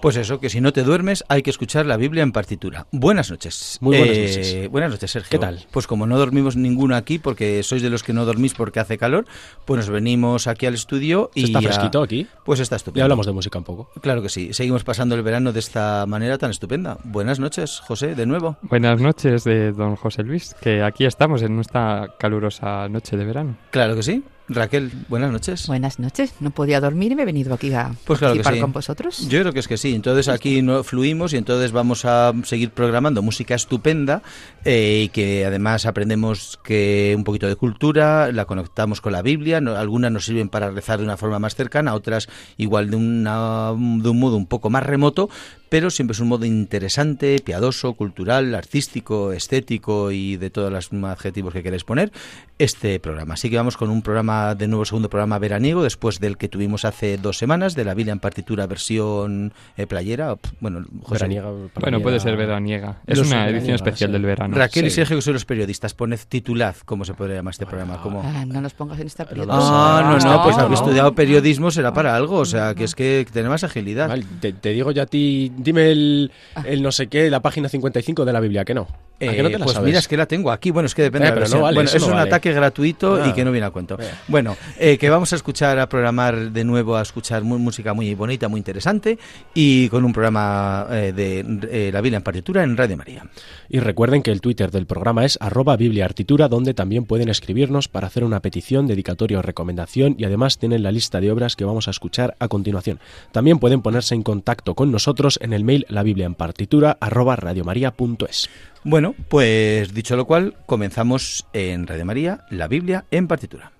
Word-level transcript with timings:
Pues 0.00 0.16
eso, 0.16 0.40
que 0.40 0.48
si 0.48 0.62
no 0.62 0.72
te 0.72 0.82
duermes 0.82 1.24
hay 1.28 1.42
que 1.42 1.50
escuchar 1.50 1.84
la 1.84 1.98
Biblia 1.98 2.22
en 2.22 2.32
partitura. 2.32 2.86
Buenas 2.90 3.30
noches. 3.30 3.76
Muy 3.82 3.98
buenas 3.98 4.16
eh, 4.16 4.22
noches. 4.22 4.70
Buenas 4.70 4.90
noches, 4.92 5.10
Sergio. 5.10 5.30
¿Qué 5.30 5.38
tal? 5.38 5.66
Pues 5.70 5.86
como 5.86 6.06
no 6.06 6.18
dormimos 6.18 6.56
ninguno 6.56 6.96
aquí, 6.96 7.18
porque 7.18 7.62
sois 7.62 7.82
de 7.82 7.90
los 7.90 8.02
que 8.02 8.14
no 8.14 8.24
dormís 8.24 8.54
porque 8.54 8.80
hace 8.80 8.96
calor, 8.96 9.26
pues 9.66 9.76
nos 9.76 9.90
venimos 9.90 10.46
aquí 10.46 10.64
al 10.64 10.72
estudio 10.72 11.30
y... 11.34 11.44
¿Está 11.44 11.60
fresquito 11.60 12.02
aquí? 12.02 12.26
Pues 12.46 12.60
está 12.60 12.76
estupendo. 12.76 13.00
Y 13.00 13.02
hablamos 13.02 13.26
de 13.26 13.32
música 13.32 13.58
un 13.58 13.64
poco. 13.64 13.90
Claro 14.00 14.22
que 14.22 14.30
sí. 14.30 14.54
Seguimos 14.54 14.84
pasando 14.84 15.14
el 15.16 15.22
verano 15.22 15.52
de 15.52 15.60
esta 15.60 16.06
manera 16.06 16.38
tan 16.38 16.50
estupenda. 16.50 16.96
Buenas 17.04 17.38
noches, 17.38 17.80
José, 17.80 18.14
de 18.14 18.24
nuevo. 18.24 18.56
Buenas 18.62 19.00
noches 19.02 19.44
de 19.44 19.72
don 19.72 19.96
José 19.96 20.22
Luis, 20.22 20.54
que 20.62 20.82
aquí 20.82 21.04
estamos 21.04 21.42
en 21.42 21.60
esta 21.60 22.14
calurosa 22.18 22.88
noche 22.88 23.18
de 23.18 23.24
verano. 23.26 23.58
Claro 23.70 23.96
que 23.96 24.02
sí. 24.02 24.24
Raquel, 24.52 24.90
buenas 25.08 25.30
noches. 25.30 25.68
Buenas 25.68 26.00
noches. 26.00 26.34
No 26.40 26.50
podía 26.50 26.80
dormir 26.80 27.12
y 27.12 27.14
me 27.14 27.22
he 27.22 27.24
venido 27.24 27.54
aquí 27.54 27.72
a 27.72 27.92
pues 28.04 28.18
claro 28.18 28.34
participar 28.34 28.60
con 28.60 28.72
vosotros. 28.72 29.28
Yo 29.28 29.40
creo 29.40 29.52
que 29.52 29.60
es 29.60 29.68
que 29.68 29.76
sí. 29.76 29.94
Entonces 29.94 30.26
aquí 30.26 30.60
no 30.60 30.82
fluimos 30.82 31.32
y 31.32 31.36
entonces 31.36 31.70
vamos 31.70 32.04
a 32.04 32.32
seguir 32.42 32.70
programando 32.70 33.22
música 33.22 33.54
estupenda 33.54 34.22
eh, 34.64 35.02
y 35.04 35.08
que 35.10 35.46
además 35.46 35.86
aprendemos 35.86 36.58
que 36.64 37.14
un 37.16 37.22
poquito 37.22 37.46
de 37.46 37.54
cultura, 37.54 38.32
la 38.32 38.44
conectamos 38.44 39.00
con 39.00 39.12
la 39.12 39.22
Biblia. 39.22 39.58
algunas 39.58 40.10
nos 40.10 40.24
sirven 40.24 40.48
para 40.48 40.70
rezar 40.70 40.98
de 40.98 41.04
una 41.04 41.16
forma 41.16 41.38
más 41.38 41.54
cercana, 41.54 41.94
otras 41.94 42.28
igual 42.56 42.90
de, 42.90 42.96
una, 42.96 43.68
de 43.68 44.08
un 44.08 44.18
modo 44.18 44.36
un 44.36 44.46
poco 44.46 44.68
más 44.68 44.84
remoto, 44.84 45.30
pero 45.70 45.88
siempre 45.88 46.12
es 46.12 46.20
un 46.20 46.28
modo 46.28 46.44
interesante, 46.44 47.38
piadoso, 47.42 47.94
cultural, 47.94 48.54
artístico, 48.56 49.32
estético 49.32 50.10
y 50.10 50.36
de 50.36 50.50
todos 50.50 50.70
los 50.70 50.92
adjetivos 51.04 51.54
que 51.54 51.62
queréis 51.62 51.84
poner, 51.84 52.12
este 52.58 52.98
programa. 52.98 53.34
Así 53.34 53.48
que 53.48 53.56
vamos 53.56 53.76
con 53.76 53.88
un 53.88 54.02
programa, 54.02 54.56
de 54.56 54.66
nuevo 54.66 54.84
segundo 54.84 55.08
programa 55.08 55.38
veraniego, 55.38 55.84
después 55.84 56.18
del 56.18 56.36
que 56.36 56.48
tuvimos 56.48 56.84
hace 56.84 57.16
dos 57.16 57.38
semanas, 57.38 57.76
de 57.76 57.84
la 57.84 57.94
Biblia 57.94 58.12
en 58.12 58.18
partitura 58.18 58.66
versión 58.66 59.52
eh, 59.76 59.86
playera. 59.86 60.36
Bueno, 60.58 60.84
veraniega, 61.08 61.50
bueno, 61.80 62.02
puede 62.02 62.18
ser 62.18 62.36
veraniega. 62.36 62.98
Es 63.06 63.20
una 63.20 63.48
edición 63.48 63.76
especial 63.76 64.10
del 64.10 64.22
verano. 64.22 64.56
Raquel 64.56 64.86
y 64.86 64.90
Sergio, 64.90 65.16
que 65.16 65.22
son 65.22 65.34
los 65.34 65.44
periodistas, 65.44 65.94
poned 65.94 66.18
titulad, 66.28 66.74
¿cómo 66.84 67.04
se 67.04 67.14
podría 67.14 67.36
llamar 67.36 67.52
este 67.52 67.66
programa? 67.66 68.02
¿Cómo? 68.02 68.22
Ah, 68.24 68.44
no 68.44 68.60
nos 68.60 68.74
pongas 68.74 68.98
en 68.98 69.06
esta 69.06 69.24
periodismo. 69.24 69.54
Ah, 69.54 70.18
no, 70.20 70.30
no, 70.30 70.42
pues 70.42 70.58
habéis 70.58 70.80
estudiado 70.80 71.14
periodismo, 71.14 71.70
será 71.70 71.92
para 71.92 72.16
algo, 72.16 72.38
o 72.38 72.44
sea, 72.44 72.74
que 72.74 72.84
es 72.84 72.96
que 72.96 73.24
tener 73.32 73.48
más 73.48 73.62
agilidad. 73.62 74.18
te 74.40 74.70
digo 74.70 74.90
yo 74.90 75.02
a 75.02 75.06
ti 75.06 75.52
dime 75.62 75.90
el, 75.90 76.32
el 76.64 76.82
no 76.82 76.92
sé 76.92 77.08
qué, 77.08 77.30
la 77.30 77.40
página 77.40 77.68
55 77.68 78.24
de 78.24 78.32
la 78.32 78.40
Biblia, 78.40 78.64
que 78.64 78.74
no. 78.74 78.88
Eh, 79.20 79.58
pues 79.62 79.78
mira, 79.82 79.98
es 79.98 80.08
que 80.08 80.16
la 80.16 80.24
tengo 80.24 80.50
aquí. 80.50 80.70
Bueno, 80.70 80.86
es 80.86 80.94
que 80.94 81.02
depende 81.02 81.30
de 81.30 81.40
la 81.40 81.46
no 81.46 81.60
bueno, 81.60 81.82
es 81.82 82.02
un 82.02 82.16
ataque 82.16 82.52
gratuito 82.54 83.18
y 83.18 83.28
ah. 83.28 83.34
que 83.34 83.44
no 83.44 83.52
viene 83.52 83.66
a 83.66 83.70
cuento. 83.70 83.98
Bueno, 84.28 84.56
eh, 84.78 84.96
que 84.96 85.10
vamos 85.10 85.34
a 85.34 85.36
escuchar, 85.36 85.78
a 85.78 85.88
programar 85.90 86.52
de 86.52 86.64
nuevo, 86.64 86.96
a 86.96 87.02
escuchar 87.02 87.44
música 87.44 87.92
muy 87.92 88.14
bonita, 88.14 88.48
muy 88.48 88.58
interesante 88.58 89.18
y 89.52 89.90
con 89.90 90.06
un 90.06 90.12
programa 90.14 90.86
eh, 90.90 91.12
de 91.12 91.92
la 91.92 92.00
Biblia 92.00 92.16
en 92.16 92.22
partitura 92.22 92.62
en 92.62 92.78
Radio 92.78 92.96
María. 92.96 93.26
Y 93.68 93.80
recuerden 93.80 94.22
que 94.22 94.32
el 94.32 94.40
Twitter 94.40 94.70
del 94.70 94.86
programa 94.86 95.26
es 95.26 95.36
arroba 95.40 95.76
Artitura, 96.02 96.48
donde 96.48 96.72
también 96.72 97.04
pueden 97.04 97.28
escribirnos 97.28 97.88
para 97.88 98.06
hacer 98.06 98.24
una 98.24 98.40
petición, 98.40 98.86
dedicatoria 98.86 99.38
o 99.38 99.42
recomendación 99.42 100.16
y 100.18 100.24
además 100.24 100.58
tienen 100.58 100.82
la 100.82 100.92
lista 100.92 101.20
de 101.20 101.30
obras 101.30 101.56
que 101.56 101.64
vamos 101.64 101.88
a 101.88 101.90
escuchar 101.90 102.36
a 102.38 102.48
continuación. 102.48 103.00
También 103.32 103.58
pueden 103.58 103.82
ponerse 103.82 104.14
en 104.14 104.22
contacto 104.22 104.74
con 104.74 104.90
nosotros 104.90 105.38
en 105.42 105.49
el 105.52 105.64
mail 105.64 105.86
la 105.88 106.02
Biblia 106.02 106.26
en 106.26 106.34
partitura 106.34 106.96
radiomaria.es. 107.00 108.50
Bueno, 108.82 109.14
pues 109.28 109.92
dicho 109.92 110.16
lo 110.16 110.26
cual, 110.26 110.54
comenzamos 110.66 111.46
en 111.52 111.86
Radio 111.86 112.04
María, 112.04 112.44
la 112.50 112.68
Biblia 112.68 113.04
en 113.10 113.28
partitura. 113.28 113.72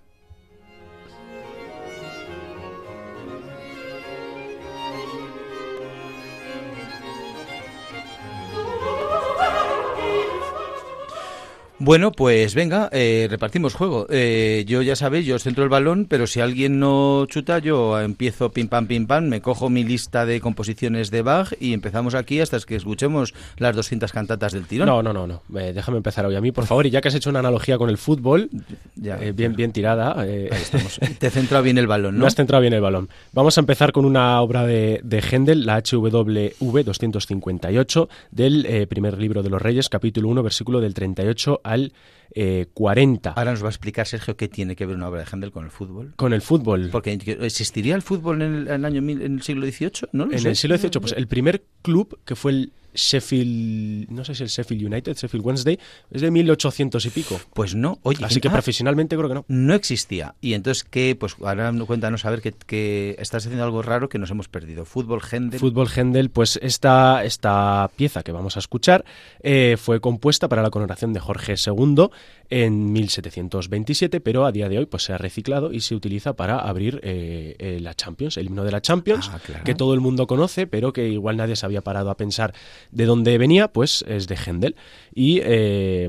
Bueno, 11.82 12.12
pues 12.12 12.54
venga, 12.54 12.90
eh, 12.92 13.26
repartimos 13.30 13.72
juego. 13.72 14.06
Eh, 14.10 14.64
yo 14.68 14.82
ya 14.82 14.96
sabéis, 14.96 15.24
yo 15.24 15.38
centro 15.38 15.64
el 15.64 15.70
balón, 15.70 16.04
pero 16.06 16.26
si 16.26 16.38
alguien 16.38 16.78
no 16.78 17.24
chuta, 17.26 17.58
yo 17.58 17.98
empiezo 17.98 18.52
pim 18.52 18.68
pam 18.68 18.86
pim 18.86 19.06
pam, 19.06 19.24
me 19.28 19.40
cojo 19.40 19.70
mi 19.70 19.82
lista 19.82 20.26
de 20.26 20.42
composiciones 20.42 21.10
de 21.10 21.22
Bach 21.22 21.54
y 21.58 21.72
empezamos 21.72 22.14
aquí 22.14 22.38
hasta 22.38 22.58
que 22.60 22.76
escuchemos 22.76 23.32
las 23.56 23.74
200 23.74 24.12
cantatas 24.12 24.52
del 24.52 24.66
tirón. 24.66 24.88
No, 24.88 25.02
no, 25.02 25.14
no, 25.14 25.26
no. 25.26 25.42
Eh, 25.58 25.72
déjame 25.74 25.96
empezar 25.96 26.26
hoy 26.26 26.36
a 26.36 26.42
mí, 26.42 26.52
por 26.52 26.66
favor. 26.66 26.84
Y 26.84 26.90
ya 26.90 27.00
que 27.00 27.08
has 27.08 27.14
hecho 27.14 27.30
una 27.30 27.38
analogía 27.38 27.78
con 27.78 27.88
el 27.88 27.96
fútbol, 27.96 28.50
ya, 28.94 29.16
bien, 29.16 29.56
bien 29.56 29.72
tirada. 29.72 30.26
Estamos. 30.26 31.00
Te 31.18 31.28
he 31.28 31.30
centrado 31.30 31.64
bien 31.64 31.78
el 31.78 31.86
balón, 31.86 32.16
¿no? 32.16 32.20
Me 32.20 32.26
has 32.26 32.34
centrado 32.34 32.60
bien 32.60 32.74
el 32.74 32.82
balón. 32.82 33.08
Vamos 33.32 33.56
a 33.56 33.60
empezar 33.62 33.92
con 33.92 34.04
una 34.04 34.42
obra 34.42 34.66
de, 34.66 35.00
de 35.02 35.22
Händel, 35.22 35.64
la 35.64 35.80
HWV 35.80 36.84
258, 36.84 38.08
del 38.32 38.86
primer 38.86 39.16
libro 39.16 39.42
de 39.42 39.48
los 39.48 39.62
Reyes, 39.62 39.88
capítulo 39.88 40.28
1, 40.28 40.42
versículo 40.42 40.82
del 40.82 40.92
38 40.92 41.62
al 41.70 41.92
al 42.36 42.68
40. 42.72 43.30
Eh, 43.30 43.32
Ahora 43.36 43.50
nos 43.52 43.62
va 43.62 43.66
a 43.66 43.70
explicar 43.70 44.06
Sergio 44.06 44.36
qué 44.36 44.48
tiene 44.48 44.76
que 44.76 44.86
ver 44.86 44.96
una 44.96 45.08
obra 45.08 45.20
de 45.20 45.26
Händel 45.30 45.52
con 45.52 45.64
el 45.64 45.70
fútbol. 45.70 46.12
Con 46.16 46.32
el 46.32 46.42
fútbol. 46.42 46.88
Porque 46.90 47.12
existiría 47.40 47.94
el 47.94 48.02
fútbol 48.02 48.42
en 48.42 48.68
el, 48.68 48.84
año 48.84 48.98
en 48.98 49.34
el 49.34 49.42
siglo 49.42 49.66
XVIII, 49.66 50.08
¿no? 50.12 50.24
en 50.24 50.46
el 50.46 50.56
siglo 50.56 50.76
XVIII, 50.76 51.00
pues 51.00 51.12
el 51.12 51.26
primer 51.26 51.62
club 51.82 52.18
que 52.24 52.36
fue 52.36 52.52
el 52.52 52.72
Sheffield, 52.94 54.10
no 54.10 54.24
sé 54.24 54.34
si 54.34 54.42
el 54.42 54.48
Sheffield 54.48 54.84
United, 54.84 55.16
Sheffield 55.16 55.44
Wednesday, 55.44 55.78
es 56.10 56.20
de 56.20 56.30
1800 56.30 57.04
y 57.06 57.10
pico. 57.10 57.40
Pues 57.54 57.74
no, 57.74 57.98
oye. 58.02 58.24
Así 58.24 58.40
que 58.40 58.48
ah, 58.48 58.52
profesionalmente 58.52 59.16
creo 59.16 59.28
que 59.28 59.34
no. 59.34 59.44
No 59.48 59.74
existía. 59.74 60.34
Y 60.40 60.54
entonces, 60.54 60.84
¿qué? 60.84 61.16
Pues 61.18 61.36
ahora 61.40 61.72
cuéntanos 61.86 62.24
a 62.24 62.30
ver 62.30 62.42
que, 62.42 63.16
estás 63.18 63.44
haciendo 63.46 63.64
algo 63.64 63.82
raro 63.82 64.08
que 64.08 64.18
nos 64.18 64.30
hemos 64.30 64.48
perdido. 64.48 64.84
Fútbol 64.84 65.20
Händel. 65.20 65.60
Fútbol 65.60 65.88
Händel, 65.94 66.30
pues 66.30 66.58
esta, 66.62 67.24
esta 67.24 67.90
pieza 67.96 68.22
que 68.22 68.32
vamos 68.32 68.56
a 68.56 68.60
escuchar 68.60 69.04
eh, 69.40 69.76
fue 69.78 70.00
compuesta 70.00 70.48
para 70.48 70.62
la 70.62 70.70
coronación 70.70 71.12
de 71.12 71.20
Jorge 71.20 71.54
II 71.54 72.08
en 72.50 72.92
1727, 72.92 74.20
pero 74.20 74.44
a 74.44 74.52
día 74.52 74.68
de 74.68 74.78
hoy 74.78 74.86
pues 74.86 75.04
se 75.04 75.12
ha 75.12 75.18
reciclado 75.18 75.72
y 75.72 75.80
se 75.80 75.94
utiliza 75.94 76.34
para 76.34 76.58
abrir 76.58 77.00
eh, 77.02 77.54
eh, 77.58 77.78
la 77.80 77.94
Champions, 77.94 78.36
el 78.36 78.46
himno 78.46 78.64
de 78.64 78.72
la 78.72 78.82
Champions, 78.82 79.30
ah, 79.32 79.40
que 79.64 79.74
todo 79.74 79.94
el 79.94 80.00
mundo 80.00 80.26
conoce, 80.26 80.66
pero 80.66 80.92
que 80.92 81.08
igual 81.08 81.36
nadie 81.36 81.56
se 81.56 81.64
había 81.64 81.80
parado 81.80 82.10
a 82.10 82.16
pensar 82.16 82.52
de 82.90 83.04
dónde 83.04 83.38
venía, 83.38 83.68
pues 83.68 84.04
es 84.08 84.26
de 84.26 84.36
Händel. 84.36 84.76
Y 85.14 85.40
eh, 85.44 86.08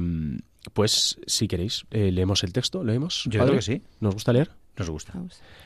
pues 0.73 1.19
si 1.27 1.47
queréis, 1.47 1.85
leemos 1.91 2.43
el 2.43 2.53
texto, 2.53 2.83
leemos. 2.83 3.23
Yo 3.25 3.41
creo 3.43 3.55
que 3.55 3.61
sí. 3.61 3.81
¿Nos 3.99 4.15
gusta 4.15 4.33
leer? 4.33 4.49
Nos 4.77 4.89
gusta. 4.89 5.13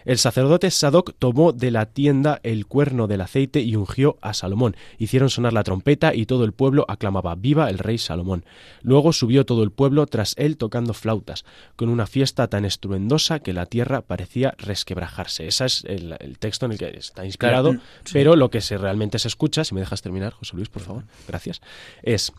El 0.03 0.17
sacerdote 0.17 0.71
Sadoc 0.71 1.13
tomó 1.19 1.53
de 1.53 1.69
la 1.69 1.85
tienda 1.85 2.39
el 2.43 2.65
cuerno 2.65 3.07
del 3.07 3.21
aceite 3.21 3.61
y 3.61 3.75
ungió 3.75 4.17
a 4.21 4.33
Salomón. 4.33 4.75
Hicieron 4.97 5.29
sonar 5.29 5.53
la 5.53 5.63
trompeta 5.63 6.15
y 6.15 6.25
todo 6.25 6.43
el 6.43 6.53
pueblo 6.53 6.85
aclamaba 6.87 7.35
Viva 7.35 7.69
el 7.69 7.77
rey 7.77 7.99
Salomón. 7.99 8.45
Luego 8.81 9.13
subió 9.13 9.45
todo 9.45 9.63
el 9.63 9.71
pueblo 9.71 10.07
tras 10.07 10.33
él 10.37 10.57
tocando 10.57 10.93
flautas, 10.93 11.45
con 11.75 11.89
una 11.89 12.07
fiesta 12.07 12.47
tan 12.47 12.65
estruendosa 12.65 13.39
que 13.39 13.53
la 13.53 13.67
tierra 13.67 14.01
parecía 14.01 14.55
resquebrajarse. 14.57 15.47
Ese 15.47 15.65
es 15.65 15.83
el, 15.85 16.37
texto 16.39 16.65
en 16.65 16.71
el 16.73 16.77
que 16.79 16.89
está 16.97 17.25
inspirado, 17.25 17.73
mm, 17.73 17.79
pero 18.11 18.35
lo 18.35 18.49
que 18.49 18.61
se 18.61 18.77
realmente 18.77 19.19
se 19.19 19.27
escucha, 19.27 19.63
si 19.63 19.75
me 19.75 19.81
dejas 19.81 20.01
terminar, 20.01 20.33
José 20.33 20.55
Luis, 20.55 20.69
por 20.69 20.81
favor, 20.81 21.03
gracias, 21.27 21.61
es 22.01 22.33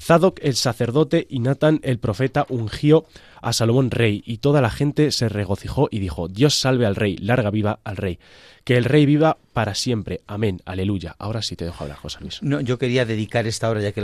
Zadok 0.00 0.38
el 0.42 0.56
sacerdote 0.56 1.26
y 1.28 1.40
Natán 1.40 1.80
el 1.82 1.98
profeta 1.98 2.46
ungió 2.48 3.04
a 3.42 3.52
Salomón 3.52 3.90
rey, 3.90 4.22
y 4.26 4.38
toda 4.38 4.60
la 4.60 4.70
gente 4.70 5.12
se 5.12 5.28
regocijó 5.28 5.88
y 5.90 5.98
dijo, 5.98 6.28
Dios 6.28 6.58
salve 6.58 6.86
al 6.86 6.96
rey, 6.96 7.16
larga 7.16 7.50
viva 7.50 7.80
al 7.84 7.96
rey. 7.96 8.18
Que 8.64 8.76
el 8.76 8.84
rey 8.84 9.06
viva 9.06 9.38
para 9.54 9.74
siempre. 9.74 10.20
Amén. 10.26 10.60
Aleluya. 10.66 11.16
Ahora 11.18 11.40
sí 11.40 11.56
te 11.56 11.64
dejo 11.64 11.84
hablar, 11.84 11.98
José 11.98 12.18
Luis. 12.20 12.42
No, 12.42 12.60
yo 12.60 12.78
quería 12.78 13.06
dedicar 13.06 13.46
esta 13.46 13.70
hora, 13.70 13.80
ya 13.80 13.92
que 13.92 14.02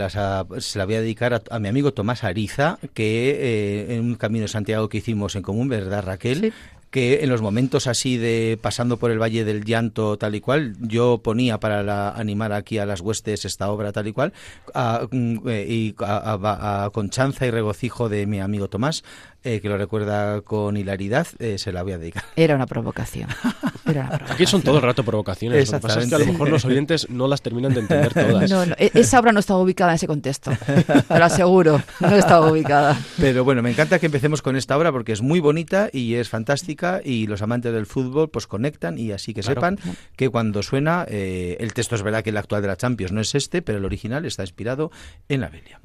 se 0.59 0.79
la 0.79 0.85
voy 0.85 0.95
a 0.95 1.01
dedicar 1.01 1.43
a, 1.49 1.59
mi 1.59 1.67
amigo 1.67 1.93
Tomás 1.93 2.23
Ariza, 2.23 2.79
que 2.93 3.29
eh, 3.29 3.95
en 3.95 4.05
un 4.05 4.15
camino 4.15 4.43
de 4.43 4.47
Santiago 4.47 4.89
que 4.89 4.97
hicimos 4.97 5.35
en 5.35 5.43
común, 5.43 5.69
¿verdad, 5.69 6.03
Raquel? 6.03 6.53
Que 6.91 7.23
en 7.23 7.29
los 7.29 7.41
momentos 7.41 7.87
así 7.87 8.17
de 8.17 8.57
pasando 8.61 8.97
por 8.97 9.11
el 9.11 9.21
Valle 9.21 9.43
del 9.43 9.65
Llanto 9.65 10.17
tal 10.17 10.35
y 10.35 10.41
cual, 10.41 10.75
yo 10.79 11.19
ponía 11.23 11.59
para 11.59 12.11
animar 12.11 12.53
aquí 12.53 12.77
a 12.77 12.85
las 12.85 13.01
huestes 13.01 13.45
esta 13.45 13.69
obra 13.69 13.91
tal 13.91 14.07
y 14.07 14.13
cual, 14.13 14.33
a, 14.73 15.07
mm, 15.11 15.49
eh, 15.49 15.65
y 15.67 15.95
a, 15.99 16.89
conchanza 16.93 17.45
y 17.45 17.51
regocijo 17.51 18.09
de 18.09 18.25
mi 18.25 18.39
amigo 18.39 18.69
Tomás, 18.69 19.03
eh, 19.47 19.61
que 19.61 19.69
lo 19.69 19.77
recuerda 19.77 20.41
con 20.41 20.77
hilaridad, 20.77 21.27
eh, 21.39 21.57
se 21.57 21.71
la 21.71 21.83
voy 21.83 21.93
a 21.93 21.97
dedicar. 21.97 22.23
Era 22.35 22.55
una 22.55 22.65
provocación. 22.67 23.29
Era 23.85 24.01
una 24.01 24.09
provocación. 24.09 24.31
Aquí 24.35 24.45
son 24.45 24.61
todo 24.61 24.77
el 24.77 24.83
rato 24.83 25.03
provocaciones. 25.03 25.71
Lo 25.71 25.77
que 25.79 25.81
pasa 25.87 26.01
es 26.01 26.09
que 26.09 26.15
a 26.15 26.19
lo 26.19 26.25
mejor 26.25 26.49
los 26.49 26.65
oyentes 26.65 27.09
no 27.09 27.27
las 27.27 27.41
terminan 27.41 27.73
de 27.73 27.79
entender 27.81 28.13
todas. 28.13 28.49
No, 28.49 28.65
no, 28.65 28.75
e- 28.77 28.91
esa 28.93 29.19
obra 29.19 29.31
no 29.31 29.39
estaba 29.39 29.59
ubicada 29.61 29.91
en 29.91 29.95
ese 29.95 30.07
contexto. 30.07 30.51
Te 31.07 31.17
lo 31.19 31.25
aseguro, 31.25 31.81
no 31.99 32.15
estaba 32.15 32.51
ubicada. 32.51 32.97
Pero 33.17 33.43
bueno, 33.43 33.61
me 33.61 33.71
encanta 33.71 33.99
que 33.99 34.05
empecemos 34.07 34.41
con 34.41 34.55
esta 34.55 34.77
obra 34.77 34.91
porque 34.91 35.11
es 35.13 35.21
muy 35.21 35.39
bonita 35.39 35.89
y 35.93 36.15
es 36.15 36.29
fantástica 36.29 37.01
y 37.03 37.27
los 37.27 37.41
amantes 37.41 37.73
del 37.73 37.85
fútbol 37.85 38.29
pues 38.29 38.47
conectan 38.47 38.97
y 38.97 39.11
así 39.11 39.33
que 39.33 39.41
Claro. 39.41 39.55
sepan 39.61 39.79
que 40.15 40.29
cuando 40.29 40.61
suena, 40.63 41.05
eh, 41.07 41.55
el 41.59 41.73
texto 41.73 41.95
es 41.95 42.01
verdad 42.03 42.23
que 42.23 42.31
el 42.31 42.37
actual 42.37 42.61
de 42.61 42.67
la 42.67 42.75
Champions 42.77 43.11
no 43.13 43.21
es 43.21 43.33
este, 43.35 43.61
pero 43.61 43.77
el 43.77 43.85
original 43.85 44.25
está 44.25 44.43
inspirado 44.43 44.91
en 45.29 45.41
la 45.41 45.49
Biblia. 45.49 45.79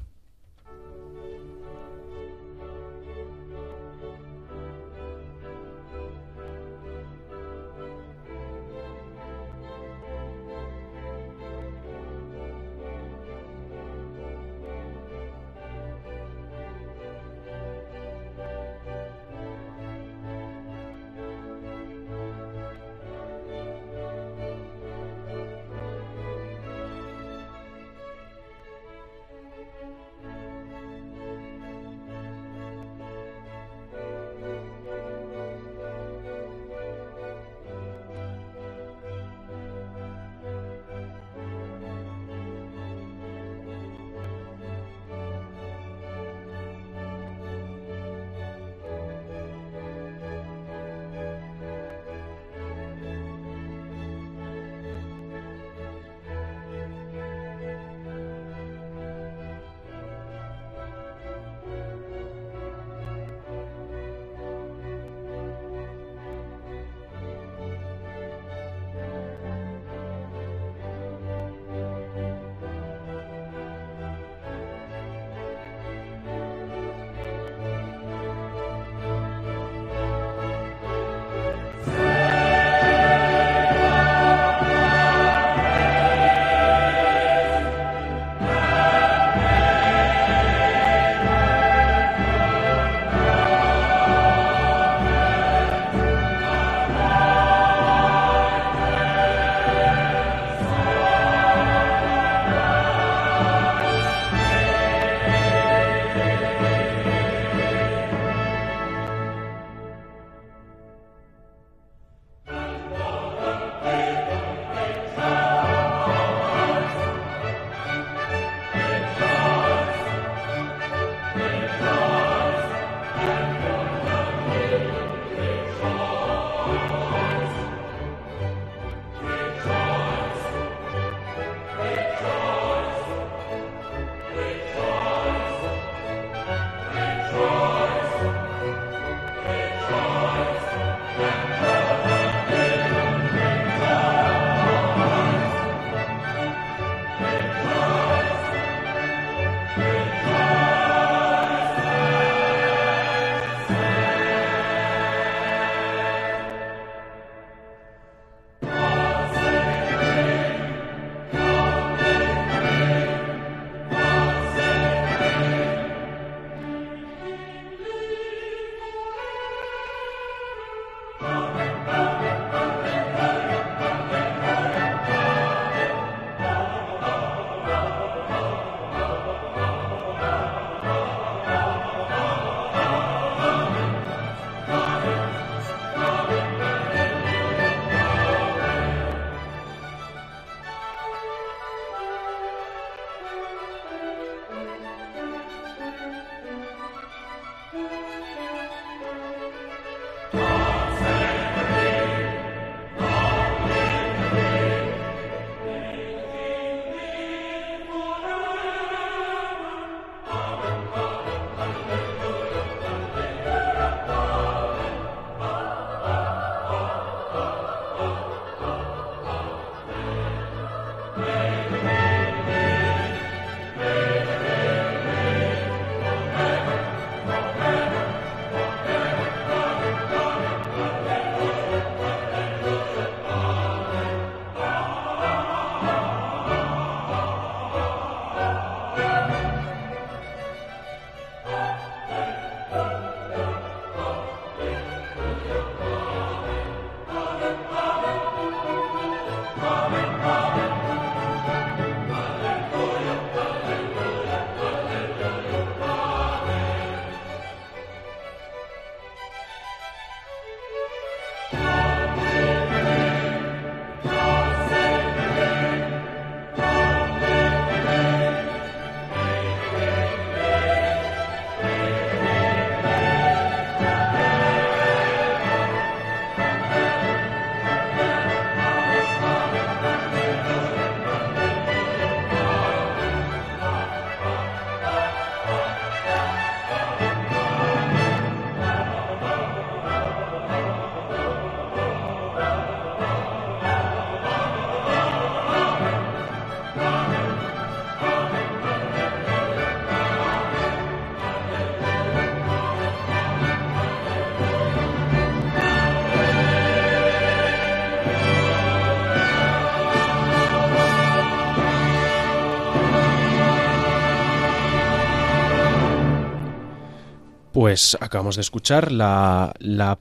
Pues 317.63 317.95
acabamos 318.01 318.35
de 318.35 318.41
escuchar 318.41 318.91
la, 318.91 319.53
la 319.59 319.97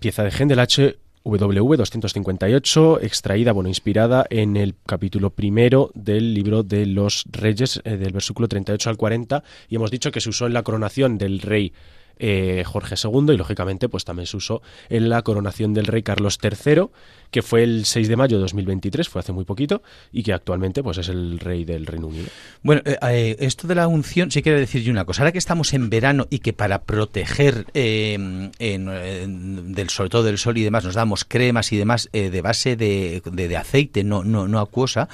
pieza 0.00 0.24
de 0.24 0.30
Händel 0.30 0.60
HWV 0.60 1.76
258, 1.76 3.02
extraída, 3.02 3.52
bueno, 3.52 3.68
inspirada 3.68 4.24
en 4.30 4.56
el 4.56 4.76
capítulo 4.86 5.28
primero 5.28 5.90
del 5.92 6.32
libro 6.32 6.62
de 6.62 6.86
los 6.86 7.24
Reyes, 7.30 7.82
eh, 7.84 7.98
del 7.98 8.14
versículo 8.14 8.48
38 8.48 8.88
al 8.88 8.96
40, 8.96 9.44
y 9.68 9.76
hemos 9.76 9.90
dicho 9.90 10.10
que 10.10 10.22
se 10.22 10.30
usó 10.30 10.46
en 10.46 10.54
la 10.54 10.62
coronación 10.62 11.18
del 11.18 11.40
rey 11.40 11.74
eh, 12.18 12.62
Jorge 12.64 12.94
II 13.02 13.34
y 13.34 13.36
lógicamente 13.36 13.88
pues 13.88 14.04
también 14.04 14.26
se 14.26 14.36
usó 14.36 14.62
en 14.88 15.08
la 15.08 15.20
coronación 15.22 15.74
del 15.74 15.86
rey 15.86 16.02
Carlos 16.02 16.38
III 16.42 16.84
que 17.32 17.42
fue 17.42 17.64
el 17.64 17.86
6 17.86 18.08
de 18.08 18.16
mayo 18.16 18.36
de 18.36 18.42
2023, 18.42 19.08
fue 19.08 19.20
hace 19.20 19.32
muy 19.32 19.44
poquito, 19.44 19.82
y 20.12 20.22
que 20.22 20.34
actualmente 20.34 20.82
pues 20.82 20.98
es 20.98 21.08
el 21.08 21.40
rey 21.40 21.64
del 21.64 21.86
Reino 21.86 22.08
Unido. 22.08 22.26
Bueno, 22.62 22.82
eh, 22.84 22.98
eh, 23.02 23.36
esto 23.40 23.66
de 23.66 23.74
la 23.74 23.88
unción, 23.88 24.30
sí 24.30 24.42
quiero 24.42 24.58
decir 24.58 24.82
yo 24.82 24.92
una 24.92 25.06
cosa. 25.06 25.22
Ahora 25.22 25.32
que 25.32 25.38
estamos 25.38 25.72
en 25.72 25.88
verano 25.88 26.26
y 26.28 26.40
que 26.40 26.52
para 26.52 26.82
proteger, 26.82 27.66
eh, 27.72 28.50
del, 28.58 29.88
sobre 29.88 30.10
todo 30.10 30.22
del 30.24 30.36
sol 30.36 30.58
y 30.58 30.62
demás, 30.62 30.84
nos 30.84 30.94
damos 30.94 31.24
cremas 31.24 31.72
y 31.72 31.78
demás 31.78 32.10
de 32.12 32.42
base 32.42 32.76
de, 32.76 33.22
de, 33.24 33.56
aceite, 33.56 34.04
no, 34.04 34.24
no, 34.24 34.46
no 34.46 34.60
acuosa, 34.60 35.08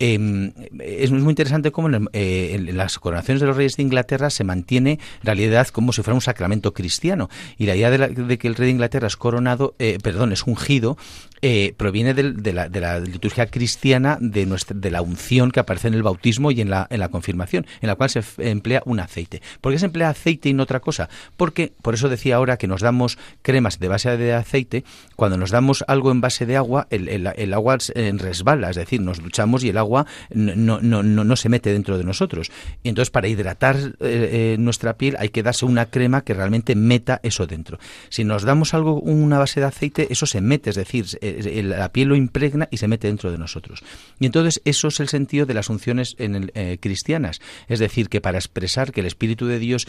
es 0.00 1.10
muy 1.10 1.30
interesante 1.30 1.70
cómo 1.70 1.88
en, 1.88 2.76
las 2.76 2.98
coronaciones 2.98 3.42
de 3.42 3.46
los 3.46 3.56
reyes 3.56 3.76
de 3.76 3.82
Inglaterra 3.82 4.30
se 4.30 4.44
mantiene 4.44 4.92
en 4.92 5.24
realidad 5.24 5.68
como 5.68 5.92
si 5.92 6.02
fuera 6.02 6.14
un 6.14 6.22
sacramento 6.22 6.72
cristiano. 6.72 7.28
Y 7.58 7.66
la 7.66 7.76
idea 7.76 7.90
de, 7.90 8.38
que 8.38 8.48
el 8.48 8.54
rey 8.56 8.66
de 8.66 8.72
Inglaterra 8.72 9.06
es 9.06 9.16
coronado, 9.16 9.74
perdón, 10.02 10.32
es 10.32 10.46
ungido, 10.46 10.96
eh, 11.42 11.59
proviene 11.76 12.14
de, 12.14 12.52
la, 12.52 13.00
liturgia 13.00 13.46
cristiana 13.46 14.18
de, 14.20 14.46
nuestra, 14.46 14.76
de 14.76 14.90
la 14.90 15.02
unción 15.02 15.50
que 15.50 15.60
aparece 15.60 15.88
en 15.88 15.94
el 15.94 16.02
bautismo 16.02 16.50
y 16.50 16.60
en 16.60 16.70
la, 16.70 16.86
en 16.90 17.00
la 17.00 17.08
confirmación, 17.08 17.66
en 17.80 17.88
la 17.88 17.96
cual 17.96 18.10
se 18.10 18.22
emplea 18.38 18.82
un 18.84 19.00
aceite. 19.00 19.42
¿Por 19.60 19.72
qué 19.72 19.78
se 19.78 19.86
emplea 19.86 20.10
aceite 20.10 20.48
y 20.48 20.54
no 20.54 20.62
otra 20.62 20.80
cosa? 20.80 21.08
Porque, 21.36 21.72
por 21.82 21.94
eso 21.94 22.08
decía 22.08 22.36
ahora 22.36 22.56
que 22.56 22.66
nos 22.66 22.80
damos 22.80 23.18
cremas 23.42 23.78
de 23.78 23.88
base 23.88 24.16
de 24.16 24.32
aceite, 24.32 24.84
cuando 25.16 25.36
nos 25.36 25.50
damos 25.50 25.84
algo 25.88 26.10
en 26.10 26.20
base 26.20 26.46
de 26.46 26.56
agua, 26.56 26.86
el, 26.90 27.08
el, 27.08 27.54
agua 27.54 27.78
resbala, 27.94 28.70
es 28.70 28.76
decir, 28.76 29.00
nos 29.00 29.22
duchamos 29.22 29.64
y 29.64 29.70
el 29.70 29.78
agua 29.78 30.06
no, 30.30 30.80
no, 30.80 31.02
no, 31.02 31.24
no 31.24 31.36
se 31.36 31.48
mete 31.48 31.72
dentro 31.72 31.98
de 31.98 32.04
nosotros. 32.04 32.50
Y 32.82 32.88
entonces, 32.88 33.10
para 33.10 33.28
hidratar 33.28 33.76
eh, 33.76 33.94
eh, 34.00 34.56
nuestra 34.58 34.96
piel 34.96 35.16
hay 35.18 35.30
que 35.30 35.42
darse 35.42 35.64
una 35.64 35.86
crema 35.86 36.22
que 36.22 36.34
realmente 36.34 36.74
meta 36.74 37.20
eso 37.22 37.46
dentro. 37.46 37.78
Si 38.08 38.24
nos 38.24 38.42
damos 38.42 38.74
algo, 38.74 39.00
una 39.00 39.38
base 39.38 39.60
de 39.60 39.66
aceite, 39.66 40.08
eso 40.10 40.26
se 40.26 40.40
mete, 40.40 40.70
es 40.70 40.76
decir, 40.76 41.06
la 41.62 41.92
piel 41.92 42.08
lo 42.08 42.16
impregna 42.16 42.68
y 42.70 42.76
se 42.76 42.88
mete 42.88 43.08
dentro 43.08 43.30
de 43.30 43.38
nosotros. 43.38 43.82
Y 44.18 44.26
entonces 44.26 44.60
eso 44.64 44.88
es 44.88 45.00
el 45.00 45.08
sentido 45.08 45.46
de 45.46 45.54
las 45.54 45.68
unciones 45.68 46.16
en 46.18 46.50
eh, 46.54 46.78
cristianas. 46.80 47.40
Es 47.68 47.78
decir, 47.78 48.08
que 48.08 48.20
para 48.20 48.38
expresar 48.38 48.92
que 48.92 49.00
el 49.00 49.06
Espíritu 49.06 49.46
de 49.46 49.58
Dios 49.58 49.86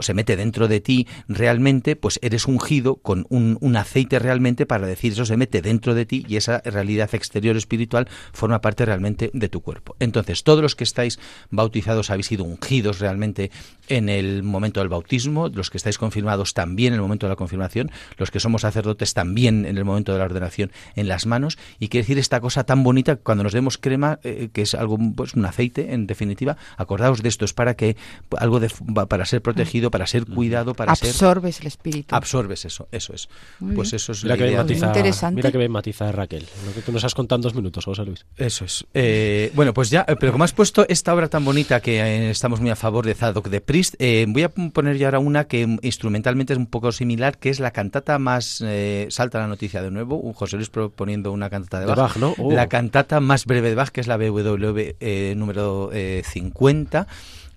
se 0.00 0.14
mete 0.14 0.36
dentro 0.36 0.68
de 0.68 0.80
ti 0.80 1.06
realmente, 1.28 1.96
pues 1.96 2.18
eres 2.22 2.46
ungido 2.46 2.96
con 2.96 3.26
un, 3.30 3.74
aceite 3.76 4.20
realmente 4.20 4.66
para 4.66 4.86
decir 4.86 5.12
eso 5.12 5.24
se 5.24 5.36
mete 5.36 5.60
dentro 5.60 5.94
de 5.94 6.06
ti 6.06 6.24
y 6.28 6.36
esa 6.36 6.60
realidad 6.64 7.12
exterior 7.12 7.56
espiritual 7.56 8.08
forma 8.32 8.60
parte 8.60 8.84
realmente 8.84 9.30
de 9.32 9.48
tu 9.48 9.60
cuerpo. 9.60 9.96
Entonces, 9.98 10.44
todos 10.44 10.62
los 10.62 10.76
que 10.76 10.84
estáis 10.84 11.18
bautizados 11.50 12.10
habéis 12.10 12.26
sido 12.26 12.44
ungidos 12.44 13.00
realmente 13.00 13.50
en 13.88 14.08
el 14.08 14.42
momento 14.42 14.80
del 14.80 14.88
bautismo, 14.88 15.48
los 15.48 15.70
que 15.70 15.78
estáis 15.78 15.98
confirmados 15.98 16.54
también 16.54 16.92
en 16.92 16.98
el 16.98 17.02
momento 17.02 17.26
de 17.26 17.30
la 17.30 17.36
confirmación, 17.36 17.90
los 18.16 18.30
que 18.30 18.40
somos 18.40 18.62
sacerdotes 18.62 19.12
también 19.12 19.66
en 19.66 19.76
el 19.76 19.84
momento 19.84 20.12
de 20.12 20.18
la 20.18 20.24
ordenación 20.24 20.70
en 20.94 21.03
las 21.08 21.26
manos 21.26 21.58
y 21.78 21.88
quiere 21.88 22.02
decir 22.02 22.18
esta 22.18 22.40
cosa 22.40 22.64
tan 22.64 22.82
bonita 22.82 23.16
cuando 23.16 23.44
nos 23.44 23.52
demos 23.52 23.78
crema, 23.78 24.18
eh, 24.22 24.48
que 24.52 24.62
es 24.62 24.74
algo, 24.74 24.98
pues 25.16 25.34
un 25.34 25.44
aceite 25.46 25.94
en 25.94 26.06
definitiva, 26.06 26.56
acordaos 26.76 27.22
de 27.22 27.28
esto, 27.28 27.44
es 27.44 27.52
para 27.52 27.74
que 27.74 27.96
algo 28.38 28.60
de, 28.60 28.70
para 29.08 29.24
ser 29.24 29.42
protegido, 29.42 29.90
para 29.90 30.06
ser 30.06 30.26
cuidado, 30.26 30.74
para 30.74 30.92
Absorbes 30.92 31.60
el 31.60 31.66
espíritu. 31.66 32.14
Absorbes 32.14 32.64
eso, 32.64 32.88
eso 32.92 33.14
es. 33.14 33.28
pues 33.74 33.92
eso 33.92 34.12
es 34.12 34.24
mira 34.24 34.36
que 34.36 34.56
matiza, 34.56 34.86
interesante. 34.86 35.36
Mira 35.36 35.52
que 35.52 35.58
bien 35.58 35.72
matiza 35.72 36.12
Raquel, 36.12 36.46
lo 36.66 36.72
que 36.74 36.82
tú 36.82 36.92
nos 36.92 37.04
has 37.04 37.14
contado 37.14 37.36
en 37.36 37.42
dos 37.42 37.54
minutos, 37.54 37.84
José 37.84 38.04
Luis. 38.04 38.24
Eso 38.36 38.64
es. 38.64 38.86
Eh, 38.94 39.52
bueno, 39.54 39.74
pues 39.74 39.90
ya, 39.90 40.04
pero 40.04 40.32
como 40.32 40.44
has 40.44 40.52
puesto 40.52 40.86
esta 40.88 41.14
obra 41.14 41.28
tan 41.28 41.44
bonita 41.44 41.80
que 41.80 42.00
eh, 42.00 42.30
estamos 42.30 42.60
muy 42.60 42.70
a 42.70 42.76
favor 42.76 43.06
de 43.06 43.14
Zadok 43.14 43.48
de 43.48 43.60
Priest, 43.60 43.94
voy 44.28 44.42
a 44.42 44.48
poner 44.48 44.96
ya 44.96 45.06
ahora 45.06 45.18
una 45.18 45.44
que 45.44 45.78
instrumentalmente 45.82 46.52
es 46.52 46.58
un 46.58 46.66
poco 46.66 46.92
similar, 46.92 47.38
que 47.38 47.50
es 47.50 47.60
la 47.60 47.70
cantata 47.70 48.18
más, 48.18 48.62
salta 49.08 49.38
la 49.38 49.46
noticia 49.46 49.82
de 49.82 49.90
nuevo, 49.90 50.32
José 50.34 50.56
Luis 50.56 50.68
poniendo 50.90 51.32
una 51.32 51.50
cantata 51.50 51.80
de 51.80 51.86
Bach. 51.86 52.16
¿no? 52.16 52.34
La 52.50 52.64
oh. 52.64 52.68
cantata 52.68 53.20
más 53.20 53.46
breve 53.46 53.70
de 53.70 53.74
Bach, 53.74 53.90
que 53.90 54.00
es 54.00 54.06
la 54.06 54.16
BWV 54.16 54.96
eh, 55.00 55.34
número 55.36 55.90
50 55.92 57.06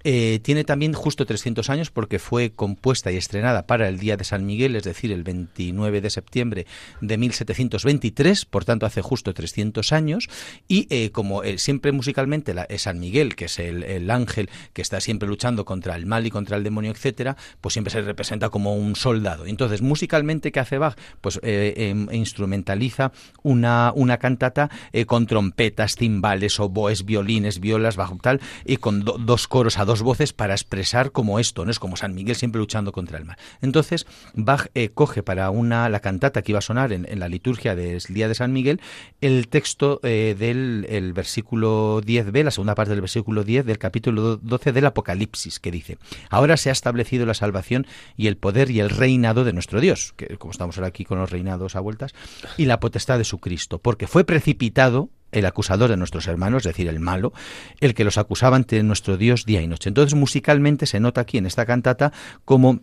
eh, 0.10 0.40
tiene 0.42 0.64
también 0.64 0.94
justo 0.94 1.26
300 1.26 1.70
años 1.70 1.92
porque 1.92 2.18
fue 2.18 2.52
compuesta 2.52 3.12
y 3.12 3.18
estrenada 3.18 3.68
para 3.68 3.90
el 3.90 4.00
Día 4.00 4.16
de 4.16 4.24
San 4.24 4.46
Miguel, 4.46 4.78
es 4.78 4.84
decir, 4.84 5.12
el 5.12 5.24
29 5.24 6.00
de 6.00 6.10
septiembre 6.10 6.66
de 7.02 7.18
1723, 7.18 8.46
por 8.46 8.64
tanto 8.64 8.86
hace 8.86 9.02
justo 9.02 9.34
300 9.34 9.92
años. 9.92 10.30
Y 10.70 10.88
eh, 10.92 11.12
como 11.12 11.44
eh, 11.44 11.58
siempre 11.58 11.92
musicalmente 11.92 12.54
la, 12.54 12.66
San 12.78 13.02
Miguel, 13.02 13.36
que 13.36 13.46
es 13.46 13.60
el, 13.60 14.10
ángel 14.10 14.50
que 14.72 14.82
está 14.82 15.02
siempre 15.02 15.28
luchando 15.28 15.66
contra 15.66 15.98
el 15.98 16.06
mal 16.06 16.26
y 16.26 16.32
contra 16.32 16.56
el 16.56 16.64
demonio, 16.64 16.92
etcétera, 16.92 17.36
pues 17.60 17.74
siempre 17.74 17.92
se 17.92 18.02
representa 18.02 18.48
como 18.48 18.78
un 18.78 18.96
soldado. 18.96 19.46
Entonces, 19.46 19.82
musicalmente, 19.82 20.54
¿qué 20.54 20.62
hace 20.62 20.78
Bach? 20.78 20.98
Pues 21.20 21.38
em, 21.44 22.08
instrumentaliza 22.14 23.12
una, 23.44 23.92
una 23.94 24.20
cantata 24.20 24.70
con 25.06 25.28
trompetas, 25.28 25.98
timbales, 25.98 26.62
oboes, 26.62 27.04
violines, 27.04 27.60
violas, 27.60 27.98
bajo 27.98 28.18
tal, 28.22 28.40
y 28.64 28.78
con 28.78 29.04
dos 29.04 29.50
coros 29.50 29.78
a 29.78 29.84
dos 29.84 29.97
voces 30.02 30.34
para 30.34 30.54
expresar 30.54 31.12
como 31.12 31.40
esto, 31.40 31.66
¿no? 31.66 31.72
Es 31.72 31.80
como 31.80 31.98
San 31.98 32.14
Miguel 32.16 32.36
siempre 32.36 32.60
luchando 32.60 32.92
contra 32.92 33.18
el 33.18 33.26
mal. 33.26 33.38
Entonces, 33.62 34.06
Bach 34.34 34.68
eh, 34.74 34.90
coge 34.90 35.24
para 35.24 35.50
una, 35.50 35.90
la 35.90 36.00
cantata 36.00 36.42
que 36.42 36.52
iba 36.52 36.60
a 36.60 36.62
sonar 36.62 36.94
en, 36.94 37.08
la 37.20 37.30
liturgia 37.30 37.76
del 37.76 38.02
Día 38.10 38.28
de 38.28 38.36
San 38.36 38.54
Miguel, 38.54 38.82
el 39.22 39.48
texto 39.48 40.00
eh, 40.04 40.36
del 40.38 41.14
versículo 41.14 42.02
10b, 42.02 42.44
la 42.44 42.52
segunda 42.52 42.76
parte 42.76 42.92
del 42.92 43.02
versículo 43.02 43.44
10 43.44 43.66
del 43.66 43.78
capítulo 43.78 44.38
12 44.38 44.72
del 44.72 44.86
Apocalipsis, 44.86 45.60
que 45.60 45.72
dice, 45.72 45.98
ahora 46.30 46.58
se 46.58 46.70
ha 46.70 46.74
establecido 46.74 47.26
la 47.26 47.34
salvación 47.34 47.88
y 48.16 48.28
el 48.28 48.38
poder 48.38 48.72
y 48.72 48.80
el 48.80 48.90
reinado 48.90 49.44
de 49.44 49.54
nuestro 49.54 49.82
Dios, 49.82 50.14
que 50.16 50.38
como 50.38 50.52
estamos 50.52 50.78
ahora 50.78 50.88
aquí 50.88 51.06
con 51.06 51.20
los 51.20 51.30
reinados 51.30 51.76
a 51.76 51.80
vueltas, 51.80 52.14
y 52.58 52.66
la 52.66 52.80
potestad 52.80 53.18
de 53.18 53.24
su 53.24 53.40
Cristo, 53.40 53.80
porque 53.80 54.08
fue 54.08 54.24
precipitado 54.24 55.10
el 55.32 55.46
acusador 55.46 55.90
de 55.90 55.98
nuestros 55.98 56.28
hermanos, 56.28 56.66
es 56.66 56.74
decir, 56.74 56.88
el 56.88 57.00
malo, 57.00 57.34
el 57.80 57.94
que 57.94 58.04
los 58.04 58.18
acusaba 58.18 58.56
ante 58.56 58.82
nuestro 58.84 59.18
Dios 59.18 59.46
día 59.46 59.62
y 59.62 59.68
noche. 59.68 59.90
Entonces, 59.90 60.14
musicalmente 60.14 60.86
se 60.86 61.00
nota 61.00 61.22
aquí 61.22 61.38
en 61.38 61.46
esta 61.46 61.66
cantata 61.66 62.12
como 62.46 62.82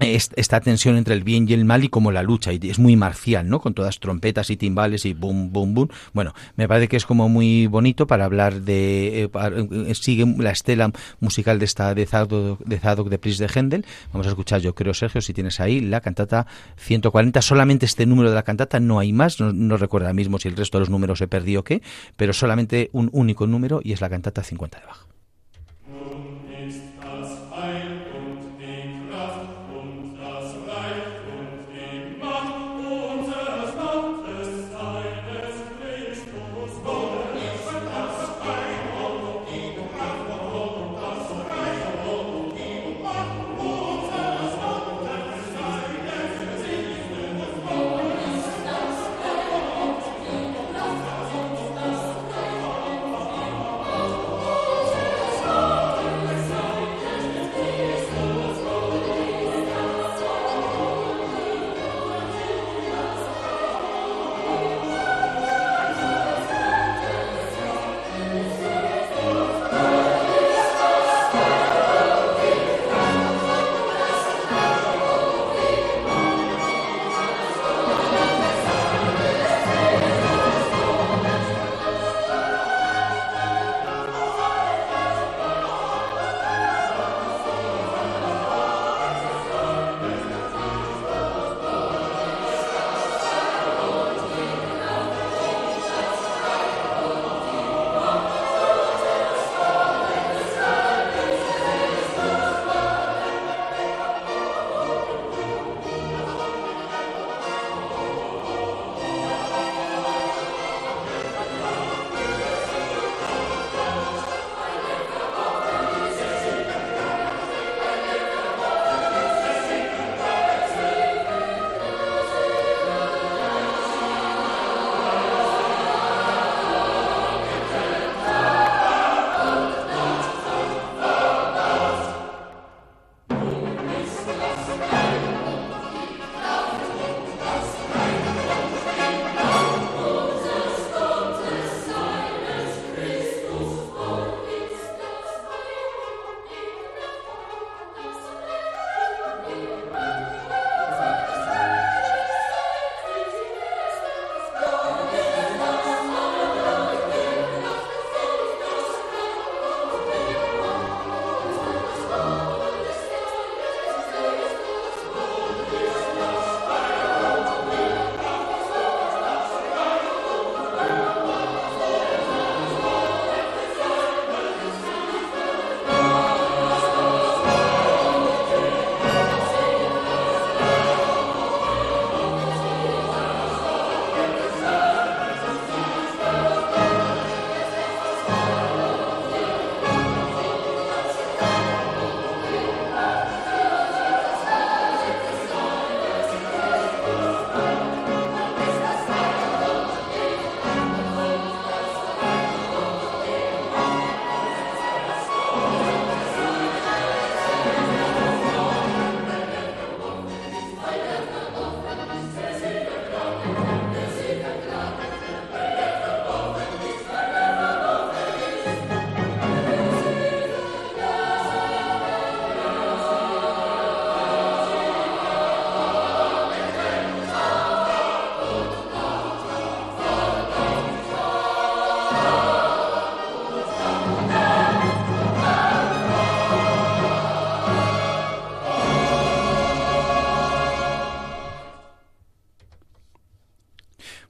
esta 0.00 0.60
tensión 0.60 0.96
entre 0.96 1.14
el 1.14 1.24
bien 1.24 1.48
y 1.48 1.54
el 1.54 1.64
mal 1.64 1.82
y 1.82 1.88
como 1.88 2.12
la 2.12 2.22
lucha 2.22 2.52
y 2.52 2.60
es 2.62 2.78
muy 2.78 2.96
marcial, 2.96 3.48
¿no? 3.48 3.60
Con 3.60 3.72
todas 3.72 3.98
trompetas 3.98 4.50
y 4.50 4.56
timbales 4.56 5.06
y 5.06 5.14
boom, 5.14 5.52
boom, 5.52 5.74
boom. 5.74 5.88
Bueno, 6.12 6.34
me 6.56 6.68
parece 6.68 6.88
que 6.88 6.96
es 6.96 7.06
como 7.06 7.28
muy 7.28 7.66
bonito 7.66 8.06
para 8.06 8.26
hablar 8.26 8.60
de 8.60 9.24
eh, 9.24 9.30
eh, 9.32 9.94
sigue 9.94 10.26
la 10.38 10.50
estela 10.50 10.92
musical 11.20 11.58
de 11.58 11.64
esta 11.64 11.94
de 11.94 12.06
Zadok 12.06 12.60
de, 12.64 12.78
Zadok 12.78 13.08
de 13.08 13.18
Pris 13.18 13.38
de 13.38 13.48
Händel. 13.48 13.86
Vamos 14.12 14.26
a 14.26 14.30
escuchar, 14.30 14.60
yo 14.60 14.74
creo 14.74 14.92
Sergio, 14.92 15.20
si 15.20 15.32
tienes 15.32 15.60
ahí 15.60 15.80
la 15.80 16.00
cantata 16.02 16.46
140, 16.76 17.40
solamente 17.40 17.86
este 17.86 18.04
número 18.04 18.28
de 18.28 18.34
la 18.34 18.42
cantata, 18.42 18.80
no 18.80 18.98
hay 18.98 19.12
más, 19.12 19.40
no, 19.40 19.52
no 19.52 19.78
recuerdo 19.78 20.06
ahora 20.06 20.14
mismo 20.14 20.38
si 20.38 20.48
el 20.48 20.56
resto 20.56 20.78
de 20.78 20.80
los 20.80 20.90
números 20.90 21.18
se 21.18 21.28
perdió 21.28 21.60
o 21.60 21.64
qué, 21.64 21.82
pero 22.16 22.34
solamente 22.34 22.90
un 22.92 23.08
único 23.12 23.46
número 23.46 23.80
y 23.82 23.92
es 23.92 24.00
la 24.02 24.10
cantata 24.10 24.42
50 24.42 24.78
de 24.78 24.86
Bach. 24.86 25.15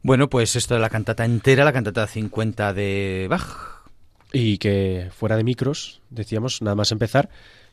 Bueno, 0.06 0.30
pues 0.30 0.54
esto 0.54 0.74
de 0.74 0.80
la 0.80 0.88
cantata 0.88 1.24
entera, 1.24 1.64
la 1.64 1.72
cantata 1.72 2.06
50 2.06 2.72
de 2.74 3.26
Bach. 3.28 3.82
Y 4.32 4.58
que 4.58 5.10
fuera 5.10 5.36
de 5.36 5.42
micros, 5.42 6.00
decíamos, 6.10 6.62
nada 6.62 6.76
más 6.76 6.92
empezar, 6.92 7.28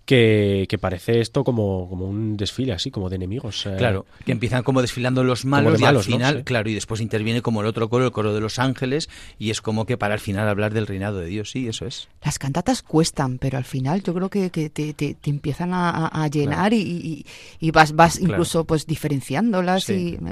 que, 0.05 0.65
que 0.69 0.77
parece 0.77 1.21
esto 1.21 1.43
como, 1.43 1.87
como 1.89 2.07
un 2.07 2.35
desfile 2.35 2.73
así, 2.73 2.91
como 2.91 3.09
de 3.09 3.15
enemigos. 3.15 3.65
eh. 3.65 3.75
Claro, 3.77 4.05
que 4.25 4.31
empiezan 4.33 4.63
como 4.63 4.81
desfilando 4.81 5.23
los 5.23 5.45
malos, 5.45 5.73
de 5.73 5.79
y 5.79 5.83
al 5.85 5.93
malos, 5.93 6.09
¿no? 6.09 6.15
final, 6.17 6.37
Sí. 6.39 6.43
claro, 6.43 6.69
y 6.69 6.73
después 6.73 6.99
interviene 6.99 7.41
como 7.41 7.61
el 7.61 7.67
otro 7.67 7.87
coro, 7.89 8.05
el 8.05 8.11
coro 8.11 8.33
de 8.33 8.41
los 8.41 8.59
ángeles, 8.59 9.09
y 9.39 9.49
es 9.49 9.61
como 9.61 9.85
que 9.85 9.97
para 9.97 10.13
al 10.15 10.19
final 10.19 10.47
hablar 10.49 10.73
del 10.73 10.87
reinado 10.87 11.19
de 11.19 11.27
Dios, 11.27 11.51
sí, 11.51 11.67
eso 11.67 11.85
es. 11.85 12.09
Las 12.23 12.37
cantatas 12.37 12.81
cuestan, 12.83 13.37
pero 13.37 13.57
al 13.57 13.63
final 13.63 14.03
yo 14.03 14.13
creo 14.13 14.29
que, 14.29 14.49
que 14.49 14.69
te, 14.69 14.93
te- 14.93 15.13
te 15.13 15.29
empiezan 15.29 15.73
a, 15.73 16.07
a- 16.07 16.27
llenar 16.27 16.73
y, 16.73 16.81
y- 16.81 17.25
y 17.59 17.71
vas, 17.71 17.93
vas 17.95 18.17
Claro. 18.17 18.33
incluso 18.33 18.65
pues 18.65 18.85
diferenciándolas 18.87 19.85
Sí. 19.85 20.17
y 20.21 20.27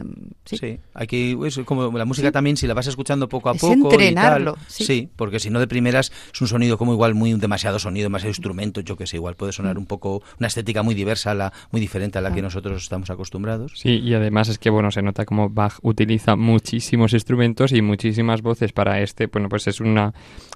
sí. 0.45 0.57
Sí, 0.57 0.79
aquí 0.93 1.37
es 1.45 1.59
como 1.65 1.97
la 1.97 2.05
música 2.05 2.31
también, 2.31 2.57
si 2.57 2.67
la 2.67 2.73
vas 2.73 2.87
escuchando 2.87 3.29
poco 3.29 3.49
a 3.49 3.53
Es 3.53 3.61
poco. 3.61 3.73
y 3.73 3.79
tal, 3.81 3.91
entrenarlo, 3.93 4.57
sí. 4.67 4.85
sí. 4.85 5.09
porque 5.15 5.39
si 5.39 5.49
no 5.49 5.59
de 5.59 5.67
primeras 5.67 6.11
es 6.33 6.41
un 6.41 6.47
sonido 6.47 6.77
como 6.77 6.93
igual 6.93 7.13
muy 7.15 7.33
demasiado 7.33 7.79
sonido, 7.79 8.05
demasiado 8.05 8.29
instrumento, 8.31 8.81
yo 8.81 8.97
que 8.97 9.07
sé, 9.07 9.17
igual 9.17 9.35
puede 9.35 9.51
sonar 9.61 9.77
un 9.77 9.85
poco, 9.85 10.21
una 10.39 10.47
estética 10.47 10.83
muy 10.83 10.95
diversa, 10.95 11.33
la, 11.33 11.53
muy 11.71 11.79
diferente 11.79 12.17
a 12.17 12.21
la 12.21 12.33
que 12.33 12.41
nosotros 12.41 12.81
estamos 12.81 13.09
acostumbrados. 13.09 13.73
Sí, 13.75 13.99
y 13.99 14.13
además 14.13 14.49
es 14.49 14.57
que, 14.57 14.69
bueno, 14.69 14.91
se 14.91 15.01
nota 15.01 15.25
como 15.25 15.49
Bach 15.49 15.77
utiliza 15.83 16.35
muchísimos 16.35 17.13
instrumentos 17.13 17.71
y 17.71 17.81
muchísimas 17.81 18.41
voces 18.41 18.73
para 18.73 19.01
este, 19.01 19.27
bueno, 19.27 19.49
pues 19.49 19.67
es 19.67 19.79
una 19.79 20.13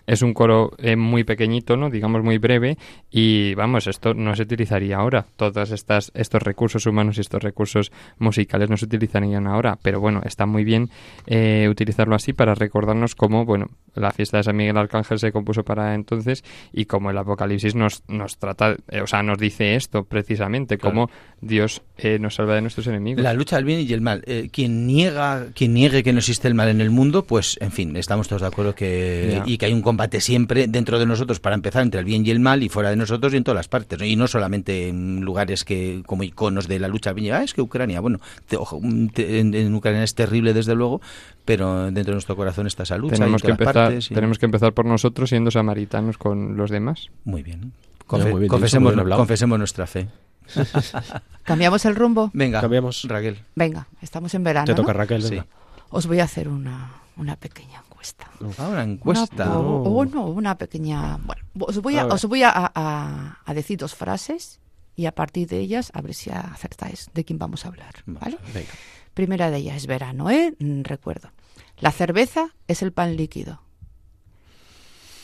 es 0.08 0.22
un 0.22 0.34
coro 0.34 0.72
eh, 0.78 0.96
muy 0.96 1.24
pequeñito, 1.24 1.78
¿no? 1.78 1.90
Digamos 1.90 2.24
muy 2.24 2.38
breve 2.38 2.78
y 3.10 3.56
vamos, 3.56 3.88
esto 3.88 4.14
no 4.14 4.36
se 4.36 4.44
utilizaría 4.44 4.98
ahora. 4.98 5.26
Todos 5.36 5.72
estas 5.72 6.12
estos 6.14 6.44
recursos 6.44 6.86
humanos 6.86 7.18
y 7.18 7.22
estos 7.22 7.42
recursos 7.42 7.92
musicales 8.20 8.70
no 8.70 8.78
se 8.78 8.86
utilizarían 8.86 9.48
ahora, 9.48 9.78
pero 9.82 10.00
bueno, 10.00 10.22
está 10.24 10.46
muy 10.46 10.64
bien 10.64 10.90
eh, 11.26 11.68
utilizarlo 11.70 12.16
así 12.16 12.34
para 12.34 12.54
recordarnos 12.56 13.16
cómo, 13.16 13.46
bueno, 13.46 13.70
la 13.96 14.12
fiesta 14.12 14.38
de 14.38 14.44
San 14.44 14.56
Miguel 14.56 14.78
Arcángel 14.78 15.20
se 15.20 15.32
compuso 15.32 15.64
para 15.64 15.96
entonces 15.96 16.44
y 16.72 16.86
cómo 16.86 17.10
el 17.10 17.18
Apocalipsis 17.18 17.76
nos 17.76 18.04
nos 18.08 18.38
trata, 18.38 18.76
eh, 18.96 19.02
o 19.02 19.08
sea, 19.08 19.22
nos 19.24 19.38
dice 19.38 19.76
esto 19.76 20.04
precisamente, 20.04 20.78
Claro. 20.78 20.94
cómo 20.94 21.10
Dios 21.42 21.82
eh, 21.98 22.18
nos 22.20 22.36
salva 22.36 22.56
de 22.56 22.62
nuestros 22.62 22.88
enemigos. 22.88 23.22
La 23.24 23.34
lucha 23.34 23.56
del 23.58 23.66
bien 23.66 23.80
y 23.82 23.94
el 23.94 24.02
mal. 24.02 24.24
Eh, 24.26 24.50
quien 24.52 24.88
niega, 24.88 25.48
quien 25.54 25.74
niegue 25.74 26.04
que 26.04 26.12
no 26.14 26.20
existe 26.20 26.48
el 26.48 26.56
mal 26.56 26.70
en 26.70 26.82
el 26.82 26.90
mundo, 26.90 27.24
pues, 27.26 27.58
en 27.62 27.72
fin, 27.72 27.96
estamos 27.96 28.28
todos 28.28 28.42
de 28.42 28.48
acuerdo 28.48 28.74
que 28.76 29.42
y 29.46 29.58
que 29.58 29.66
hay 29.68 29.74
un 29.74 29.82
combate 29.82 30.22
siempre 30.22 30.68
dentro 30.68 30.98
de 31.00 31.06
nosotros 31.06 31.40
para 31.40 31.56
empezar 31.56 31.84
entre 31.84 32.00
el 32.00 32.06
bien 32.06 32.26
y 32.26 32.32
el 32.32 32.40
mal 32.40 32.64
y 32.64 32.70
fuera 32.70 32.90
de 32.90 32.96
nosotros 32.96 33.34
y 33.34 33.38
en 33.38 33.44
todas 33.44 33.56
las 33.58 33.68
partes, 33.68 34.00
¿no? 34.00 34.06
y 34.06 34.16
no 34.16 34.28
solamente 34.28 34.88
en 34.90 35.22
lugares 35.22 35.64
que 35.64 36.02
como 36.06 36.24
iconos 36.24 36.68
de 36.68 36.80
la 36.80 36.88
lucha 36.88 37.12
del 37.14 37.22
bien. 37.22 37.36
Ah, 37.36 37.44
es 37.44 37.54
que 37.54 37.62
Ucrania, 37.62 38.00
bueno, 38.00 38.20
te- 38.48 38.58
ojo, 38.58 38.80
mm, 38.82 39.08
te- 39.10 39.40
en, 39.40 39.54
en 39.54 39.74
Ucrania 39.76 40.04
es 40.04 40.16
terrible 40.16 40.54
desde 40.54 40.74
luego, 40.76 41.02
pero 41.46 41.86
dentro 41.86 42.04
de 42.06 42.12
nuestro 42.14 42.36
corazón 42.36 42.66
está 42.68 42.84
esa 42.84 42.98
lucha 42.98 43.16
tenemos 43.16 43.42
y 43.42 43.46
que 43.46 43.52
en 43.52 43.58
todas 43.58 43.68
empezar 43.70 43.86
partes. 43.90 44.12
y- 44.12 44.14
tenemos 44.16 44.40
que 44.40 44.46
empezar 44.46 44.74
por 44.74 44.86
nosotros 44.86 45.30
siendo 45.30 45.52
samaritanos 45.52 46.18
con 46.18 46.58
los 46.58 46.70
demás 46.72 47.10
Muy 47.24 47.44
bien. 47.44 47.72
Confe- 48.08 48.38
bien 48.38 48.48
confesemos, 48.48 48.94
confesemos 49.16 49.58
nuestra 49.58 49.88
fe. 49.88 50.08
¿Cambiamos 51.44 51.86
el 51.86 51.96
rumbo? 51.96 52.30
Venga, 52.34 52.62
Cambiamos. 52.62 53.04
Raquel. 53.08 53.44
Venga, 53.56 53.88
estamos 54.02 54.34
en 54.36 54.44
verano. 54.44 54.66
Te 54.66 54.72
¿no? 54.74 54.78
toca 54.78 54.94
Raquel, 54.94 55.24
Sí. 55.24 55.42
Os 55.90 56.08
voy 56.08 56.20
a 56.20 56.24
hacer 56.26 56.48
una, 56.50 56.92
una 57.18 57.36
pequeña 57.36 57.80
encuesta. 57.86 58.28
Ahora 58.58 58.70
Una, 58.74 58.84
encuesta. 58.84 59.58
o- 59.60 59.84
o 59.84 60.06
no, 60.06 60.26
una 60.28 60.58
pequeña... 60.58 61.18
Bueno, 61.18 61.44
os 61.60 61.80
voy 61.82 61.98
A 61.98 62.02
a, 62.04 62.06
os 62.08 62.26
voy 62.26 62.44
a, 62.44 62.52
a- 62.54 63.40
a 63.46 63.54
decir 63.54 63.78
dos 63.80 63.96
frases 63.96 64.60
y 64.96 65.06
a 65.08 65.14
partir 65.14 65.48
de 65.48 65.60
ellas 65.60 65.92
a 65.94 66.02
ver 66.02 66.14
si 66.14 66.30
acertáis 66.32 67.10
de 67.14 67.24
quién 67.26 67.40
vamos 67.40 67.66
a 67.66 67.70
hablar. 67.70 67.96
¿vale? 68.06 68.38
Venga. 68.54 68.70
Primera 69.14 69.50
de 69.50 69.58
ellas 69.58 69.78
es 69.78 69.88
verano, 69.88 70.30
¿eh? 70.30 70.54
Mm, 70.60 70.82
Recuerdo. 70.84 71.32
La 71.80 71.92
cerveza 71.92 72.50
es 72.68 72.82
el 72.82 72.92
pan 72.92 73.16
líquido. 73.16 73.62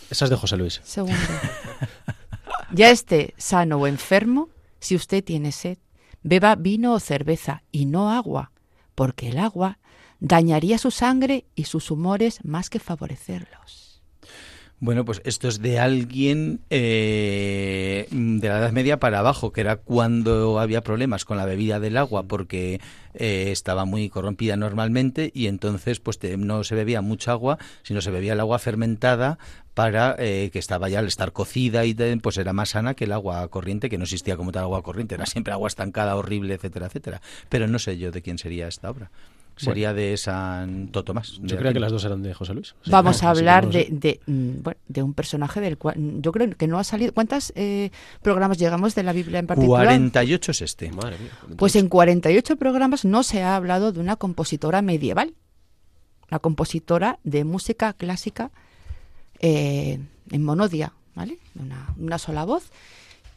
Esa 0.09 0.25
es 0.25 0.29
de 0.31 0.37
José 0.37 0.57
Luis. 0.57 0.81
Segundo. 0.83 1.15
ya 2.73 2.89
esté 2.89 3.34
sano 3.38 3.77
o 3.77 3.88
enfermo, 3.88 4.49
si 4.79 4.95
usted 4.95 5.23
tiene 5.23 5.51
sed, 5.51 5.77
beba 6.23 6.55
vino 6.55 6.93
o 6.93 6.99
cerveza 6.99 7.63
y 7.71 7.86
no 7.86 8.12
agua, 8.12 8.51
porque 8.95 9.29
el 9.29 9.39
agua 9.39 9.79
dañaría 10.19 10.77
su 10.77 10.91
sangre 10.91 11.45
y 11.55 11.65
sus 11.65 11.91
humores 11.91 12.39
más 12.43 12.69
que 12.69 12.79
favorecerlos. 12.79 13.90
Bueno, 14.83 15.05
pues 15.05 15.21
esto 15.25 15.47
es 15.47 15.61
de 15.61 15.77
alguien 15.77 16.61
eh, 16.71 18.07
de 18.09 18.49
la 18.49 18.57
Edad 18.57 18.71
Media 18.71 18.99
para 18.99 19.19
abajo, 19.19 19.51
que 19.51 19.61
era 19.61 19.75
cuando 19.75 20.59
había 20.59 20.81
problemas 20.81 21.23
con 21.23 21.37
la 21.37 21.45
bebida 21.45 21.79
del 21.79 21.97
agua 21.97 22.23
porque 22.23 22.81
eh, 23.13 23.51
estaba 23.51 23.85
muy 23.85 24.09
corrompida 24.09 24.57
normalmente 24.57 25.29
y 25.35 25.45
entonces 25.45 25.99
pues 25.99 26.17
no 26.39 26.63
se 26.63 26.73
bebía 26.73 27.01
mucha 27.01 27.33
agua, 27.33 27.59
sino 27.83 28.01
se 28.01 28.09
bebía 28.09 28.33
el 28.33 28.39
agua 28.39 28.57
fermentada 28.57 29.37
para 29.75 30.15
eh, 30.17 30.49
que 30.51 30.57
estaba 30.57 30.89
ya 30.89 30.97
al 30.97 31.07
estar 31.07 31.31
cocida 31.31 31.85
y 31.85 31.93
pues 31.93 32.39
era 32.39 32.51
más 32.51 32.69
sana 32.69 32.95
que 32.95 33.03
el 33.03 33.11
agua 33.11 33.47
corriente, 33.49 33.87
que 33.87 33.99
no 33.99 34.05
existía 34.05 34.35
como 34.35 34.51
tal 34.51 34.63
agua 34.63 34.81
corriente, 34.81 35.13
era 35.13 35.27
siempre 35.27 35.53
agua 35.53 35.67
estancada, 35.67 36.15
horrible, 36.15 36.55
etcétera, 36.55 36.87
etcétera. 36.87 37.21
Pero 37.49 37.67
no 37.67 37.77
sé 37.77 37.99
yo 37.99 38.09
de 38.09 38.23
quién 38.23 38.39
sería 38.39 38.67
esta 38.67 38.89
obra. 38.89 39.11
Sería 39.65 39.93
de 39.93 40.17
Santo 40.17 41.04
Tomás. 41.04 41.39
de 41.41 41.47
Yo 41.47 41.56
creía 41.58 41.69
Aquino. 41.69 41.74
que 41.74 41.80
las 41.80 41.91
dos 41.91 42.04
eran 42.06 42.21
de 42.24 42.34
José 42.34 42.54
Luis. 42.54 42.76
Sí, 42.84 42.91
Vamos 42.91 43.24
a 43.24 43.30
hablar 43.30 43.65
no 43.65 43.71
de, 43.71 43.84
sé. 43.86 43.89
de, 43.91 44.19
mm, 44.26 44.62
bueno, 44.63 44.80
de 44.88 45.04
un 45.04 45.13
personaje 45.13 45.62
del 45.62 45.78
cual 45.78 45.95
yo 46.21 46.32
creo 46.32 46.50
que 46.58 46.67
no 46.67 46.80
ha 46.80 46.84
salido. 46.84 47.13
¿Cuántos 47.13 47.54
programas 48.21 48.58
llegamos 48.58 48.95
de 48.95 49.04
la 49.04 49.13
Biblia 49.13 49.39
en 49.39 49.47
particular? 49.47 49.86
48 49.86 50.52
es 50.52 50.62
este. 50.62 50.91
Madre 50.91 51.17
mía. 51.19 51.32
Pues 51.58 51.76
en 51.76 51.89
48 51.89 52.56
programas 52.58 53.06
no 53.06 53.24
se 53.24 53.41
ha 53.43 53.56
hablado 53.56 53.91
de 53.91 54.00
una 54.00 54.15
compositora 54.15 54.82
medieval, 54.82 55.34
una 56.30 56.39
compositora 56.39 57.19
de 57.24 57.43
música 57.43 57.93
clásica 57.93 58.52
eh, 59.39 60.00
en 60.30 60.43
monodia, 60.43 60.93
¿vale? 61.15 61.38
Una, 61.60 61.93
una 61.97 62.17
sola 62.17 62.45
voz 62.45 62.71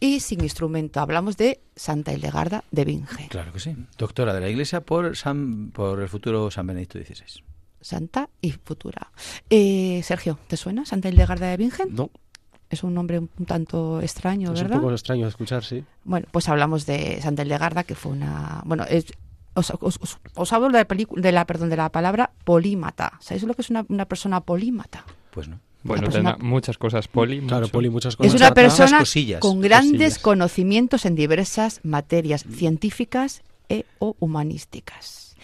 y 0.04 0.20
sin 0.20 0.42
instrumento. 0.42 1.00
Hablamos 1.00 1.36
de 1.38 1.60
Santa 1.74 2.12
Hildegarda 2.12 2.62
de 2.70 2.84
Binge. 2.84 3.28
Claro 3.30 3.52
que 3.52 3.60
sí. 3.60 3.74
Doctora 3.96 4.34
de 4.34 4.40
la 4.40 4.48
Iglesia 4.50 4.82
por, 4.82 5.16
San, 5.16 5.70
por 5.70 6.00
el 6.02 6.08
futuro 6.08 6.50
San 6.50 6.66
Benedicto 6.66 6.98
XVI. 6.98 7.42
Santa 7.80 8.28
y 8.40 8.52
futura. 8.52 9.10
Eh, 9.50 10.00
Sergio, 10.04 10.38
¿te 10.46 10.56
suena 10.56 10.84
Santa 10.84 11.08
Hildegarda 11.08 11.46
de 11.48 11.56
Binge? 11.56 11.84
No, 11.90 12.10
Es 12.70 12.82
un 12.82 12.92
nombre 12.94 13.18
un 13.18 13.28
tanto 13.46 14.00
extraño, 14.00 14.52
es 14.52 14.60
un 14.60 14.64
¿verdad? 14.66 14.80
poco 14.80 14.92
extraño 14.92 15.22
de 15.24 15.28
escuchar, 15.30 15.64
sí. 15.64 15.84
Bueno, 16.04 16.26
pues 16.30 16.48
hablamos 16.48 16.86
de 16.86 17.20
Santa 17.22 17.42
Hildegarda, 17.42 17.84
que 17.84 17.94
fue 17.94 18.12
una... 18.12 18.62
Bueno, 18.66 18.84
es- 18.84 19.12
os, 19.54 19.70
os- 19.80 19.98
os- 20.00 20.18
os 20.34 20.52
hablo 20.52 20.68
de 20.68 20.72
la, 20.84 20.86
de 21.22 21.32
la, 21.32 21.46
perdón, 21.46 21.70
de 21.70 21.76
la 21.76 21.88
palabra 21.90 22.30
polímata. 22.44 23.12
¿Sabéis 23.20 23.44
lo 23.44 23.54
que 23.54 23.62
es 23.62 23.70
una, 23.70 23.86
una 23.88 24.04
persona 24.06 24.40
polímata? 24.40 25.04
Pues 25.30 25.46
no. 25.48 25.60
Bueno 25.84 26.00
Una 26.00 26.06
persona- 26.10 26.32
tendrá 26.32 26.48
muchas 26.48 26.78
cosas 26.78 27.06
poli 27.08 27.40
Claro. 27.46 27.68
Poli, 27.68 27.90
muchas 27.90 28.14
Es 28.14 28.16
cosas. 28.16 28.32
una 28.34 28.50
Muchas 28.50 28.54
persona 28.54 28.98
cosillas, 28.98 29.40
con 29.40 29.60
grandes 29.60 29.92
cosillas. 30.14 30.18
conocimientos 30.18 31.04
en 31.06 31.14
diversas 31.14 31.80
materias 31.84 32.44
científicas 32.50 33.42
e 33.68 33.84
o 33.98 34.16
humanísticas. 34.18 35.36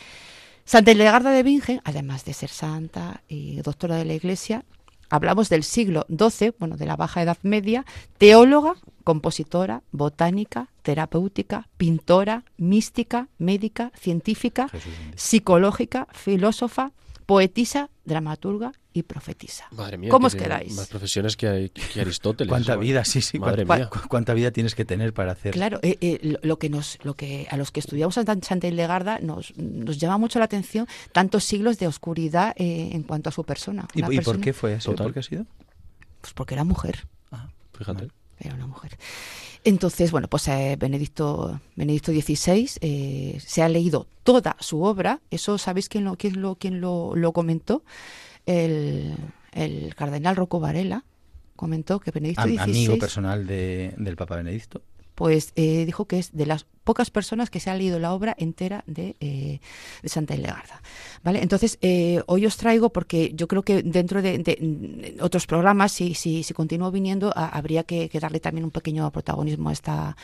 Santa 0.64 0.92
Hildegarda 0.92 1.31
de 1.31 1.42
Bingen, 1.42 1.81
además 1.85 2.24
de 2.24 2.33
ser 2.33 2.48
santa 2.50 3.22
y 3.29 3.57
doctora 3.62 3.96
de 3.96 4.05
la 4.05 4.14
Iglesia, 4.14 4.64
hablamos 5.09 5.48
del 5.48 5.64
siglo 5.64 6.07
XII, 6.09 6.53
bueno, 6.59 6.76
de 6.76 6.87
la 6.87 6.94
Baja 6.96 7.22
Edad 7.22 7.38
Media, 7.42 7.85
teóloga, 8.18 8.74
compositora, 9.03 9.83
botánica, 9.90 10.68
terapéutica, 10.83 11.66
pintora, 11.76 12.44
mística, 12.57 13.26
médica, 13.38 13.90
científica, 13.98 14.68
psicológica, 15.16 16.07
filósofa, 16.12 16.92
poetisa, 17.26 17.90
dramaturga 18.05 18.72
y 18.92 19.03
profetisa. 19.05 19.66
Madre 19.72 19.98
mía. 19.98 20.11
¿Cómo 20.11 20.29
que 20.29 20.37
os 20.37 20.42
quedáis? 20.42 20.74
Más 20.74 20.88
profesiones 20.88 21.37
que, 21.37 21.46
hay- 21.48 21.68
que 21.70 22.00
Aristóteles. 22.00 22.48
¿Cuánta 22.48 22.74
Bueno. 22.76 22.88
vida? 22.88 23.05
Sí, 23.05 23.20
sí. 23.20 23.38
Madre 23.38 23.64
cuánta, 23.64 23.85
mía. 23.85 23.90
cu- 24.03 24.09
cuánta 24.09 24.35
vida 24.35 24.50
tienes 24.50 24.74
que 24.74 24.85
tener 24.85 25.12
para 25.14 25.33
hacer? 25.33 25.53
Claro, 25.53 25.79
eh, 25.83 25.96
eh, 26.00 26.38
lo, 26.42 26.59
que 26.59 26.68
nos, 26.70 26.98
lo 27.05 27.14
que 27.14 27.46
a 27.50 27.57
los 27.57 27.70
que 27.70 27.81
estudiamos 27.81 28.14
Santa, 28.14 28.37
Santa 28.42 28.66
Hildegarda 28.66 29.18
nos, 29.20 29.57
nos 29.57 29.98
llama 29.98 30.18
mucho 30.18 30.38
la 30.38 30.46
atención 30.46 30.87
tantos 31.12 31.44
siglos 31.44 31.79
de 31.79 31.87
oscuridad 31.87 32.55
eh, 32.57 32.90
en 32.92 33.03
cuanto 33.05 33.29
a 33.29 33.33
su 33.33 33.44
persona. 33.44 33.87
¿Y, 33.94 34.00
y 34.00 34.03
por 34.03 34.14
persona- 34.14 34.40
qué 34.40 34.53
fue 34.53 34.74
eso? 34.74 34.90
Total. 34.90 35.07
¿Por 35.07 35.14
qué 35.14 35.20
ha 35.20 35.22
sido? 35.22 35.46
Pues 36.20 36.33
porque 36.35 36.55
era 36.55 36.64
mujer, 36.64 37.07
Fíjate. 37.79 38.09
era 38.38 38.55
una 38.55 38.66
mujer. 38.66 38.98
Entonces, 39.64 40.11
bueno, 40.11 40.26
pues 40.29 40.48
eh, 40.48 40.76
Benedicto, 40.79 41.61
Benedicto 41.76 42.12
XVI 42.12 42.70
eh, 42.81 43.38
se 43.44 43.62
ha 43.62 43.68
leído 43.68 44.07
toda 44.22 44.57
su 44.61 44.83
obra. 44.83 45.20
Eso, 45.31 45.59
¿sabéis 45.59 45.88
quién 45.88 46.05
lo, 46.05 46.16
quién 46.16 46.40
lo, 46.40 46.55
quién 46.57 46.81
lo, 46.81 47.14
lo 47.14 47.33
comentó? 47.33 47.83
El, 48.46 49.16
el 49.53 49.94
cardenal 49.94 50.37
Rocco 50.37 50.61
Varela 50.61 51.05
comentó 51.57 52.00
que 52.00 52.11
Benedicto 52.11 52.42
XVI 52.42 52.59
amigo 52.59 52.98
personal 52.98 53.46
de- 53.46 53.94
del 53.98 54.16
Papa 54.16 54.37
Benedicto. 54.37 54.83
pues 55.14 55.53
eh, 55.57 55.85
dijo 55.85 56.07
que 56.07 56.18
es 56.18 56.33
de 56.35 56.46
las 56.46 56.64
pocas 56.83 57.11
personas 57.11 57.50
que 57.50 57.61
se 57.61 57.68
ha 57.68 57.74
leído 57.74 57.98
la 57.98 58.14
obra 58.14 58.35
entera 58.38 58.83
de, 58.87 59.14
eh, 59.20 59.61
de 60.03 60.09
Santa 60.09 60.35
Hildegarda. 60.35 60.81
¿vale? 61.22 61.42
Entonces, 61.42 61.79
eh, 61.83 62.22
hoy 62.26 62.46
os 62.46 62.57
traigo, 62.57 62.90
porque 62.90 63.31
yo 63.35 63.46
creo 63.46 63.62
que 63.62 63.83
dentro 63.83 64.22
de, 64.22 64.38
de, 64.38 64.57
mm, 65.18 65.22
otros 65.22 65.46
programas, 65.46 65.92
si, 65.92 66.14
si, 66.14 66.42
si 66.42 66.55
continúo 66.55 66.90
viniendo, 66.90 67.31
a- 67.37 67.48
habría 67.50 67.85
que, 67.85 68.09
que 68.09 68.18
darle 68.18 68.40
también 68.40 68.64
un 68.64 68.70
pequeño 68.70 69.11
protagonismo 69.12 69.68
a 69.68 69.72
esta 69.74 70.16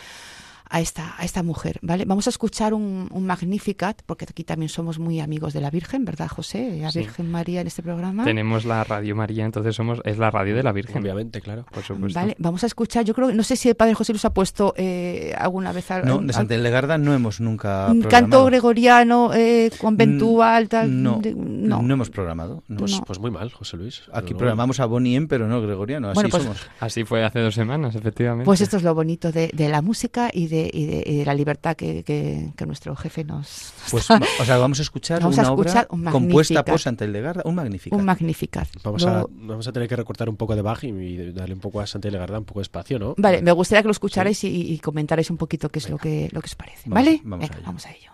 a 0.69 0.81
esta, 0.81 1.15
a 1.19 1.25
esta 1.25 1.43
mujer, 1.43 1.79
¿vale? 1.83 2.05
Vamos 2.07 2.27
a 2.27 2.31
escuchar 2.31 2.75
un, 2.75 3.09
un 3.13 3.27
Magnificat, 3.27 4.03
porque 4.07 4.27
aquí 4.29 4.45
también 4.45 4.69
somos 4.69 4.99
muy 4.99 5.21
amigos 5.21 5.53
de 5.53 5.61
la 5.61 5.71
Virgen, 5.71 6.05
¿verdad, 6.05 6.29
José? 6.29 6.79
La 6.81 6.91
Sí. 6.91 7.01
Virgen 7.01 7.31
María 7.31 7.61
en 7.61 7.67
este 7.67 7.83
programa. 7.83 8.25
Tenemos 8.25 8.65
la 8.65 8.83
Radio 8.85 9.15
María, 9.17 9.45
entonces 9.45 9.75
somos 9.77 10.01
es 10.05 10.19
la 10.19 10.31
radio 10.31 10.55
de 10.57 10.63
la 10.63 10.73
Virgen. 10.73 11.03
Obviamente, 11.03 11.41
claro. 11.41 11.65
Por 11.73 11.83
supuesto. 11.83 12.19
Vale, 12.19 12.35
vamos 12.39 12.63
a 12.65 12.67
escuchar, 12.67 13.05
yo 13.05 13.15
creo, 13.15 13.33
no 13.33 13.43
sé 13.43 13.57
si 13.57 13.69
el 13.69 13.75
Padre 13.77 13.95
José 13.95 14.13
Luis 14.13 14.25
ha 14.25 14.35
puesto 14.35 14.75
eh, 14.77 15.35
alguna 15.39 15.73
vez 15.73 15.91
al- 15.91 16.05
No, 16.07 16.19
de 16.19 16.33
Santa 16.33 16.55
Hildegarda 16.55 16.99
no 16.99 17.15
hemos 17.15 17.41
nunca 17.41 17.87
un 17.91 18.01
programado. 18.01 18.11
canto 18.11 18.45
gregoriano, 18.47 19.33
eh, 19.35 19.71
conventual, 19.81 20.69
tal. 20.69 21.03
No, 21.03 21.19
de- 21.21 21.35
no, 21.35 21.83
no. 21.83 21.95
hemos 21.95 22.11
programado. 22.11 22.63
no. 22.69 22.77
Pues, 22.79 23.01
pues 23.07 23.19
muy 23.19 23.31
mal, 23.31 23.51
José 23.53 23.77
Luis. 23.77 24.03
Aquí 24.13 24.35
programamos 24.35 24.81
a 24.81 24.87
Boniem, 24.87 25.29
pero 25.29 25.49
no 25.49 25.61
gregoriano, 25.63 26.09
así 26.09 26.15
Bueno, 26.15 26.29
pues- 26.31 26.43
somos. 26.43 26.67
Así 26.81 27.05
fue 27.05 27.25
hace 27.25 27.41
dos 27.41 27.55
semanas, 27.55 27.95
efectivamente. 27.95 28.45
Pues 28.45 28.61
esto 28.61 28.77
es 28.77 28.83
lo 28.83 28.95
bonito 28.95 29.33
de, 29.33 29.51
de 29.53 29.69
la 29.69 29.83
música 29.83 30.31
y 30.33 30.49
de, 30.49 30.56
y 30.73 30.87
de, 30.87 31.03
y 31.07 31.17
de 31.19 31.25
la 31.25 31.35
libertad 31.35 31.77
que, 31.77 32.03
que- 32.05 32.53
que 32.57 32.67
nuestro 32.67 32.95
jefe 32.97 33.25
nos... 33.25 33.73
Pues, 33.91 34.11
o 34.11 34.45
sea, 34.45 34.57
vamos 34.59 34.79
a 34.79 34.83
escuchar 34.83 35.21
Vamos 35.21 35.39
a 35.39 35.43
una 35.43 35.51
escuchar 35.51 35.87
obra 35.91 35.97
un 36.07 36.13
compuesta 36.13 36.55
Magnificat. 36.55 36.67
por 36.73 36.81
Santa 36.81 37.05
Hildegarda, 37.05 37.43
un 37.45 37.55
magnífico. 37.55 37.97
un 37.97 38.05
Magnificat. 38.05 38.69
Vamos, 38.83 39.05
a, 39.07 39.25
vamos 39.31 39.67
a 39.69 39.73
tener 39.73 39.89
que 39.89 39.97
recortar 39.97 40.29
un 40.29 40.37
poco 40.37 40.55
de 40.57 40.63
Bach 40.63 40.83
y, 40.85 40.89
y 40.89 41.33
darle 41.33 41.55
un 41.55 41.61
poco 41.61 41.81
a 41.81 41.87
Santa 41.87 42.09
Hildegarda 42.09 42.39
un 42.39 42.45
poco 42.45 42.61
de 42.61 42.65
espacio, 42.65 42.99
¿no? 42.99 43.15
Vale, 43.19 43.43
me 43.43 43.53
gustaría 43.53 43.83
que 43.83 43.89
lo 43.89 43.93
escucharais 43.93 44.43
y, 44.45 44.73
y 44.73 44.79
comentarais 44.79 45.31
un 45.31 45.37
poquito 45.37 45.69
qué 45.69 45.79
es 45.79 45.89
lo 45.91 45.99
que, 45.99 46.29
lo 46.33 46.41
que 46.41 46.47
os 46.47 46.55
parece. 46.55 46.89
Vamos- 46.89 47.05
¿Vale? 47.05 47.21
vamos 47.25 47.41
Venga, 47.41 47.55
a 47.55 47.59
ello. 47.59 47.67
vamos 47.67 47.87
a 47.87 47.91
ello. 47.93 48.11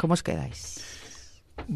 ¿Cómo 0.00 0.14
os 0.14 0.22
quedáis? 0.22 0.79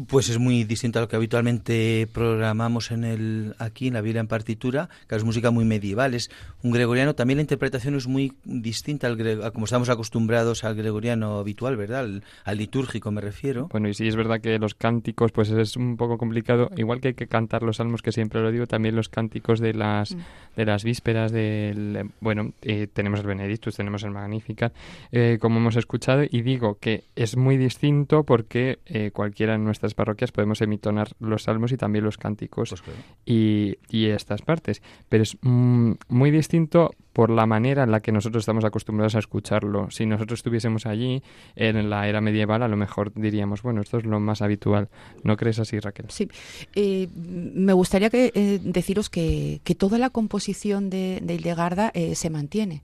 Pues 0.07 0.29
es 0.29 0.37
muy 0.39 0.63
distinto 0.65 0.99
a 0.99 1.01
lo 1.03 1.07
que 1.07 1.15
habitualmente 1.15 2.07
programamos 2.13 2.91
en 2.91 3.03
el 3.03 3.55
aquí 3.59 3.87
en 3.87 3.93
la 3.95 4.01
Biblia 4.01 4.19
en 4.21 4.27
partitura, 4.27 4.89
que 5.07 5.15
es 5.15 5.23
música 5.23 5.51
muy 5.51 5.65
medieval, 5.65 6.13
es 6.13 6.29
un 6.61 6.71
gregoriano, 6.71 7.15
también 7.15 7.37
la 7.37 7.41
interpretación 7.41 7.95
es 7.95 8.05
muy 8.07 8.33
distinta 8.43 9.07
al 9.07 9.17
gre- 9.17 9.43
a 9.43 9.51
como 9.51 9.65
estamos 9.65 9.89
acostumbrados 9.89 10.63
al 10.63 10.75
gregoriano 10.75 11.39
habitual, 11.39 11.75
¿verdad? 11.77 12.01
Al, 12.01 12.23
al 12.43 12.57
litúrgico 12.57 13.09
me 13.11 13.21
refiero. 13.21 13.67
Bueno, 13.71 13.87
y 13.89 13.93
sí 13.93 14.07
es 14.07 14.15
verdad 14.15 14.41
que 14.41 14.59
los 14.59 14.75
cánticos, 14.75 15.31
pues 15.31 15.49
es 15.49 15.75
un 15.75 15.97
poco 15.97 16.17
complicado. 16.17 16.69
Igual 16.77 17.01
que 17.01 17.09
hay 17.09 17.13
que 17.15 17.27
cantar 17.27 17.63
los 17.63 17.77
salmos, 17.77 18.01
que 18.01 18.11
siempre 18.11 18.41
lo 18.41 18.51
digo, 18.51 18.67
también 18.67 18.95
los 18.95 19.09
cánticos 19.09 19.59
de 19.59 19.73
las, 19.73 20.13
Mm. 20.13 20.19
de 20.57 20.65
las 20.65 20.83
vísperas 20.83 21.31
del... 21.31 22.11
Bueno, 22.19 22.53
eh, 22.61 22.87
tenemos 22.93 23.21
el 23.21 23.25
Benedictus, 23.27 23.75
tenemos 23.75 24.03
el 24.03 24.11
Magnificat, 24.11 24.73
eh, 25.11 25.37
como 25.41 25.57
hemos 25.57 25.77
escuchado, 25.77 26.23
y 26.29 26.41
digo 26.43 26.77
que 26.79 27.05
es 27.15 27.37
muy 27.37 27.57
distinto 27.57 28.23
porque 28.23 28.77
eh, 28.85 29.09
cualquiera 29.11 29.55
en 29.55 29.63
nuestras 29.63 29.94
parroquias 29.95 30.31
podemos 30.31 30.61
emitonar 30.61 31.09
los 31.19 31.43
salmos 31.43 31.71
y 31.71 31.77
también 31.77 32.05
los 32.05 32.17
cánticos 32.17 32.69
Pues 32.69 32.81
claro. 32.81 32.99
y, 33.25 33.77
y 33.89 34.05
estas 34.07 34.41
partes. 34.41 34.81
Pero 35.09 35.23
es 35.23 35.37
mm, 35.41 35.93
muy 36.09 36.31
distinto 36.31 36.91
por 37.13 37.29
la 37.29 37.45
manera 37.45 37.83
en 37.83 37.91
la 37.91 38.01
que 38.01 38.11
nosotros 38.11 38.41
estamos 38.41 38.65
acostumbrados 38.65 39.15
a 39.15 39.19
escucharlo. 39.19 39.89
Si 39.89 40.05
nosotros 40.05 40.39
estuviésemos 40.39 40.85
allí 40.85 41.23
en 41.55 41.89
la 41.89 42.07
era 42.09 42.19
medieval, 42.19 42.61
a 42.61 42.67
lo 42.67 42.75
mejor 42.75 43.13
diríamos, 43.15 43.61
bueno, 43.61 43.81
esto 43.81 43.97
es 43.97 44.05
lo 44.05 44.19
más 44.19 44.41
habitual. 44.41 44.89
¿No 45.23 45.37
crees 45.37 45.59
así, 45.59 45.79
Raquel? 45.79 46.07
Sí, 46.09 46.27
eh, 46.75 47.07
me 47.15 47.71
gustaría 47.71 48.09
que, 48.09 48.31
eh, 48.35 48.59
deciros 48.61 49.09
que, 49.09 49.61
que 49.63 49.75
toda 49.75 49.97
la 49.97 50.09
composición 50.09 50.89
de, 50.89 51.21
de 51.23 51.35
Hildegarda 51.35 51.91
eh, 51.93 52.15
se 52.15 52.29
mantiene. 52.29 52.83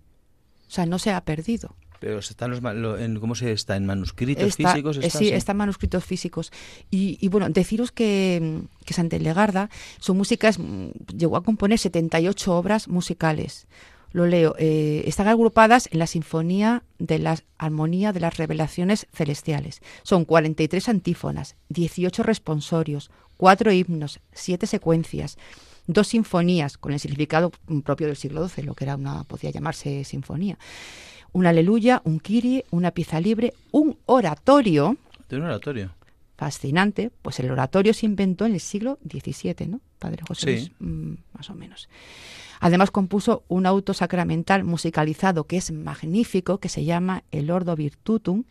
O 0.68 0.72
sea, 0.72 0.86
no 0.86 0.98
se 0.98 1.12
ha 1.12 1.20
perdido. 1.26 1.76
Pero 2.02 2.18
están 2.18 2.50
los 2.50 2.62
lo- 2.64 2.98
en, 2.98 3.20
¿cómo 3.20 3.36
se 3.36 3.52
está? 3.52 3.76
¿En 3.78 3.86
manuscritos 3.86 4.44
Está- 4.44 4.72
físicos? 4.72 4.98
Está, 4.98 5.20
sí, 5.20 5.30
están 5.30 5.56
manuscritos 5.58 6.04
físicos. 6.04 6.52
Y, 6.90 7.20
y 7.22 7.28
bueno, 7.28 7.48
deciros 7.50 7.92
que, 7.92 8.40
mm, 8.42 8.84
que 8.86 8.94
Santa 8.96 9.18
Hildegarda, 9.18 9.70
su 10.00 10.16
música 10.16 10.50
es, 10.50 10.58
mm, 10.58 10.90
llegó 11.16 11.38
a 11.38 11.44
componer 11.44 11.78
78 11.78 12.56
obras 12.58 12.88
musicales. 12.88 13.68
Lo 14.14 14.26
leo. 14.26 14.56
eh, 14.58 15.04
están 15.06 15.28
agrupadas 15.28 15.88
en 15.92 16.00
la 16.00 16.08
Sinfonía 16.08 16.82
de 16.98 17.20
la 17.20 17.38
Armonía 17.60 18.12
de 18.14 18.20
las 18.20 18.36
Revelaciones 18.36 19.06
Celestiales. 19.14 19.80
Son 20.02 20.26
43 20.26 20.90
antífonas, 20.90 21.56
18 21.70 22.24
responsorios, 22.24 23.12
4 23.38 23.72
himnos, 23.72 24.20
7 24.34 24.66
secuencias, 24.66 25.38
dos 25.88 26.08
sinfonías 26.10 26.78
con 26.78 26.94
el 26.94 27.00
significado 27.00 27.52
mm, 27.68 27.82
propio 27.82 28.08
del 28.08 28.16
siglo 28.18 28.48
XII, 28.50 28.64
lo 28.66 28.74
que 28.74 28.86
era 28.86 28.96
una 28.96 29.24
podía 29.24 29.52
llamarse 29.52 30.04
sinfonía. 30.04 30.58
Un 31.34 31.46
aleluya, 31.46 32.02
un 32.06 32.20
kirie, 32.20 32.66
una 32.72 32.92
pieza 32.92 33.20
libre, 33.20 33.54
un 33.72 33.98
oratorio 34.06 34.98
De 35.30 35.38
un 35.38 35.44
oratorio. 35.44 35.92
fascinante, 36.38 37.12
pues 37.22 37.40
el 37.40 37.52
oratorio 37.52 37.94
se 37.94 38.06
inventó 38.06 38.46
en 38.46 38.54
el 38.54 38.60
siglo 38.60 39.00
XVII, 39.08 39.68
¿no? 39.68 39.80
Padre 40.00 40.24
José 40.28 40.58
Sí. 40.58 40.72
Mm, 40.80 41.14
más 41.34 41.50
o 41.50 41.54
menos. 41.54 41.88
Además 42.60 42.92
compuso 42.92 43.44
un 43.48 43.66
auto 43.66 43.94
sacramental 43.94 44.64
musicalizado 44.64 45.46
que 45.46 45.58
es 45.58 45.72
magnífico, 45.72 46.60
que 46.60 46.70
se 46.70 46.84
llama 46.84 47.24
El 47.32 47.50
Ordo 47.50 47.76
Virtutum, 47.76 48.44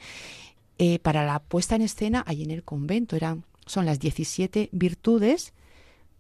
eh, 0.79 0.99
para 1.01 1.25
la 1.27 1.39
puesta 1.41 1.77
en 1.77 1.83
escena 1.83 2.25
allí 2.27 2.43
en 2.45 2.51
el 2.51 2.63
convento. 2.65 3.15
Eran, 3.15 3.45
son 3.67 3.87
las 3.87 3.99
17 4.01 4.71
virtudes 4.73 5.53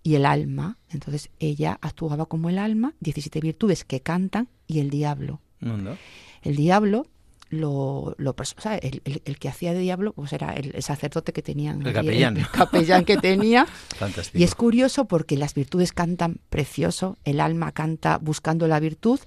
y 0.02 0.14
el 0.16 0.26
alma. 0.26 0.76
Entonces 0.90 1.30
ella 1.38 1.78
actuaba 1.80 2.26
como 2.26 2.48
el 2.48 2.58
alma, 2.58 2.94
17 3.00 3.40
virtudes 3.40 3.84
que 3.84 4.00
cantan 4.00 4.48
y 4.66 4.80
el 4.80 4.90
diablo. 4.90 5.40
Anda. 5.60 5.96
El 6.42 6.56
diablo 6.56 7.06
lo, 7.50 8.14
lo 8.18 8.36
pers- 8.36 8.54
o 8.56 8.60
sea, 8.60 8.76
el, 8.76 9.02
el- 9.04 9.22
el 9.24 9.38
que 9.38 9.48
hacía 9.48 9.72
de 9.72 9.80
diablo 9.80 10.12
pues 10.12 10.32
era 10.32 10.52
el, 10.54 10.72
el 10.74 10.82
sacerdote 10.84 11.32
que 11.32 11.42
tenían 11.42 11.84
El 11.84 11.92
capellán. 11.92 12.36
el 12.36 12.48
capellán 12.52 13.04
que 13.04 13.16
tenía 13.16 13.66
Fantástico. 13.98 14.38
y 14.38 14.44
es 14.44 14.54
curioso 14.54 15.06
porque 15.06 15.36
las 15.36 15.54
virtudes 15.54 15.92
cantan 15.92 16.38
precioso 16.48 17.18
el 17.24 17.40
alma 17.40 17.72
canta 17.72 18.18
buscando 18.18 18.68
la 18.68 18.78
virtud 18.78 19.18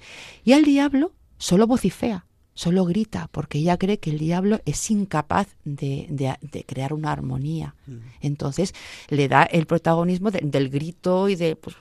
y 0.46 0.54
el 0.54 0.64
diablo 0.64 1.12
solo 1.38 1.68
vocifea 1.68 2.26
solo 2.56 2.86
grita 2.86 3.30
porque 3.32 3.58
ella 3.58 3.78
cree 3.78 3.98
que 3.98 4.12
el 4.12 4.20
diablo 4.20 4.60
es 4.66 4.92
incapaz 4.92 5.48
de, 5.66 6.06
de- 6.10 6.36
de 6.42 6.64
crear 6.66 6.94
una 6.94 7.12
armonía 7.12 7.74
entonces 8.22 8.74
le 9.10 9.28
da 9.28 9.44
el 9.44 9.66
protagonismo 9.66 10.30
de- 10.32 10.42
del 10.44 10.70
grito 10.70 11.30
y 11.30 11.36
de, 11.36 11.56
pues, 11.56 11.76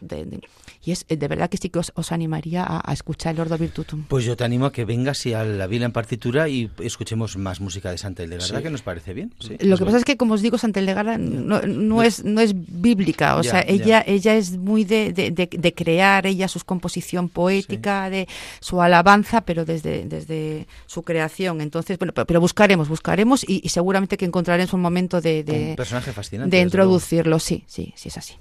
y 0.84 0.90
es 0.92 1.04
de 1.08 1.28
verdad 1.28 1.48
que 1.50 1.58
sí 1.58 1.68
que 1.68 1.78
os, 1.78 1.92
os 1.94 2.10
animaría 2.10 2.64
a, 2.64 2.80
a 2.84 2.92
escuchar 2.92 3.34
el 3.34 3.40
Ordo 3.42 3.58
Virtutum 3.58 4.04
Pues 4.08 4.24
yo 4.24 4.36
te 4.36 4.44
animo 4.44 4.66
a 4.66 4.72
que 4.72 4.84
vengas 4.84 5.24
y 5.26 5.34
a 5.34 5.44
la 5.44 5.66
Biblia 5.66 5.86
en 5.86 5.92
partitura 5.92 6.48
y 6.48 6.70
escuchemos 6.80 7.36
más 7.36 7.60
música 7.60 7.90
de 7.90 7.98
Santa 7.98 8.22
Hildegarda, 8.24 8.56
Sí. 8.58 8.62
que 8.62 8.70
nos 8.70 8.82
parece 8.82 9.14
bien. 9.14 9.32
Sí, 9.40 9.56
Lo 9.60 9.76
que 9.78 9.84
pasa 9.84 9.98
es 9.98 10.04
que, 10.04 10.16
como 10.16 10.34
os 10.34 10.42
digo, 10.42 10.58
Santa 10.58 10.80
Hildegarda 10.80 11.18
no, 11.18 11.60
no 11.62 12.02
es, 12.02 12.24
no 12.24 12.40
es 12.40 12.52
bíblica, 12.56 13.36
o 13.36 13.42
Ya, 13.42 13.50
sea, 13.50 13.66
ya. 13.66 13.72
ella, 13.72 14.04
ella 14.06 14.34
es 14.34 14.56
muy 14.56 14.84
de, 14.84 15.12
de, 15.12 15.30
de- 15.30 15.48
de 15.52 15.74
crear, 15.74 16.26
ella 16.26 16.48
su 16.48 16.58
composición 16.64 17.28
poética, 17.28 18.10
de 18.10 18.26
su 18.60 18.80
alabanza, 18.82 19.42
pero 19.42 19.64
desde, 19.64 20.04
desde 20.06 20.61
su 20.86 21.02
creación. 21.02 21.60
Entonces, 21.60 21.98
bueno, 21.98 22.12
pero, 22.12 22.26
pero 22.26 22.40
buscaremos, 22.40 22.88
buscaremos 22.88 23.44
y, 23.48 23.60
y 23.64 23.68
seguramente 23.68 24.16
que 24.16 24.24
encontraremos 24.24 24.72
un 24.72 24.80
momento 24.80 25.20
de, 25.20 25.44
de, 25.44 25.70
Un 25.70 25.76
personaje 25.76 26.12
fascinante. 26.12 26.56
de 26.56 26.62
introducirlo, 26.62 27.38
sí, 27.38 27.64
sí, 27.66 27.92
sí 27.96 28.08
es 28.08 28.18
así. 28.18 28.34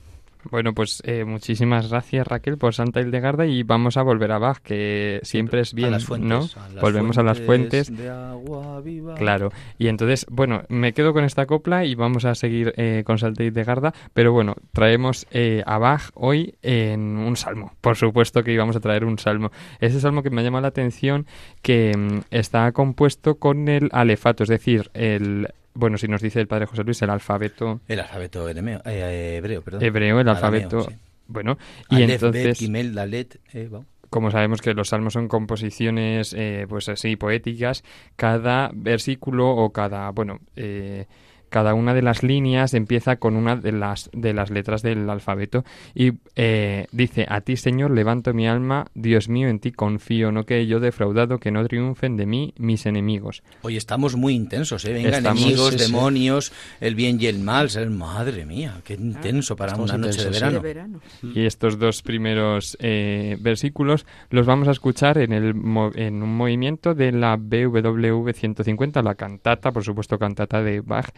Bueno, 0.50 0.74
pues 0.74 1.02
eh, 1.06 1.24
muchísimas 1.24 1.90
gracias 1.90 2.28
Raquel 2.28 2.58
por 2.58 2.74
Santa 2.74 3.02
Hildegarda 3.02 3.46
y 3.46 3.64
vamos 3.64 3.98
a 3.98 4.02
volver 4.02 4.32
a 4.32 4.40
Bach, 4.40 4.60
que 4.60 5.20
siempre 5.24 5.62
es 5.62 5.74
bien, 5.74 5.90
a 5.90 5.92
las 5.92 6.06
fuentes, 6.06 6.30
¿no? 6.30 6.62
a 6.62 6.70
las 6.70 6.82
Volvemos 6.82 7.18
a 7.18 7.24
las 7.24 7.40
fuentes. 7.40 7.96
de 7.96 8.10
agua 8.10 8.82
viva. 8.82 9.16
Claro, 9.16 9.52
y 9.78 9.88
entonces, 9.88 10.26
bueno, 10.30 10.64
me 10.70 10.94
quedo 10.94 11.14
con 11.14 11.24
esta 11.24 11.46
copla 11.46 11.86
y 11.86 11.96
vamos 11.96 12.26
a 12.26 12.36
seguir 12.36 12.74
eh, 12.78 13.04
con 13.06 13.18
Santa 13.20 13.44
Hildegarda, 13.44 13.94
pero 14.14 14.32
bueno, 14.34 14.56
traemos 14.74 15.28
eh, 15.32 15.64
a 15.66 15.78
Bach 15.78 16.10
hoy 16.16 16.56
en 16.62 17.18
un 17.18 17.36
salmo. 17.36 17.74
Por 17.82 17.96
supuesto 17.96 18.44
que 18.44 18.52
íbamos 18.52 18.76
a 18.76 18.80
traer 18.80 19.06
un 19.06 19.20
salmo. 19.20 19.52
Ese 19.80 20.00
salmo 20.00 20.24
que 20.24 20.30
me 20.30 20.44
llama 20.44 20.62
la 20.62 20.70
atención 20.70 21.28
que 21.62 21.96
mm, 21.96 22.20
está 22.32 22.72
compuesto 22.72 23.36
con 23.36 23.68
el 23.68 23.90
alefato, 23.92 24.44
es 24.44 24.50
decir, 24.50 24.90
el 24.94 25.48
bueno, 25.74 25.98
si 25.98 26.08
nos 26.08 26.22
dice 26.22 26.40
el 26.42 26.48
padre 26.48 26.66
José 26.66 26.84
Luis, 26.84 27.02
el 27.02 27.10
alfabeto 27.10 27.82
El 27.88 28.00
alfabeto 28.00 28.50
eremeo- 28.50 28.82
eh, 28.86 29.36
hebreo, 29.38 29.62
perdón. 29.62 29.84
hebreo, 29.84 30.20
el 30.20 30.28
Arameo, 30.30 30.62
alfabeto. 30.64 30.82
sí. 30.90 30.96
Bueno, 31.28 31.58
y 31.90 31.98
Bet, 32.00 32.10
entonces 32.12 32.58
Gimel, 32.60 32.94
Dalet, 32.94 33.40
eh, 33.54 33.70
como 34.10 34.32
sabemos 34.32 34.62
que 34.62 34.74
los 34.74 34.90
salmos 34.90 35.14
son 35.14 35.30
composiciones 35.30 36.34
eh, 36.38 36.66
pues 36.68 36.90
así 36.90 37.16
poéticas 37.16 37.84
cada 38.18 38.70
versículo 38.74 39.50
o 39.50 39.72
cada 39.72 40.10
bueno 40.12 40.40
eh, 40.58 41.06
cada 41.52 41.76
una 41.76 41.94
de 41.94 42.02
las 42.02 42.24
líneas 42.24 42.74
empieza 42.74 43.18
con 43.18 43.36
una 43.36 43.56
de 43.56 43.72
las 43.74 44.10
de 44.14 44.34
las 44.34 44.50
letras 44.50 44.82
del 44.82 45.08
alfabeto 45.08 45.64
y 45.94 46.14
eh, 46.36 46.88
dice 46.92 47.28
a 47.30 47.42
ti 47.42 47.58
Señor 47.58 47.92
levanto 47.92 48.34
mi 48.34 48.48
alma 48.48 48.88
Dios 48.96 49.30
mío 49.30 49.50
en 49.50 49.60
ti 49.60 49.72
confío 49.72 50.32
no 50.32 50.46
que 50.46 50.66
yo 50.66 50.80
defraudado 50.80 51.38
que 51.40 51.52
no 51.52 51.64
triunfen 51.68 52.18
de 52.18 52.26
mí 52.26 52.54
mis 52.58 52.88
enemigos 52.88 53.44
Oye, 53.62 53.78
estamos 53.78 54.16
muy 54.16 54.34
intensos, 54.34 54.84
¿eh? 54.86 54.94
Venga, 54.94 55.10
Estamos- 55.18 55.42
enemigos, 55.42 55.74
sí, 55.74 55.78
sí. 55.80 55.86
demonios, 55.86 56.52
el 56.80 56.96
bien 56.96 57.18
y 57.22 57.28
el 57.28 57.38
mal. 57.40 57.70
ser- 57.70 57.90
Madre 57.92 58.46
mía, 58.46 58.80
qué 58.86 58.94
intenso 58.94 59.56
para 59.58 59.74
estamos 59.74 59.92
una 59.92 60.08
noche 60.08 60.24
de 60.24 60.60
verano. 60.60 61.02
y 61.22 61.46
estos 61.46 61.78
dos 61.78 62.02
primeros 62.02 62.78
eh, 62.80 63.38
versículos 63.42 64.06
los 64.30 64.46
vamos 64.46 64.68
a 64.70 64.72
escuchar 64.72 65.18
en, 65.18 65.34
el, 65.34 65.54
mo- 65.54 65.92
en 65.94 66.24
un 66.24 66.36
movimiento 66.36 66.96
de 66.96 67.12
la 67.12 67.36
BWV 67.36 68.34
150, 68.34 69.02
la 69.02 69.16
cantata, 69.16 69.72
por 69.72 69.84
supuesto 69.84 70.18
cantata 70.18 70.64
de 70.64 70.80
Bach, 70.82 71.10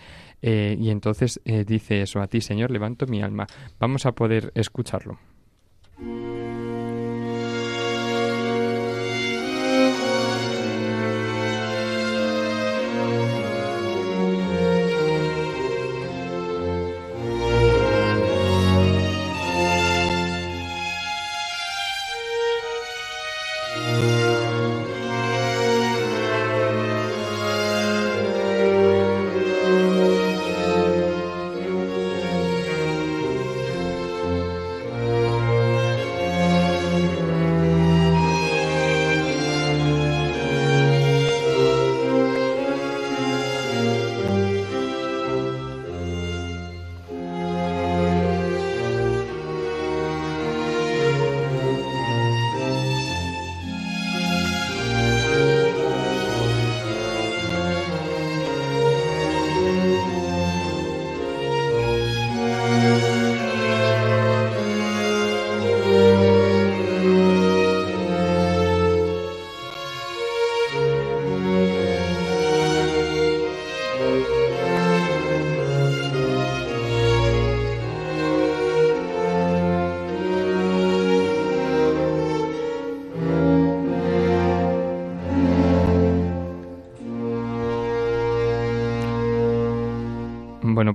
eh, 0.42 0.78
y 0.80 0.90
entonces 0.90 1.42
eh, 1.46 1.64
dice 1.66 2.02
eso, 2.02 2.22
a 2.22 2.28
ti 2.28 2.42
Señor 2.42 2.72
levanto 2.72 3.06
mi 3.08 3.22
alma. 3.22 3.48
Vamos 3.80 4.06
a 4.06 4.14
poder 4.14 4.52
escucharlo. 4.56 5.20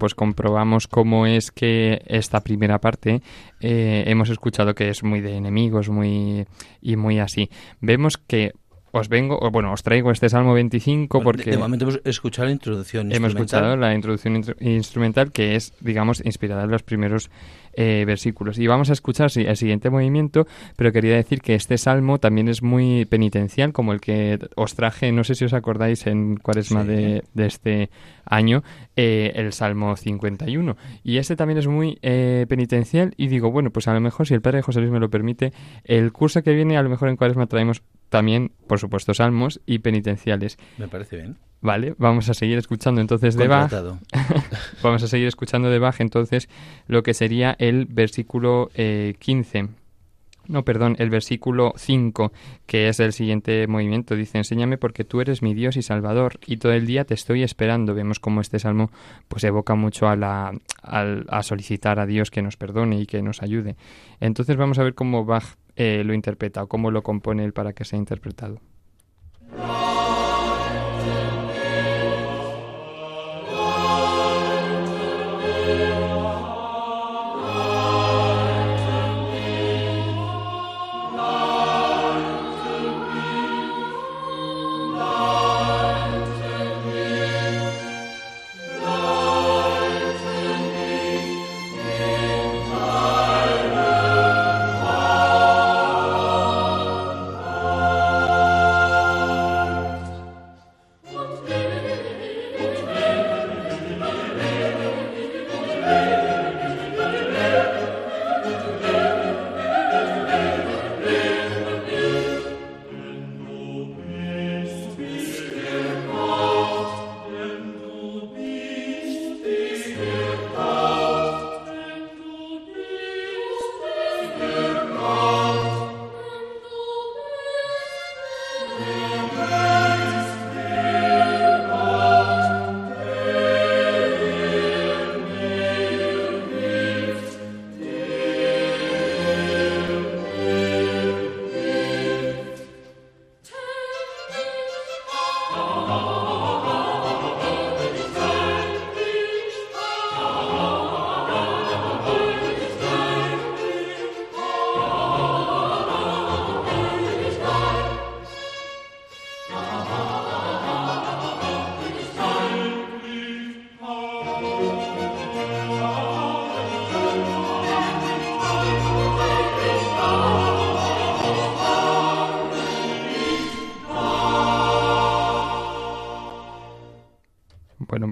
Pues 0.08 0.14
comprobamos 0.14 0.88
cómo 0.88 1.26
es 1.26 1.52
que 1.52 2.00
esta 2.06 2.40
primera 2.40 2.80
parte 2.80 3.20
eh, 3.60 4.04
hemos 4.06 4.30
escuchado 4.30 4.74
que 4.74 4.88
es 4.88 5.02
muy 5.02 5.20
de 5.20 5.36
enemigos, 5.36 5.90
muy 5.90 6.46
y 6.80 6.96
muy 6.96 7.18
así. 7.18 7.50
Vemos 7.82 8.16
que 8.16 8.54
os 8.98 9.08
vengo, 9.08 9.38
o 9.40 9.50
bueno, 9.50 9.72
os 9.72 9.82
traigo 9.82 10.10
este 10.10 10.28
Salmo 10.28 10.54
25 10.54 11.22
porque 11.22 11.44
De, 11.44 11.50
de 11.52 11.58
momento 11.58 11.84
hemos 11.84 12.00
escuchado 12.04 12.46
la 12.46 12.52
introducción 12.52 13.12
hemos 13.12 13.30
escuchado 13.34 13.76
la 13.76 13.94
introducción 13.94 14.36
intro- 14.36 14.56
instrumental 14.60 15.32
que 15.32 15.56
es, 15.56 15.72
digamos, 15.80 16.24
inspirada 16.24 16.64
en 16.64 16.70
los 16.70 16.82
primeros 16.82 17.30
eh, 17.80 18.04
versículos. 18.06 18.58
Y 18.58 18.66
vamos 18.66 18.90
a 18.90 18.92
escuchar 18.92 19.30
sí, 19.30 19.42
el 19.46 19.56
siguiente 19.56 19.88
movimiento, 19.88 20.46
pero 20.76 20.90
quería 20.90 21.14
decir 21.14 21.40
que 21.40 21.54
este 21.54 21.78
salmo 21.78 22.18
también 22.18 22.48
es 22.48 22.60
muy 22.62 23.04
penitencial, 23.04 23.72
como 23.72 23.92
el 23.92 24.00
que 24.00 24.38
os 24.56 24.74
traje, 24.74 25.12
no 25.12 25.22
sé 25.22 25.36
si 25.36 25.44
os 25.44 25.52
acordáis 25.52 26.06
en 26.08 26.36
Cuaresma 26.38 26.82
Sí. 26.82 26.88
de, 26.88 27.24
de 27.34 27.46
este 27.46 27.90
año, 28.24 28.64
eh, 28.96 29.32
el 29.36 29.52
Salmo 29.52 29.94
51. 29.96 30.76
Y 31.04 31.18
este 31.18 31.36
también 31.36 31.58
es 31.58 31.68
muy 31.68 31.98
eh, 32.02 32.46
penitencial 32.48 33.14
y 33.16 33.28
digo, 33.28 33.52
bueno, 33.52 33.70
pues 33.70 33.86
a 33.86 33.94
lo 33.94 34.00
mejor 34.00 34.26
si 34.26 34.34
el 34.34 34.40
Padre 34.42 34.62
José 34.62 34.80
Luis 34.80 34.90
me 34.92 34.98
lo 34.98 35.08
permite, 35.08 35.52
el 35.84 36.10
curso 36.12 36.42
que 36.42 36.52
viene 36.54 36.76
a 36.78 36.82
lo 36.82 36.88
mejor 36.90 37.08
en 37.08 37.16
Cuaresma 37.16 37.46
traemos 37.46 37.82
también, 38.08 38.52
por 38.66 38.78
supuesto, 38.78 39.14
salmos 39.14 39.60
y 39.66 39.80
penitenciales. 39.80 40.58
Me 40.78 40.88
parece 40.88 41.16
bien. 41.16 41.36
Vale, 41.60 41.94
vamos 41.98 42.28
a 42.28 42.34
seguir 42.34 42.56
escuchando 42.56 43.00
entonces 43.00 43.36
de 43.36 43.48
Bach. 43.48 43.68
Contratado. 43.68 43.98
Vamos 44.82 45.02
a 45.02 45.08
seguir 45.08 45.26
escuchando 45.26 45.70
de 45.70 45.80
Bach 45.80 46.00
entonces 46.00 46.48
lo 46.86 47.02
que 47.02 47.14
sería 47.14 47.56
el 47.58 47.86
versículo 47.86 48.70
eh, 48.74 49.16
15. 49.18 49.68
No, 50.48 50.64
perdón, 50.64 50.96
el 50.98 51.10
versículo 51.10 51.74
5, 51.76 52.32
que 52.66 52.88
es 52.88 53.00
el 53.00 53.12
siguiente 53.12 53.66
movimiento. 53.66 54.16
Dice, 54.16 54.38
enséñame 54.38 54.78
porque 54.78 55.04
tú 55.04 55.20
eres 55.20 55.42
mi 55.42 55.52
Dios 55.52 55.76
y 55.76 55.82
Salvador, 55.82 56.40
y 56.46 56.56
todo 56.56 56.72
el 56.72 56.86
día 56.86 57.04
te 57.04 57.12
estoy 57.12 57.42
esperando. 57.42 57.94
Vemos 57.94 58.18
cómo 58.18 58.40
este 58.40 58.58
salmo 58.58 58.90
pues 59.28 59.44
evoca 59.44 59.74
mucho 59.74 60.08
a, 60.08 60.16
la, 60.16 60.52
a 60.82 61.42
solicitar 61.42 62.00
a 62.00 62.06
Dios 62.06 62.30
que 62.30 62.40
nos 62.40 62.56
perdone 62.56 62.98
y 62.98 63.06
que 63.06 63.20
nos 63.20 63.42
ayude. 63.42 63.76
Entonces 64.20 64.56
vamos 64.56 64.78
a 64.78 64.84
ver 64.84 64.94
cómo 64.94 65.26
Bach 65.26 65.56
eh, 65.76 66.02
lo 66.02 66.14
interpreta 66.14 66.62
o 66.62 66.66
cómo 66.66 66.90
lo 66.90 67.02
compone 67.02 67.44
él 67.44 67.52
para 67.52 67.74
que 67.74 67.84
sea 67.84 67.98
interpretado. 67.98 68.58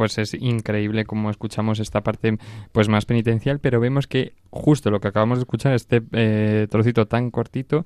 Pues 0.07 0.19
es 0.19 0.41
increíble 0.41 1.05
cómo 1.05 1.31
escuchamos 1.31 1.81
esta 1.81 2.03
parte 2.03 2.39
pues 2.71 2.89
más 2.89 3.07
penitencial, 3.07 3.59
pero 3.59 3.81
vemos 3.81 4.07
que 4.07 4.35
justo 4.51 4.89
lo 4.93 5.01
que 5.01 5.09
acabamos 5.09 5.39
de 5.39 5.43
escuchar, 5.43 5.75
este 5.75 6.01
eh, 6.13 6.69
trocito 6.71 7.07
tan 7.07 7.33
cortito, 7.33 7.85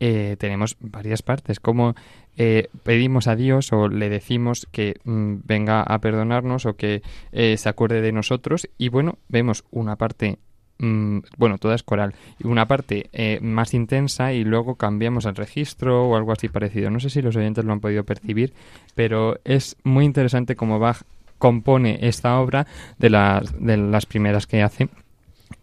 eh, 0.00 0.34
tenemos 0.40 0.76
varias 0.80 1.22
partes, 1.22 1.60
como 1.60 1.94
eh, 2.36 2.68
pedimos 2.82 3.28
a 3.28 3.36
Dios 3.36 3.72
o 3.72 3.86
le 3.86 4.08
decimos 4.08 4.66
que 4.72 4.96
mm, 5.04 5.42
venga 5.44 5.82
a 5.82 6.00
perdonarnos 6.00 6.66
o 6.66 6.74
que 6.74 7.02
se 7.30 7.68
acuerde 7.68 8.00
de 8.00 8.10
nosotros 8.10 8.68
y 8.76 8.88
bueno, 8.88 9.18
vemos 9.28 9.62
una 9.70 9.94
parte 9.94 10.38
mm, 10.78 11.18
bueno, 11.36 11.58
toda 11.58 11.76
es 11.76 11.84
coral, 11.84 12.14
una 12.42 12.66
parte 12.66 13.10
más 13.42 13.74
intensa 13.74 14.32
y 14.32 14.42
luego 14.42 14.74
cambiamos 14.74 15.24
el 15.24 15.36
registro 15.36 16.08
o 16.08 16.16
algo 16.16 16.32
así 16.32 16.48
parecido. 16.48 16.90
No 16.90 16.98
sé 16.98 17.10
si 17.10 17.22
los 17.22 17.36
oyentes 17.36 17.64
lo 17.64 17.72
han 17.72 17.80
podido 17.80 18.02
percibir, 18.02 18.54
pero 18.96 19.38
es 19.44 19.76
muy 19.84 20.04
interesante 20.04 20.56
cómo 20.56 20.80
Bach 20.80 21.04
compone 21.40 21.98
esta 22.02 22.38
obra 22.38 22.68
de 22.98 23.10
las, 23.10 23.52
de 23.58 23.76
las 23.76 24.06
primeras 24.06 24.46
que 24.46 24.62
hace 24.62 24.88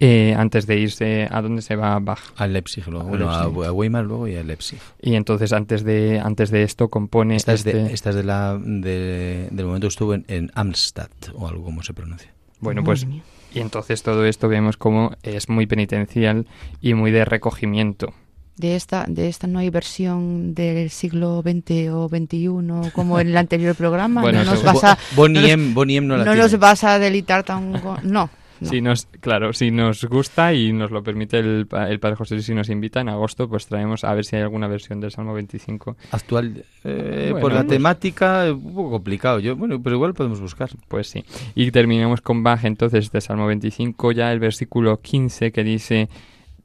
eh, 0.01 0.35
antes 0.37 0.67
de 0.67 0.77
irse 0.77 1.27
a 1.31 1.41
donde 1.41 1.61
se 1.61 1.75
va 1.75 1.97
Bach. 1.99 2.19
Al 2.35 2.51
Leipzig, 2.53 2.85
luego. 2.87 3.05
Al 3.05 3.09
Bueno, 3.09 3.31
a, 3.31 3.45
Leipzig. 3.45 3.63
a 3.65 3.71
Weimar 3.71 4.03
luego 4.05 4.27
y 4.27 4.35
a 4.35 4.43
Leipzig. 4.43 4.79
Y 5.01 5.15
entonces 5.15 5.53
antes 5.53 5.83
de, 5.83 6.19
antes 6.19 6.51
de 6.51 6.63
esto 6.63 6.89
compone 6.89 7.35
Esta 7.37 7.53
es, 7.53 7.63
de, 7.63 7.71
este- 7.83 7.93
esta 7.93 8.09
es 8.11 8.15
de 8.17 8.23
la, 8.23 8.59
de- 8.61 9.47
del 9.49 9.65
momento 9.65 9.85
que 9.87 9.91
estuvo 9.93 10.13
en, 10.13 10.25
en 10.27 10.51
Amstatt, 10.53 11.11
o 11.33 11.47
algo 11.47 11.63
como 11.63 11.81
se 11.83 11.93
pronuncia. 11.93 12.31
Bueno, 12.59 12.83
pues 12.83 13.07
y 13.53 13.59
entonces 13.59 14.03
todo 14.03 14.25
esto 14.25 14.47
vemos 14.49 14.77
como 14.77 15.13
es 15.23 15.47
muy 15.49 15.65
penitencial 15.67 16.45
y 16.81 16.93
muy 16.93 17.11
de 17.11 17.23
recogimiento. 17.25 18.13
De 18.57 18.75
esta, 18.75 19.05
de 19.07 19.27
esta 19.27 19.45
no 19.47 19.59
hay 19.59 19.69
versión 19.69 20.55
del 20.55 20.89
siglo 20.89 21.41
XX 21.43 21.89
o 21.91 22.09
XXI 22.09 22.91
como 22.91 23.19
en 23.19 23.27
el 23.27 23.37
anterior 23.37 23.75
programa. 23.75 24.21
Bueno, 24.21 24.43
no 24.43 24.51
nos 24.51 24.63
vas 24.63 24.83
a, 24.83 24.97
Bonnie 25.15 25.35
no 25.35 25.41
nos- 25.41 25.51
M, 25.51 25.73
Bonnie 25.73 25.97
M 25.97 26.07
no 26.07 26.17
la 26.17 26.25
no 26.25 26.35
nos 26.35 26.57
vas 26.57 26.83
a 26.83 26.97
delitar 26.97 27.43
tan... 27.43 27.71
No. 27.71 27.97
no. 28.03 28.29
Si 28.59 28.81
nos, 28.81 29.05
claro, 29.21 29.53
si 29.53 29.69
nos 29.69 30.03
gusta 30.05 30.51
y 30.51 30.73
nos 30.73 30.89
lo 30.89 31.03
permite 31.03 31.37
el, 31.37 31.67
el 31.87 31.99
Padre 31.99 32.15
José 32.15 32.33
Luis 32.33 32.49
y 32.49 32.55
nos 32.55 32.69
invita 32.69 32.99
en 33.01 33.09
agosto, 33.09 33.47
pues 33.47 33.67
traemos 33.67 34.03
a 34.03 34.11
ver 34.15 34.25
si 34.25 34.35
hay 34.35 34.41
alguna 34.41 34.67
versión 34.67 34.99
del 34.99 35.11
Salmo 35.11 35.35
25. 35.35 35.95
Actual, 36.09 36.65
eh, 36.83 37.27
Bueno, 37.29 37.39
por 37.39 37.53
la 37.53 37.59
pues- 37.59 37.67
temática, 37.75 38.45
un 38.51 38.73
poco 38.73 38.89
complicado. 38.89 39.37
Yo, 39.37 39.55
bueno, 39.55 39.79
pero 39.83 39.97
igual 39.97 40.15
podemos 40.15 40.41
buscar. 40.41 40.71
Pues 40.87 41.07
sí. 41.07 41.23
Y 41.53 41.69
terminamos 41.69 42.21
con 42.21 42.41
Bach 42.41 42.65
entonces 42.65 43.11
de 43.11 43.21
Salmo 43.21 43.45
25, 43.45 44.11
ya 44.13 44.31
el 44.33 44.39
versículo 44.39 44.99
15 45.01 45.51
que 45.51 45.63
dice, 45.63 46.09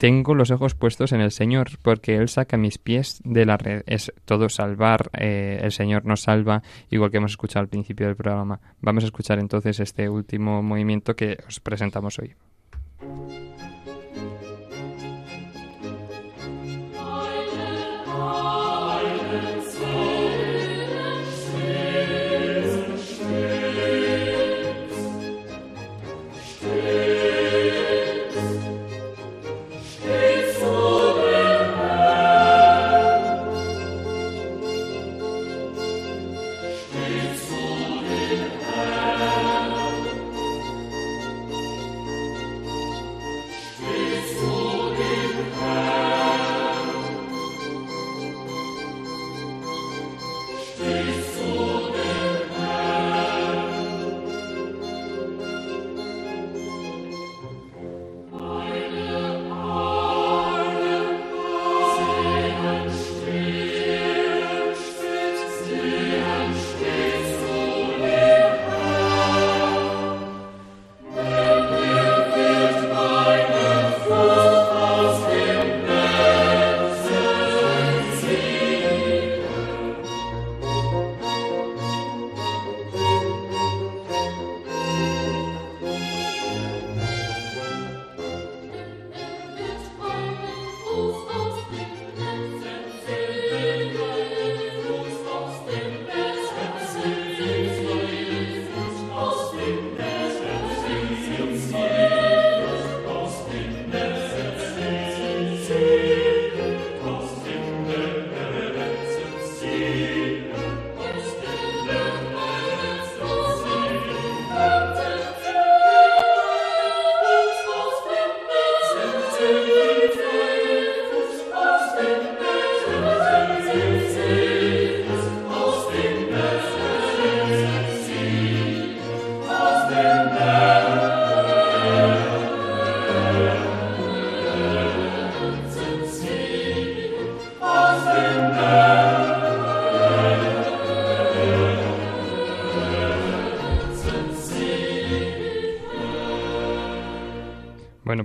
tengo 0.03 0.34
los 0.34 0.50
ojos 0.50 0.74
puestos 0.74 1.12
en 1.12 1.20
el 1.20 1.30
Señor, 1.30 1.78
porque 1.80 2.16
Él 2.16 2.28
saca 2.28 2.57
mis 2.57 2.76
pies 2.76 3.20
de 3.22 3.46
la 3.46 3.57
red. 3.57 3.84
Es 3.86 4.12
todo 4.24 4.48
salvar, 4.48 5.11
eh, 5.16 5.61
el 5.62 5.70
Señor 5.70 6.07
nos 6.07 6.22
salva, 6.22 6.64
igual 6.90 7.12
que 7.12 7.18
hemos 7.18 7.30
escuchado 7.30 7.61
al 7.61 7.68
principio 7.68 8.09
del 8.09 8.16
programa. 8.16 8.59
Vamos 8.80 9.05
a 9.05 9.07
escuchar 9.07 9.38
entonces 9.38 9.78
este 9.78 10.09
último 10.09 10.61
movimiento 10.61 11.14
que 11.14 11.38
os 11.46 11.61
presentamos 11.61 12.18
hoy. 12.18 12.34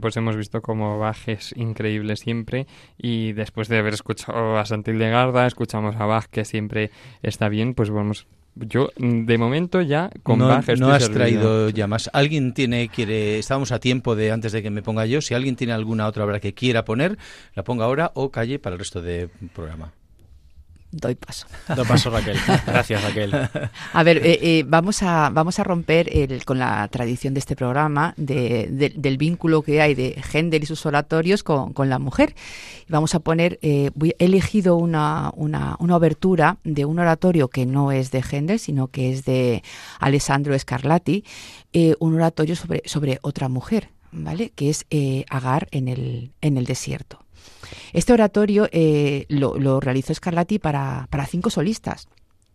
Pues 0.08 0.16
hemos 0.16 0.38
visto 0.38 0.62
como 0.62 1.00
Bach 1.00 1.28
es 1.28 1.54
increíble 1.58 2.16
siempre 2.16 2.66
y 2.98 3.34
después 3.34 3.68
de 3.68 3.78
haber 3.78 3.94
escuchado 3.94 4.58
a 4.58 4.66
Santil 4.66 5.00
de 5.00 5.10
Garda, 5.10 5.46
escuchamos 5.46 5.98
a 5.98 6.06
Bach 6.06 6.28
que 6.28 6.46
siempre 6.46 6.92
está 7.24 7.50
bien, 7.50 7.74
pues 7.74 7.90
vamos... 7.90 8.26
Yo, 8.56 8.90
de 8.96 9.38
momento 9.38 9.82
ya, 9.82 10.10
con 10.24 10.40
no, 10.40 10.48
Bach 10.48 10.60
estoy 10.60 10.80
no 10.80 10.92
has 10.92 11.04
servido. 11.04 11.20
traído 11.20 11.70
ya 11.72 11.88
más. 11.88 12.10
¿Alguien 12.14 12.54
tiene, 12.54 12.88
quiere, 12.88 13.38
estamos 13.38 13.74
a 13.74 13.82
tiempo 13.82 14.16
de 14.16 14.32
antes 14.32 14.54
de 14.54 14.64
que 14.64 14.70
me 14.70 14.82
ponga 14.82 15.06
yo, 15.06 15.20
si 15.20 15.34
alguien 15.34 15.58
tiene 15.58 15.74
alguna 15.74 16.08
otra 16.08 16.24
obra 16.24 16.40
que 16.40 16.54
quiera 16.54 16.86
poner, 16.86 17.18
la 17.54 17.66
ponga 17.66 17.84
ahora 17.84 18.14
o 18.16 18.32
calle 18.32 18.60
para 18.60 18.76
el 18.76 18.80
resto 18.80 19.02
del 19.02 19.30
programa. 19.54 19.92
Doy 20.90 21.16
paso. 21.16 21.48
Do 21.76 21.84
paso, 21.84 22.10
Raquel. 22.10 22.38
Gracias, 22.66 23.04
Raquel. 23.04 23.32
A 23.94 24.04
ver, 24.04 24.18
eh, 24.26 24.40
eh, 24.42 24.64
vamos, 24.66 25.04
a, 25.04 25.30
vamos 25.32 25.60
a 25.60 25.64
romper 25.66 26.10
el, 26.16 26.46
con 26.46 26.60
la 26.60 26.88
tradición 26.88 27.34
de 27.34 27.40
este 27.42 27.58
programa 27.58 28.14
de- 28.16 28.68
de- 28.72 28.94
del 28.96 29.18
vínculo 29.18 29.62
que 29.64 29.82
hay 29.82 29.96
de 29.96 30.16
Händel 30.32 30.64
y 30.64 30.66
sus 30.66 30.86
oratorios 30.86 31.44
con, 31.44 31.74
con 31.74 31.90
la 31.90 32.00
mujer. 32.00 32.36
Vamos 32.88 33.16
a 33.16 33.20
poner, 33.20 33.60
eh, 33.62 33.92
voy- 33.96 34.16
he 34.18 34.26
elegido 34.26 34.78
una, 34.78 35.32
una, 35.36 35.76
una 35.80 35.98
obertura 35.98 36.58
de 36.64 36.86
un 36.86 37.00
oratorio 37.00 37.50
que 37.50 37.66
no 37.66 37.92
es 37.92 38.12
de 38.12 38.22
Händel, 38.24 38.58
sino 38.58 38.88
que 38.88 39.12
es 39.12 39.26
de 39.26 39.64
Alessandro 40.00 40.58
Scarlatti, 40.58 41.26
eh, 41.74 41.96
un 42.00 42.16
oratorio 42.16 42.56
sobre, 42.56 42.82
sobre 42.86 43.20
otra 43.24 43.50
mujer, 43.50 43.90
¿vale? 44.14 44.52
Que 44.56 44.70
es 44.70 44.86
eh, 44.90 45.26
Agar 45.30 45.68
en 45.72 45.90
el, 45.90 46.32
en 46.40 46.56
el 46.58 46.64
desierto. 46.66 47.20
Este 47.94 48.14
oratorio 48.14 48.68
eh, 48.72 49.26
lo, 49.30 49.80
realizó 49.80 50.14
Scarlatti 50.14 50.60
para, 50.60 51.08
para 51.10 51.26
cinco 51.26 51.50
solistas, 51.50 52.08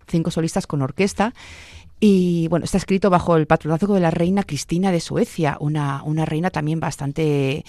cinco 0.08 0.30
solistas 0.30 0.66
con 0.66 0.82
orquesta. 0.82 1.34
Y 2.00 2.48
bueno, 2.48 2.64
está 2.64 2.78
escrito 2.78 3.10
bajo 3.10 3.36
el 3.36 3.46
patronazgo 3.46 3.94
de 3.94 4.00
la 4.00 4.10
reina 4.10 4.42
Cristina 4.42 4.90
de 4.90 4.98
Suecia, 5.00 5.56
una, 5.60 6.02
una 6.04 6.24
reina 6.24 6.50
también 6.50 6.80
bastante 6.80 7.64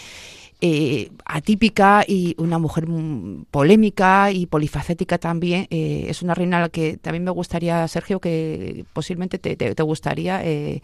eh, 0.59 1.11
atípica 1.25 2.03
y 2.07 2.33
una 2.39 2.57
mujer 2.57 2.87
mm, 2.87 3.45
polémica 3.51 4.31
y 4.31 4.47
polifacética 4.47 5.19
también. 5.19 5.67
Eh, 5.69 6.05
es 6.09 6.23
una 6.23 6.33
reina 6.33 6.69
que 6.69 6.97
también 6.97 7.23
me 7.23 7.31
gustaría, 7.31 7.87
Sergio, 7.87 8.19
que 8.19 8.85
posiblemente 8.93 9.37
te, 9.37 9.55
te- 9.55 9.75
te 9.75 9.83
gustaría 9.83 10.43
eh, 10.43 10.81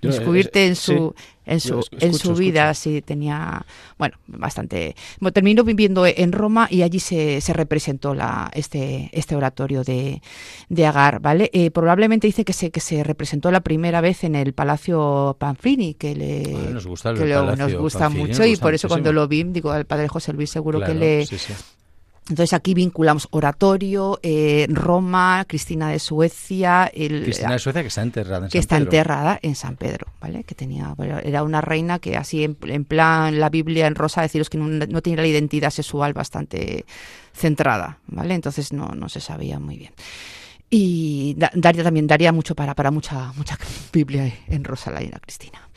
descubrirte 0.00 0.66
en 0.66 0.76
sí. 0.76 0.86
su, 0.94 1.14
en 1.46 1.60
su, 1.60 1.84
en 2.00 2.14
su 2.14 2.34
vida. 2.34 2.70
escucho. 2.70 2.90
Sí, 2.96 3.02
tenía, 3.02 3.64
bueno, 3.98 4.16
bastante. 4.26 4.94
Bueno, 5.20 5.32
terminó 5.32 5.64
viviendo 5.64 6.04
en 6.06 6.32
Roma 6.32 6.68
y 6.70 6.82
allí 6.82 7.00
se, 7.00 7.40
se 7.40 7.52
representó 7.52 8.14
la, 8.14 8.50
este, 8.54 9.08
este 9.12 9.34
oratorio 9.34 9.82
de, 9.84 10.20
de 10.68 10.86
Agar, 10.86 11.20
¿vale? 11.20 11.50
Eh, 11.52 11.70
probablemente 11.70 12.26
dice 12.26 12.44
que 12.44 12.52
se, 12.52 12.70
que 12.70 12.80
se 12.80 13.02
representó 13.02 13.50
la 13.50 13.60
primera 13.60 14.00
vez 14.00 14.24
en 14.24 14.34
el 14.34 14.52
Palacio 14.52 15.36
Panfrini, 15.38 15.94
que 15.94 16.14
le 16.14 16.54
Ah, 16.54 16.70
nos 16.70 16.86
gusta 16.86 17.14
que 17.14 17.26
lo- 17.26 17.56
nos 17.56 17.74
gusta 17.74 18.08
mucho 18.08 18.40
nos 18.42 18.48
y 18.48 18.56
por 18.56 18.74
eso 18.74 18.88
cuando 18.88 19.12
lo 19.12 19.26
vi, 19.26 19.42
digo, 19.44 19.70
al 19.72 19.86
padre 19.86 20.08
José 20.08 20.32
Luis 20.32 20.50
seguro 20.50 20.78
Claro, 20.78 20.92
que 20.92 20.98
le... 20.98 21.26
sí, 21.26 21.38
sí. 21.38 21.52
Entonces 22.28 22.52
aquí 22.52 22.74
vinculamos 22.74 23.26
oratorio, 23.30 24.20
eh, 24.22 24.66
Roma, 24.68 25.46
Cristina 25.48 25.88
de 25.88 25.98
Suecia, 25.98 26.90
el, 26.92 27.22
Cristina 27.22 27.52
de 27.52 27.58
Suecia 27.58 27.80
que 27.82 27.88
está 27.88 28.02
enterrada 28.02 28.44
en 28.44 28.50
que 28.50 28.58
San 28.58 28.60
está 28.60 28.76
Pedro. 28.76 28.84
enterrada 28.90 29.38
en 29.40 29.54
San 29.54 29.76
Pedro, 29.76 30.06
¿vale? 30.20 30.44
Que 30.44 30.54
tenía, 30.54 30.92
bueno, 30.94 31.18
era 31.20 31.42
una 31.42 31.60
reina 31.62 31.98
que 31.98 32.16
así 32.18 32.44
en, 32.44 32.56
en 32.66 32.84
plan 32.84 33.40
la 33.40 33.48
Biblia 33.48 33.86
en 33.86 33.94
rosa 33.94 34.20
deciros 34.20 34.50
que 34.50 34.58
no, 34.58 34.66
no 34.66 35.00
tenía 35.02 35.22
la 35.22 35.26
identidad 35.26 35.70
sexual 35.70 36.12
bastante 36.12 36.84
centrada, 37.32 37.98
¿vale? 38.08 38.34
Entonces 38.34 38.72
no, 38.72 38.88
no 38.88 39.08
se 39.08 39.20
sabía 39.20 39.58
muy 39.58 39.78
bien. 39.78 39.92
Y 40.70 41.34
da- 41.38 41.50
daría 41.54 41.82
también 41.82 42.06
daría 42.06 42.30
mucho 42.30 42.54
para, 42.54 42.74
para 42.74 42.90
mucha, 42.90 43.32
mucha 43.36 43.56
Biblia 43.92 44.30
en 44.48 44.64
rosa 44.64 44.90
la 44.90 44.98
reina 44.98 45.18
Cristina. 45.18 45.67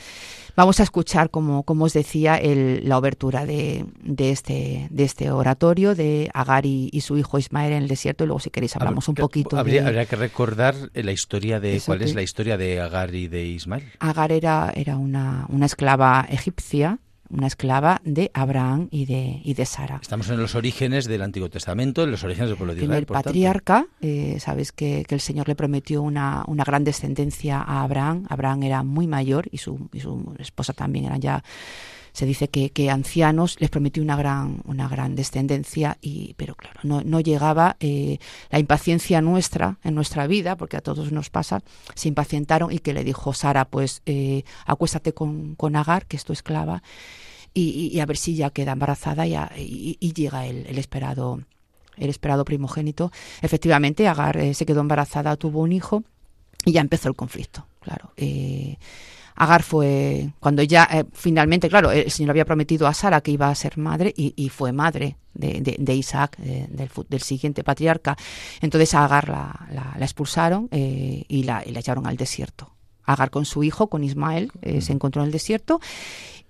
Vamos 0.61 0.79
a 0.79 0.83
escuchar, 0.83 1.31
como, 1.31 1.63
como 1.63 1.85
os 1.85 1.93
decía, 1.93 2.35
el- 2.37 2.87
la 2.87 2.99
obertura 2.99 3.47
de, 3.47 3.85
de, 4.03 4.29
este, 4.29 4.87
de 4.91 5.03
este 5.05 5.31
oratorio 5.31 5.95
de 5.95 6.29
Agar 6.35 6.67
y, 6.67 6.87
y 6.93 7.01
su 7.01 7.17
hijo 7.17 7.39
Ismael 7.39 7.73
en 7.73 7.81
el 7.81 7.87
desierto. 7.87 8.23
Y 8.23 8.27
luego, 8.27 8.39
si 8.39 8.51
queréis, 8.51 8.75
hablamos 8.75 9.07
un 9.07 9.15
poquito 9.15 9.57
Habría, 9.57 9.81
de... 9.81 9.87
habría 9.87 10.05
que 10.05 10.15
recordar 10.17 10.75
la 10.93 11.11
historia 11.11 11.59
de 11.59 11.81
cuál 11.83 12.03
es 12.03 12.13
la 12.13 12.21
historia 12.21 12.57
de 12.57 12.79
Agar 12.79 13.15
y 13.15 13.27
de 13.27 13.43
Ismael. 13.43 13.83
Agar 13.97 14.31
era, 14.31 14.71
era 14.75 14.97
una, 14.97 15.47
una 15.49 15.65
esclava 15.65 16.27
egipcia, 16.29 16.99
una 17.31 17.47
esclava 17.47 18.01
de 18.03 18.31
Abraham 18.33 18.87
y 18.91 19.05
de, 19.05 19.41
y 19.43 19.53
de 19.53 19.65
Sara. 19.65 19.99
Estamos 20.01 20.29
en 20.29 20.39
los 20.39 20.55
orígenes 20.55 21.05
del 21.05 21.21
Antiguo 21.21 21.49
Testamento, 21.49 22.03
en 22.03 22.11
los 22.11 22.23
orígenes 22.23 22.49
del 22.49 22.57
pueblo 22.57 22.73
de 22.73 22.81
El 22.81 22.85
Israel. 22.85 23.05
por 23.05 23.15
tanto. 23.15 23.29
patriarca, 23.29 23.87
eh, 24.01 24.37
sabes 24.39 24.71
que, 24.71 25.05
que 25.07 25.15
el 25.15 25.21
Señor 25.21 25.47
le 25.47 25.55
prometió 25.55 26.01
una, 26.01 26.43
una 26.47 26.63
gran 26.63 26.83
descendencia 26.83 27.59
a 27.59 27.83
Abraham. 27.83 28.25
Abraham 28.29 28.63
era 28.63 28.83
muy 28.83 29.07
mayor 29.07 29.47
y 29.51 29.57
su, 29.57 29.89
y 29.93 29.99
su 29.99 30.35
esposa 30.39 30.73
también 30.73 31.05
eran 31.05 31.21
ya, 31.21 31.43
se 32.13 32.25
dice 32.25 32.47
que, 32.49 32.69
que 32.71 32.89
ancianos, 32.89 33.55
les 33.59 33.69
prometió 33.69 34.01
una 34.03 34.15
gran, 34.15 34.61
una 34.65 34.87
gran 34.87 35.15
descendencia, 35.15 35.97
y, 36.01 36.33
pero 36.37 36.55
claro, 36.55 36.79
no, 36.83 37.01
no 37.03 37.19
llegaba 37.19 37.77
eh, 37.79 38.17
la 38.49 38.59
impaciencia 38.59 39.21
nuestra 39.21 39.77
en 39.83 39.95
nuestra 39.95 40.27
vida, 40.27 40.55
porque 40.57 40.77
a 40.77 40.81
todos 40.81 41.11
nos 41.11 41.29
pasa, 41.29 41.61
se 41.95 42.07
impacientaron 42.07 42.71
y 42.71 42.79
que 42.79 42.93
le 42.93 43.03
dijo 43.03 43.33
Sara, 43.33 43.65
pues 43.65 44.01
eh, 44.05 44.43
acuéstate 44.65 45.13
con, 45.13 45.55
con 45.55 45.75
Agar, 45.75 46.05
que 46.05 46.17
es 46.17 46.25
tu 46.25 46.33
esclava, 46.33 46.83
y, 47.53 47.91
y- 47.93 47.99
a 47.99 48.05
ver 48.05 48.17
si 48.17 48.35
ya 48.35 48.49
queda 48.49 48.71
embarazada 48.71 49.25
y- 49.27 49.97
y 49.99 50.13
llega 50.13 50.45
el, 50.47 50.65
el 50.67 50.77
esperado 50.77 51.41
el 51.97 52.09
esperado 52.09 52.45
primogénito. 52.45 53.11
Efectivamente, 53.41 54.07
Agar 54.07 54.37
eh, 54.37 54.53
se 54.53 54.65
quedó 54.65 54.79
embarazada, 54.81 55.35
tuvo 55.35 55.59
un 55.61 55.71
hijo 55.73 56.03
y 56.65 56.71
ya 56.71 56.81
empezó 56.81 57.09
el 57.09 57.15
conflicto. 57.15 57.67
Claro, 57.81 58.13
eh, 58.15 58.77
Agar 59.35 59.63
fue 59.63 60.31
cuando 60.39 60.61
ya 60.63 60.87
eh, 60.91 61.05
finalmente, 61.13 61.69
claro, 61.69 61.91
el 61.91 62.11
Señor 62.11 62.31
había 62.31 62.45
prometido 62.45 62.87
a 62.87 62.93
Sara 62.93 63.21
que 63.21 63.31
iba 63.31 63.49
a 63.49 63.55
ser 63.55 63.77
madre 63.77 64.13
y, 64.15 64.33
y 64.35 64.49
fue 64.49 64.71
madre 64.71 65.17
de, 65.33 65.61
de- 65.61 65.77
de 65.79 65.95
Isaac, 65.95 66.37
eh, 66.43 66.67
del, 66.69 66.89
del 67.09 67.21
siguiente 67.21 67.63
patriarca. 67.63 68.17
Entonces 68.61 68.93
a 68.93 69.05
Agar 69.05 69.29
la, 69.29 69.67
la- 69.71 69.95
la 69.97 70.05
expulsaron 70.05 70.67
eh, 70.71 71.23
y, 71.27 71.43
la, 71.43 71.63
y 71.65 71.71
la 71.71 71.79
echaron 71.79 72.05
al 72.07 72.17
desierto. 72.17 72.71
Agar 73.03 73.31
con 73.31 73.45
su 73.45 73.63
hijo, 73.63 73.87
con 73.87 74.03
Ismael, 74.03 74.51
eh, 74.61 74.81
se 74.81 74.93
encontró 74.93 75.21
en 75.21 75.27
el 75.27 75.31
desierto 75.31 75.79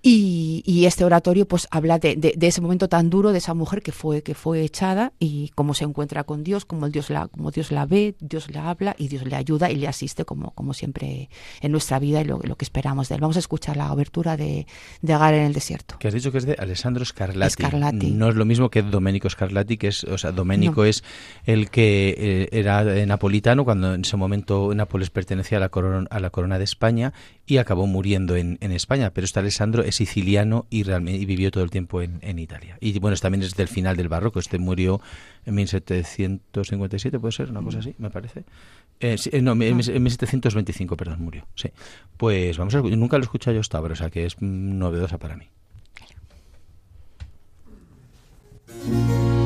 y, 0.04 0.62
y 0.66 0.86
este 0.86 1.04
oratorio 1.04 1.46
pues 1.46 1.68
habla 1.70 1.98
de, 2.00 2.16
de- 2.16 2.34
de 2.36 2.46
ese 2.48 2.60
momento 2.60 2.88
tan 2.88 3.08
duro 3.08 3.30
de 3.30 3.38
esa 3.38 3.54
mujer 3.54 3.82
que 3.82 3.92
fue 3.92 4.22
que 4.22 4.34
fue 4.34 4.62
echada 4.62 5.12
y 5.20 5.50
cómo 5.54 5.74
se 5.74 5.84
encuentra 5.84 6.24
con 6.24 6.42
Dios, 6.42 6.64
cómo 6.64 6.88
Dios 6.88 7.08
la 7.08 7.28
como 7.28 7.52
Dios 7.52 7.70
la 7.70 7.86
ve, 7.86 8.16
Dios 8.18 8.50
le 8.50 8.58
habla 8.58 8.96
y 8.98 9.06
Dios 9.08 9.24
le 9.24 9.36
ayuda 9.36 9.70
y 9.70 9.76
le 9.76 9.86
asiste 9.86 10.24
como, 10.24 10.50
como 10.52 10.74
siempre 10.74 11.30
en 11.60 11.70
nuestra 11.72 12.00
vida 12.00 12.20
y 12.20 12.24
lo, 12.24 12.40
lo 12.42 12.56
que 12.56 12.64
esperamos 12.64 13.08
de 13.08 13.14
él. 13.14 13.20
Vamos 13.20 13.36
a 13.36 13.40
escuchar 13.40 13.76
la 13.76 13.92
obertura 13.92 14.36
de, 14.36 14.66
de 15.02 15.12
Agar 15.12 15.34
en 15.34 15.42
el 15.44 15.52
desierto. 15.52 15.96
Que 16.00 16.08
has 16.08 16.14
dicho 16.14 16.32
que 16.32 16.38
es 16.38 16.46
de 16.46 16.56
Alessandro 16.58 17.04
Scarlatti. 17.04 17.52
Scarlatti. 17.52 18.10
No 18.10 18.28
es 18.28 18.34
lo 18.34 18.44
mismo 18.44 18.70
que 18.70 18.82
Domenico 18.82 19.30
Scarlatti, 19.30 19.76
que 19.76 19.88
es, 19.88 20.02
o 20.04 20.18
sea, 20.18 20.32
Domenico 20.32 20.82
No. 20.82 20.84
es 20.84 21.04
el 21.44 21.70
que 21.70 22.14
eh, 22.18 22.48
era 22.50 22.82
napolitano 23.06 23.64
cuando 23.64 23.94
en 23.94 24.00
ese 24.00 24.16
momento 24.16 24.74
Nápoles 24.74 25.10
pertenecía 25.10 25.58
a 25.58 25.60
la 25.60 25.68
corona, 25.68 26.08
a 26.10 26.18
la 26.18 26.30
corona 26.30 26.58
de 26.58 26.64
España 26.64 27.12
y 27.46 27.58
acabó 27.58 27.86
muriendo 27.86 28.36
en, 28.36 28.58
España. 28.60 29.10
Pero 29.12 29.24
este 29.24 29.40
Alessandro 29.40 29.82
es 29.82 29.96
siciliano 29.96 30.66
y 30.70 30.84
realmente 30.84 31.24
vivió 31.26 31.50
todo 31.50 31.64
el 31.64 31.70
tiempo 31.70 32.00
en, 32.02 32.38
Italia. 32.38 32.78
Y 32.80 32.98
bueno, 32.98 33.16
también 33.16 33.42
es 33.42 33.54
del 33.54 33.68
final 33.68 33.96
del 33.96 34.08
barroco. 34.08 34.38
Este 34.38 34.58
murió 34.58 35.00
en 35.44 35.54
1757, 35.56 37.18
puede 37.18 37.32
ser, 37.32 37.50
una 37.50 37.62
cosa 37.62 37.80
así, 37.80 37.94
me 37.98 38.10
parece. 38.10 38.44
Eh, 39.00 39.16
eh, 39.32 39.42
no, 39.42 39.52
en 39.52 39.76
1725, 39.76 40.96
perdón, 40.96 41.22
murió. 41.22 41.46
Sí. 41.54 41.70
Pues 42.16 42.56
vamos 42.58 42.74
a 42.74 42.80
nunca 42.80 43.18
lo 43.18 43.24
he 43.24 43.26
escuchado 43.26 43.54
yo 43.54 43.60
esta 43.60 43.80
obra, 43.80 43.94
o 43.94 43.96
sea 43.96 44.10
que 44.10 44.26
es 44.26 44.40
novedosa 44.40 45.18
para 45.18 45.36
mí. 45.36 45.48
Agar 48.84 49.41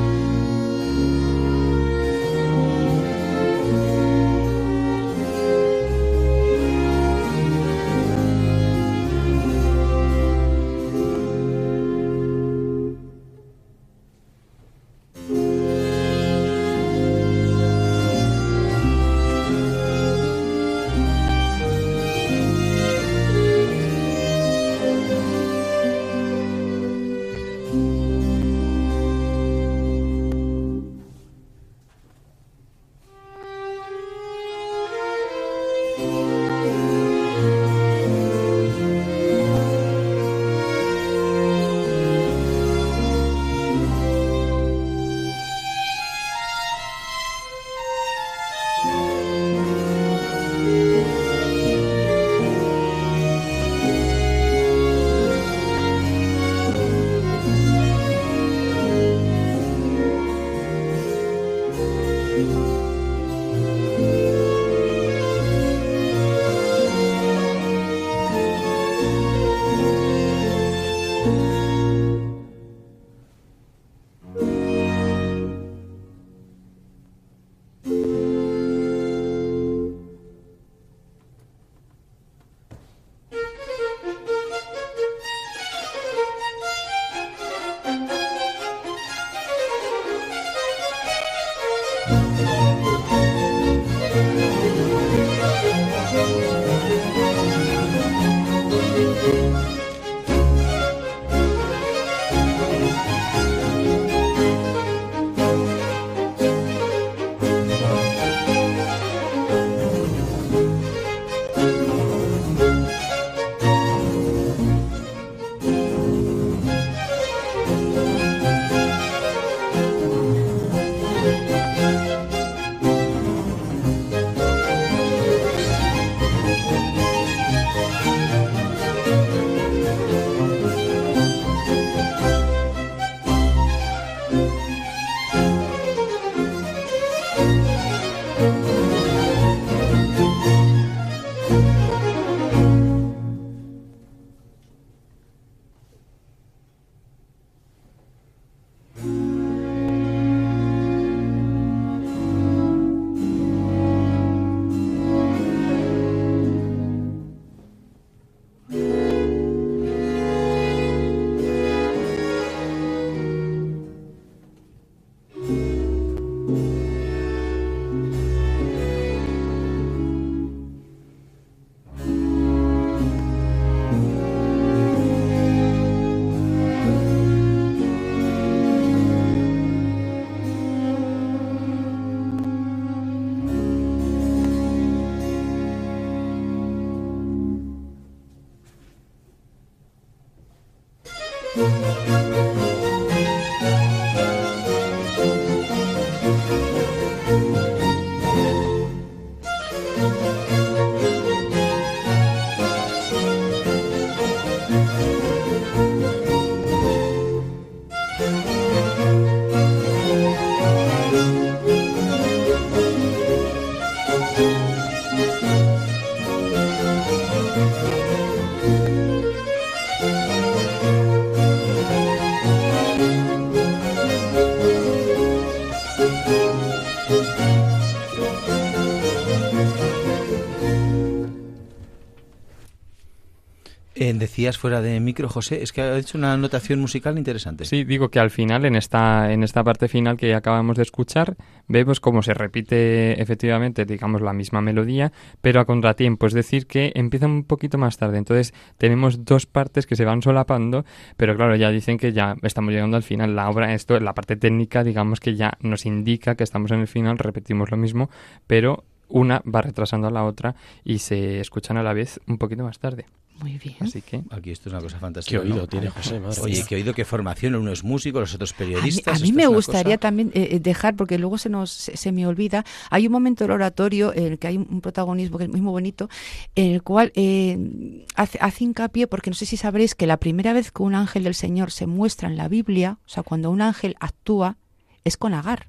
fuera 234.55 234.81
de 234.81 234.99
micro, 235.01 235.27
José, 235.27 235.61
es 235.61 235.73
que 235.73 235.81
ha 235.81 235.97
hecho 235.97 236.17
una 236.17 236.33
anotación 236.33 236.79
musical 236.79 237.17
interesante. 237.17 237.65
Sí, 237.65 237.83
digo 237.83 238.09
que 238.09 238.19
al 238.19 238.29
final, 238.29 238.63
en 238.63 238.75
esta, 238.75 239.33
en 239.33 239.43
esta 239.43 239.63
parte 239.63 239.89
final 239.89 240.15
que 240.15 240.33
acabamos 240.33 240.77
de 240.77 240.83
escuchar, 240.83 241.35
vemos 241.67 241.99
cómo 241.99 242.21
se 242.21 242.33
repite 242.33 243.21
efectivamente, 243.21 243.83
digamos, 243.83 244.21
la 244.21 244.31
misma 244.31 244.61
melodía, 244.61 245.11
pero 245.41 245.59
a 245.59 245.65
contratiempo, 245.65 246.27
es 246.27 246.33
decir, 246.33 246.67
que 246.67 246.91
empieza 246.95 247.25
un 247.25 247.43
poquito 247.43 247.77
más 247.77 247.97
tarde. 247.97 248.19
Entonces, 248.19 248.53
tenemos 248.77 249.25
dos 249.25 249.45
partes 249.45 249.85
que 249.85 249.95
se 249.95 250.05
van 250.05 250.21
solapando, 250.21 250.85
pero 251.17 251.35
claro, 251.35 251.55
ya 251.55 251.69
dicen 251.71 251.97
que 251.97 252.13
ya 252.13 252.35
estamos 252.43 252.71
llegando 252.73 252.95
al 252.95 253.03
final. 253.03 253.35
La 253.35 253.49
obra, 253.49 253.73
esto, 253.73 253.99
la 253.99 254.13
parte 254.13 254.37
técnica, 254.37 254.83
digamos 254.83 255.19
que 255.19 255.35
ya 255.35 255.57
nos 255.59 255.85
indica 255.85 256.35
que 256.35 256.43
estamos 256.43 256.71
en 256.71 256.79
el 256.79 256.87
final, 256.87 257.17
repetimos 257.17 257.71
lo 257.71 257.77
mismo, 257.77 258.09
pero 258.45 258.85
una 259.09 259.41
va 259.43 259.61
retrasando 259.61 260.07
a 260.07 260.11
la 260.11 260.23
otra 260.25 260.55
y 260.83 260.99
se 260.99 261.39
escuchan 261.39 261.77
a 261.77 261.83
la 261.83 261.93
vez 261.93 262.19
un 262.27 262.37
poquito 262.37 262.63
más 262.63 262.79
tarde. 262.79 263.05
Muy 263.39 263.59
bien. 263.59 263.75
Así 263.81 264.01
que 264.01 264.23
Aquí 264.31 264.49
esto 264.49 264.67
es 264.67 264.73
una 264.73 264.81
cosa 264.81 264.97
fantástica. 264.97 265.39
Qué 265.39 265.45
oído 265.47 265.57
¿no? 265.57 265.67
tiene 265.67 265.89
José, 265.91 266.19
madre 266.19 266.41
Oye, 266.41 266.65
qué 266.67 266.73
oído, 266.73 266.95
qué 266.95 267.05
formación. 267.05 267.53
Uno 267.53 267.71
es 267.71 267.83
músico, 267.83 268.19
los 268.19 268.33
otros 268.33 268.51
A 268.51 268.53
mí, 268.55 268.57
periodistas. 268.57 269.21
a 269.21 269.23
mí 269.23 269.31
me 269.31 269.45
gustaría 269.45 269.97
cosa- 269.97 270.07
también 270.09 270.31
eh, 270.33 270.47
eh, 270.53 270.59
dejar, 270.59 270.95
porque 270.95 271.19
luego 271.19 271.37
se 271.37 271.47
nos 271.47 271.69
se, 271.69 271.95
se 271.97 272.11
me 272.11 272.25
olvida, 272.25 272.65
hay 272.89 273.05
un 273.05 273.13
momento 273.13 273.43
del 273.43 273.51
oratorio 273.51 274.11
en 274.11 274.23
el 274.23 274.39
que 274.39 274.47
hay 274.47 274.57
un, 274.57 274.65
un 274.71 274.81
protagonismo 274.81 275.37
que 275.37 275.43
es 275.43 275.51
muy, 275.51 275.61
muy 275.61 275.69
bonito, 275.71 276.09
en 276.55 276.71
el 276.73 276.81
cual 276.81 277.11
eh, 277.13 278.05
hace, 278.15 278.39
hace 278.41 278.63
hincapié, 278.63 279.05
porque 279.05 279.29
no 279.29 279.35
sé 279.35 279.45
si 279.45 279.55
sabréis 279.55 279.93
que 279.93 280.07
la 280.07 280.17
primera 280.17 280.51
vez 280.53 280.71
que 280.71 280.81
un 280.81 280.95
ángel 280.95 281.23
del 281.23 281.35
Señor 281.35 281.69
se 281.69 281.85
muestra 281.85 282.27
en 282.29 282.37
la 282.37 282.47
Biblia, 282.47 282.97
o 283.05 283.09
sea, 283.09 283.21
cuando 283.21 283.51
un 283.51 283.61
ángel 283.61 283.95
actúa, 283.99 284.57
es 285.03 285.15
con 285.15 285.35
Agar. 285.35 285.67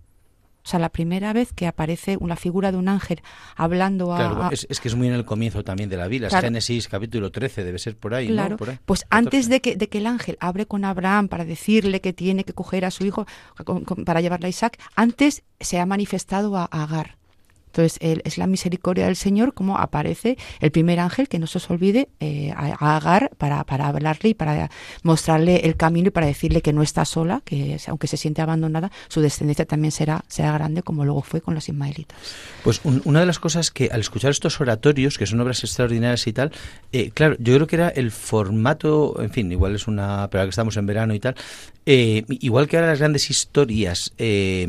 O 0.68 0.70
sea, 0.70 0.78
la 0.78 0.90
primera 0.90 1.32
vez 1.32 1.54
que 1.54 1.66
aparece 1.66 2.18
una 2.20 2.36
figura 2.36 2.70
de 2.72 2.76
un 2.76 2.88
ángel 2.88 3.22
hablando 3.56 4.12
a... 4.12 4.18
Claro, 4.18 4.42
a- 4.44 4.48
es, 4.50 4.66
es 4.68 4.80
que 4.80 4.88
es 4.88 4.94
muy 4.94 5.08
en 5.08 5.14
el 5.14 5.24
comienzo 5.24 5.64
también 5.64 5.88
de 5.88 5.96
la 5.96 6.08
Biblia. 6.08 6.28
Claro. 6.28 6.44
Génesis 6.46 6.88
capítulo 6.88 7.32
13, 7.32 7.64
debe 7.64 7.78
ser 7.78 7.96
por 7.96 8.12
ahí, 8.12 8.26
Claro, 8.26 8.50
¿no? 8.50 8.56
Por 8.58 8.68
ahí. 8.68 8.78
pues 8.84 9.00
14. 9.04 9.18
antes 9.26 9.48
de 9.48 9.60
que, 9.62 9.76
de 9.76 9.88
que 9.88 9.96
el 9.96 10.06
ángel 10.06 10.36
abre 10.40 10.66
con 10.66 10.84
Abraham 10.84 11.28
para 11.28 11.46
decirle 11.46 12.02
que 12.02 12.12
tiene 12.12 12.44
que 12.44 12.52
coger 12.52 12.84
a 12.84 12.90
su 12.90 13.06
hijo 13.06 13.26
para 14.04 14.20
llevarle 14.20 14.48
a 14.48 14.50
Isaac, 14.50 14.78
antes 14.94 15.42
se 15.58 15.80
ha 15.80 15.86
manifestado 15.86 16.54
a 16.58 16.64
Agar. 16.66 17.16
Entonces, 17.68 17.98
él- 18.00 18.22
es 18.24 18.38
la 18.38 18.46
misericordia 18.46 19.06
del 19.06 19.16
Señor 19.16 19.54
como 19.54 19.78
aparece 19.78 20.36
el 20.60 20.70
primer 20.70 20.98
ángel, 21.00 21.28
que 21.28 21.38
no 21.38 21.46
se 21.46 21.58
os 21.58 21.70
olvide, 21.70 22.08
eh, 22.20 22.52
a, 22.56 22.96
Agar 22.96 23.30
para, 23.38 23.62
para 23.64 23.86
hablarle 23.88 24.30
y 24.30 24.34
para 24.34 24.70
mostrarle 25.02 25.56
el 25.66 25.76
camino 25.76 26.08
y 26.08 26.10
para 26.10 26.26
decirle 26.26 26.62
que 26.62 26.72
no 26.72 26.82
está 26.82 27.04
sola, 27.04 27.42
que 27.44 27.78
aunque 27.86 28.06
se 28.06 28.16
siente 28.16 28.42
abandonada, 28.42 28.90
su 29.08 29.20
descendencia 29.20 29.64
también 29.66 29.92
será, 29.92 30.24
será 30.28 30.52
grande 30.52 30.82
como 30.82 31.04
luego 31.04 31.22
fue 31.22 31.40
con 31.40 31.54
los 31.54 31.68
ismaelitas. 31.68 32.16
Pues 32.64 32.80
un- 32.84 33.02
una 33.04 33.20
de 33.20 33.26
las 33.26 33.38
cosas 33.38 33.70
que 33.70 33.88
al 33.92 34.00
escuchar 34.00 34.30
estos 34.30 34.60
oratorios, 34.60 35.18
que 35.18 35.26
son 35.26 35.40
obras 35.40 35.62
extraordinarias 35.62 36.26
y 36.26 36.32
tal, 36.32 36.50
eh, 36.92 37.10
claro, 37.12 37.36
yo 37.38 37.54
creo 37.54 37.66
que 37.66 37.76
era 37.76 37.88
el 37.90 38.10
formato, 38.10 39.20
en 39.20 39.30
fin, 39.30 39.52
igual 39.52 39.74
es 39.74 39.86
una, 39.86 40.28
pero 40.30 40.44
que 40.44 40.50
estamos 40.50 40.76
en 40.76 40.86
verano 40.86 41.14
y 41.14 41.20
tal, 41.20 41.34
eh, 41.86 42.24
igual 42.40 42.66
que 42.68 42.76
ahora 42.76 42.88
las 42.88 42.98
grandes 42.98 43.30
historias 43.30 44.12
eh, 44.18 44.66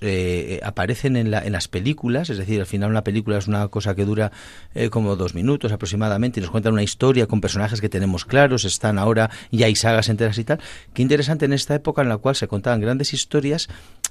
eh, 0.00 0.60
aparecen 0.62 1.16
en, 1.16 1.30
la- 1.30 1.44
en 1.44 1.52
las 1.52 1.68
películas, 1.68 2.30
es 2.30 2.38
decir, 2.38 2.45
al 2.54 2.66
final 2.66 2.90
una 2.90 3.02
película 3.04 3.36
es 3.38 3.48
una 3.48 3.68
cosa 3.68 3.94
que 3.94 4.04
dura 4.04 4.32
eh, 4.74 4.88
como 4.90 5.16
dos 5.16 5.34
minutos 5.34 5.72
aproximadamente 5.72 6.40
y 6.40 6.42
nos 6.42 6.50
cuentan 6.50 6.72
una 6.72 6.82
historia 6.82 7.26
con 7.26 7.40
personajes 7.40 7.80
que 7.80 7.88
tenemos 7.88 8.24
claros, 8.24 8.64
están 8.64 8.98
ahora, 8.98 9.30
ya 9.50 9.66
hay 9.66 9.74
sagas 9.76 10.08
enteras 10.08 10.38
y 10.38 10.44
tal. 10.44 10.60
Qué 10.94 11.02
interesante 11.02 11.44
en 11.44 11.52
esta 11.52 11.74
época 11.74 12.02
en 12.02 12.08
la 12.08 12.18
cual 12.18 12.36
se 12.36 12.48
contaban 12.48 12.80
grandes 12.80 13.12
historias 13.12 13.68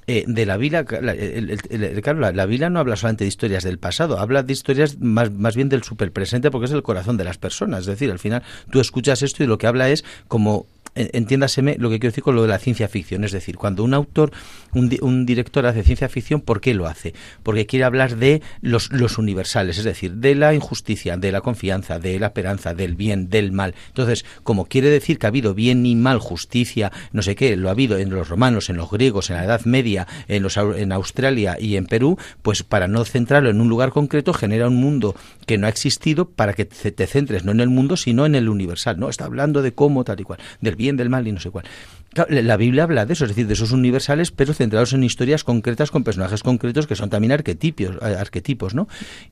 eh, 0.07 0.23
de 0.27 0.45
la 0.45 0.57
Biblia, 0.57 0.85
la- 1.01 1.13
el- 1.13 1.59
claro, 2.03 2.19
la, 2.19 2.31
la 2.31 2.45
Biblia 2.45 2.69
no 2.69 2.79
habla 2.79 2.95
solamente 2.95 3.23
de 3.23 3.29
historias 3.29 3.63
del 3.63 3.79
pasado, 3.79 4.19
habla 4.19 4.43
de 4.43 4.53
historias 4.53 4.99
más, 4.99 5.31
más 5.31 5.55
bien 5.55 5.69
del 5.69 5.83
superpresente 5.83 6.51
porque 6.51 6.65
es 6.65 6.71
el 6.71 6.83
corazón 6.83 7.17
de 7.17 7.23
las 7.23 7.37
personas. 7.37 7.81
Es 7.81 7.85
decir, 7.87 8.11
al 8.11 8.19
final 8.19 8.43
tú 8.69 8.79
escuchas 8.79 9.21
esto 9.23 9.43
y 9.43 9.47
lo 9.47 9.57
que 9.57 9.67
habla 9.67 9.89
es 9.89 10.03
como 10.27 10.67
entiéndaseme 10.95 11.75
lo 11.77 11.89
que 11.89 11.99
quiero 11.99 12.11
decir 12.11 12.23
con 12.23 12.35
lo 12.35 12.41
de 12.41 12.47
la 12.47 12.59
ciencia 12.59 12.87
ficción. 12.87 13.23
Es 13.23 13.31
decir, 13.31 13.57
cuando 13.57 13.83
un 13.83 13.93
autor, 13.93 14.31
un, 14.73 14.95
un 15.01 15.25
director 15.25 15.65
hace 15.65 15.83
ciencia 15.83 16.09
ficción, 16.09 16.41
¿por 16.41 16.61
qué 16.61 16.73
lo 16.73 16.87
hace? 16.87 17.13
Porque 17.43 17.65
quiere 17.65 17.85
hablar 17.85 18.15
de 18.17 18.41
los, 18.61 18.91
los 18.91 19.17
universales, 19.17 19.77
es 19.77 19.83
decir, 19.83 20.13
de 20.15 20.35
la 20.35 20.53
injusticia, 20.53 21.17
de 21.17 21.31
la 21.31 21.41
confianza, 21.41 21.99
de 21.99 22.19
la 22.19 22.27
esperanza, 22.27 22.73
del 22.73 22.95
bien, 22.95 23.29
del 23.29 23.51
mal. 23.51 23.75
Entonces, 23.87 24.25
como 24.43 24.65
quiere 24.65 24.89
decir 24.89 25.19
que 25.19 25.27
ha 25.27 25.29
habido 25.29 25.53
bien 25.53 25.85
y 25.85 25.95
mal, 25.95 26.19
justicia, 26.19 26.91
no 27.11 27.21
sé 27.21 27.35
qué, 27.35 27.55
lo 27.55 27.69
ha 27.69 27.71
habido 27.71 27.97
en 27.97 28.09
los 28.09 28.29
romanos, 28.29 28.69
en 28.69 28.77
los 28.77 28.89
griegos, 28.89 29.29
en 29.29 29.37
la 29.37 29.43
Edad 29.43 29.65
Media, 29.65 30.07
en, 30.27 30.43
los, 30.43 30.57
en 30.57 30.91
Australia 30.91 31.57
y 31.59 31.75
en 31.75 31.85
Perú, 31.85 32.17
pues 32.41 32.63
para 32.63 32.87
no 32.87 33.03
centrarlo 33.05 33.49
en 33.49 33.61
un 33.61 33.69
lugar 33.69 33.91
concreto, 33.91 34.33
genera 34.33 34.67
un 34.67 34.75
mundo 34.75 35.15
que 35.45 35.57
no 35.57 35.67
ha 35.67 35.69
existido 35.69 36.29
para 36.29 36.53
que 36.53 36.65
te, 36.65 36.91
te 36.91 37.07
centres 37.07 37.43
no 37.43 37.51
en 37.51 37.59
el 37.59 37.69
mundo, 37.69 37.97
sino 37.97 38.25
en 38.25 38.35
el 38.35 38.49
universal. 38.49 38.99
¿no? 38.99 39.09
Está 39.09 39.25
hablando 39.25 39.61
de 39.61 39.73
cómo, 39.73 40.03
tal 40.03 40.19
y 40.19 40.23
cual, 40.23 40.39
del 40.61 40.75
bien, 40.75 40.84
del 40.97 41.09
mal 41.09 41.27
y 41.27 41.31
no 41.31 41.39
sé 41.39 41.49
cuál. 41.49 41.65
La- 42.29 42.55
Biblia 42.57 42.83
habla 42.83 43.05
de 43.05 43.13
eso, 43.13 43.25
es 43.25 43.29
decir, 43.29 43.47
de 43.47 43.53
esos 43.53 43.71
universales, 43.71 44.31
pero 44.31 44.53
centrados 44.53 44.93
en 44.93 45.03
historias 45.03 45.43
concretas 45.43 45.91
con 45.91 46.03
personajes 46.03 46.41
concretos 46.43 46.87
que 46.87 46.95
son 46.95 47.09
también 47.09 47.31
arquetipos, 47.33 47.95
eh, 48.01 48.15
arquetipos 48.17 48.73
¿no? 48.73 48.87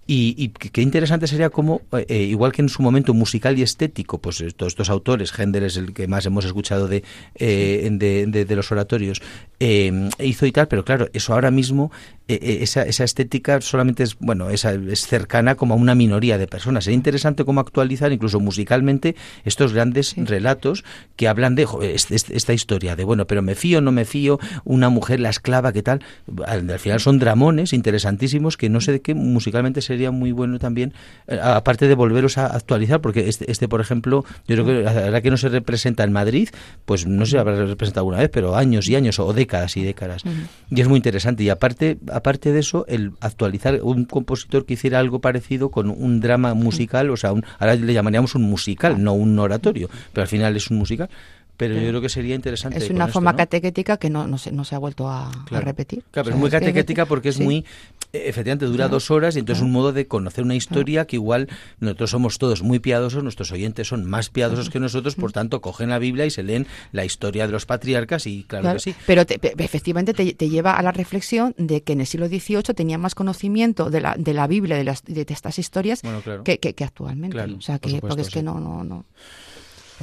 Y, 0.05 0.36
y 0.38 0.49
qué 0.49 0.81
interesante 0.81 1.27
sería 1.27 1.49
como, 1.49 1.81
eh, 1.93 2.05
eh, 2.09 2.23
igual 2.23 2.51
que 2.51 2.61
en 2.61 2.69
su 2.69 2.81
momento 2.81 3.13
musical 3.13 3.57
y 3.57 3.61
estético, 3.61 4.19
pues 4.19 4.41
eh, 4.41 4.51
todos 4.51 4.73
estos 4.73 4.89
autores, 4.89 5.31
Händel 5.38 5.63
es 5.63 5.77
el 5.77 5.93
que 5.93 6.07
más 6.07 6.25
hemos 6.25 6.43
escuchado 6.45 6.88
de, 6.88 7.03
eh, 7.36 7.88
de, 7.91 8.25
de- 8.27 8.45
de 8.45 8.55
los 8.55 8.71
oratorios, 8.71 9.21
eh, 9.59 10.09
hizo 10.19 10.45
y 10.45 10.51
tal, 10.51 10.67
pero 10.67 10.84
claro, 10.84 11.07
eso 11.13 11.34
ahora 11.34 11.51
mismo, 11.51 11.91
esa, 12.27 12.84
esa 12.84 13.03
estética 13.03 13.59
solamente 13.61 14.03
es, 14.03 14.17
bueno, 14.19 14.49
esa, 14.49 14.73
es 14.73 15.07
cercana 15.07 15.55
como 15.55 15.73
a 15.73 15.77
una 15.77 15.93
minoría 15.93 16.38
de 16.38 16.47
personas. 16.47 16.86
Sería 16.86 16.95
interesante 16.95 17.43
cómo 17.45 17.59
actualizar, 17.59 18.11
incluso 18.11 18.39
musicalmente, 18.39 19.15
estos 19.45 19.73
grandes 19.73 20.15
relatos 20.17 20.84
que 21.15 21.27
hablan 21.27 21.55
de 21.55 21.65
"Jo, 21.65 21.81
es- 21.84 22.09
es- 22.11 22.29
esta 22.29 22.53
historia, 22.53 22.72
de 22.80 23.03
bueno, 23.03 23.26
pero 23.28 23.41
me 23.41 23.55
fío, 23.55 23.82
no 23.82 23.91
me 23.91 24.05
fío, 24.05 24.39
una 24.63 24.89
mujer, 24.89 25.19
la 25.19 25.30
esclava, 25.30 25.71
¿qué 25.71 25.84
tal? 25.84 26.01
Al, 26.45 26.69
al 26.69 26.80
final 26.80 26.99
son 26.99 27.19
dramones 27.19 27.74
interesantísimos 27.74 28.57
que 28.57 28.69
no 28.69 28.82
sé 28.82 28.91
de 28.91 29.01
qué 29.01 29.13
musicalmente 29.13 29.82
sería 29.82 30.11
muy 30.11 30.32
bueno 30.32 30.59
también, 30.59 30.93
eh, 31.28 31.39
aparte 31.41 31.88
de 31.88 31.95
volveros 31.95 32.38
a 32.38 32.47
actualizar, 32.47 33.01
porque 33.01 33.30
este, 33.30 33.49
este, 33.51 33.67
por 33.67 33.82
ejemplo, 33.82 34.26
yo 34.47 34.63
creo 34.63 34.65
que 34.84 34.88
ahora 34.88 35.21
que 35.21 35.30
no 35.30 35.38
se 35.38 35.49
representa 35.49 36.03
en 36.03 36.11
Madrid, 36.11 36.49
pues 36.86 37.05
no 37.05 37.26
sé 37.26 37.32
si 37.32 37.38
habrá 37.38 37.55
representado 37.65 38.01
alguna 38.01 38.17
vez, 38.19 38.30
pero 38.34 38.55
años 38.55 38.88
y 38.89 38.95
años 38.95 39.19
o 39.19 39.32
décadas 39.34 39.78
y 39.78 39.84
décadas. 39.84 40.24
Y 40.69 40.82
es 40.82 40.88
muy 40.88 40.97
interesante. 40.97 41.43
Y 41.43 41.49
aparte, 41.49 41.97
aparte 42.11 42.51
de 42.51 42.59
eso, 42.59 42.86
el 42.88 43.11
actualizar 43.19 43.80
un 43.84 44.05
compositor 44.05 44.65
que 44.65 44.74
hiciera 44.74 44.99
algo 44.99 45.19
parecido 45.21 45.69
con 45.69 45.89
un 45.89 46.19
drama 46.19 46.53
musical, 46.53 47.09
o 47.11 47.17
sea, 47.17 47.32
un- 47.34 47.45
ahora 47.59 47.76
le 47.76 47.93
llamaríamos 47.93 48.36
un 48.36 48.43
musical, 48.43 49.01
no 49.03 49.13
un 49.13 49.38
oratorio, 49.39 49.89
pero 50.11 50.24
al 50.24 50.28
final 50.28 50.55
es 50.55 50.69
un 50.71 50.78
musical. 50.78 51.09
Pero 51.56 51.76
yo 51.76 51.88
creo 51.89 52.01
que 52.01 52.10
sería 52.10 52.34
interesante. 52.36 52.80
Es 52.80 52.89
una 52.89 53.06
esto, 53.06 53.14
forma 53.14 53.32
¿no? 53.32 53.38
catequética 53.38 53.97
que 53.97 54.10
no, 54.10 54.26
no, 54.28 54.38
se, 54.38 54.51
no 54.51 54.66
se 54.66 54.74
ha 54.76 54.80
vuelto 54.80 55.08
a, 55.10 55.32
repetir. 55.51 56.04
Claro, 56.10 56.12
pero 56.12 56.22
O 56.22 56.26
sea, 56.26 56.34
es 56.34 56.39
muy 56.39 56.49
catequética 56.49 57.06
porque 57.06 57.30
es 57.30 57.36
sí. 57.36 57.43
muy. 57.43 57.66
Efectivamente, 58.12 58.66
dura 58.66 58.78
Claro. 58.86 58.89
dos 58.91 59.10
horas 59.12 59.36
y 59.36 59.39
entonces 59.39 59.60
es 59.60 59.62
Claro. 59.62 59.68
un 59.68 59.74
modo 59.74 59.93
de 59.93 60.08
conocer 60.08 60.43
una 60.43 60.56
historia 60.56 61.06
que 61.06 61.16
igual 61.16 61.47
nosotros 61.80 62.12
somos 62.12 62.38
todos 62.38 62.62
muy 62.62 62.80
piadosos, 62.80 63.24
nuestros 63.24 63.51
oyentes 63.51 63.88
son 63.88 64.06
más 64.06 64.30
piadosos 64.30 64.70
que 64.70 64.80
nosotros, 64.80 65.16
por 65.16 65.32
tanto, 65.32 65.62
cogen 65.62 65.89
la 65.89 65.99
Biblia 65.99 66.26
y 66.26 66.30
se 66.32 66.43
leen 66.43 66.68
la 66.91 67.06
historia 67.06 67.45
de 67.47 67.51
los 67.54 67.66
patriarcas 67.66 68.28
y 68.28 68.43
claro, 68.43 68.74
que 68.74 68.80
sí. 68.80 68.95
Pero 69.08 69.26
te- 69.26 69.39
efectivamente 69.64 70.14
te, 70.14 70.34
te 70.34 70.49
lleva 70.49 70.74
a 70.74 70.84
la 70.84 70.91
reflexión 70.91 71.56
de 71.58 71.82
que 71.82 71.93
en 71.93 72.01
el 72.01 72.08
siglo 72.08 72.28
XVIII 72.28 72.62
tenía 72.76 72.97
más 72.99 73.16
conocimiento 73.16 73.89
de 73.89 74.01
la, 74.01 74.16
de 74.18 74.34
la 74.34 74.45
Biblia, 74.47 74.76
de, 74.78 74.84
las, 74.84 75.04
de 75.06 75.26
estas 75.30 75.58
historias, 75.60 76.01
Bueno, 76.04 76.22
que, 76.43 76.60
que- 76.60 76.74
que 76.76 76.84
actualmente. 76.84 77.34
Claro, 77.36 77.56
o 77.58 77.62
sea, 77.62 77.80
que, 77.80 77.99
porque 77.99 78.22
es 78.22 78.30
que 78.30 78.43
no, 78.43 78.60
no, 78.60 78.84
no. 78.84 79.06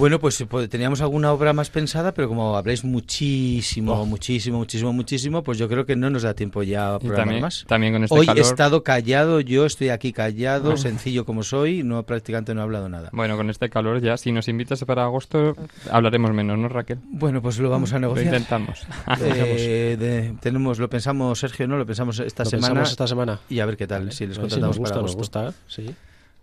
Bueno, 0.00 0.18
pues, 0.18 0.42
pues, 0.48 0.68
teníamos 0.70 1.02
alguna 1.02 1.30
obra 1.30 1.52
más 1.52 1.68
pensada, 1.68 2.12
pero 2.14 2.26
como 2.26 2.56
habláis 2.56 2.84
muchísimo, 2.84 3.92
Oh. 4.00 4.06
muchísimo, 4.06 4.56
muchísimo, 4.58 4.92
muchísimo, 4.94 5.42
pues 5.42 5.58
yo 5.58 5.68
creo 5.68 5.84
que 5.84 5.94
no 5.94 6.08
nos 6.08 6.22
da 6.22 6.32
tiempo 6.32 6.62
ya 6.62 6.94
a 6.94 6.96
Y 6.96 7.00
programar 7.00 7.18
también, 7.26 7.42
más. 7.42 7.64
también 7.68 7.92
con 7.92 8.04
este 8.04 8.16
Hoy 8.18 8.26
he 8.34 8.40
estado 8.40 8.82
callado, 8.82 9.40
yo 9.40 9.66
estoy 9.66 9.90
aquí 9.90 10.14
callado, 10.14 10.78
sencillo 10.78 11.26
como 11.26 11.42
soy, 11.42 11.82
no 11.82 12.02
prácticamente 12.04 12.54
no 12.54 12.62
he 12.62 12.64
hablado 12.64 12.88
nada. 12.88 13.10
Bueno, 13.12 13.36
con 13.36 13.50
este 13.50 13.68
calor 13.68 14.00
ya, 14.00 14.16
si 14.16 14.32
nos 14.32 14.48
invitas 14.48 14.82
para 14.86 15.04
agosto, 15.04 15.54
hablaremos 15.90 16.32
menos, 16.32 16.58
¿no, 16.58 16.68
Raquel? 16.70 16.98
Bueno, 17.04 17.42
pues 17.42 17.58
lo 17.58 17.68
vamos 17.68 17.92
a 17.92 17.96
Lo 17.96 18.00
negociar. 18.00 18.26
intentamos. 18.28 18.86
Eh, 19.20 19.96
de- 20.00 20.34
tenemos, 20.40 20.78
lo 20.78 20.88
pensamos, 20.88 21.38
Sergio, 21.38 21.68
¿no? 21.68 21.76
Lo 21.76 21.84
pensamos 21.84 22.18
esta 22.20 22.44
Lo 22.44 22.50
semana 22.50 22.68
pensamos 22.68 22.90
esta 22.92 23.06
semana. 23.06 23.38
y 23.50 23.60
a 23.60 23.66
ver 23.66 23.76
qué 23.76 23.86
tal, 23.86 24.12
si 24.12 24.26
les 24.26 24.38
ver 24.38 24.48
contratamos 24.48 24.76
nos 24.76 24.78
gusta, 24.78 24.94
para 24.94 25.02
nos 25.02 25.14
gusta, 25.16 25.52
sí. 25.68 25.94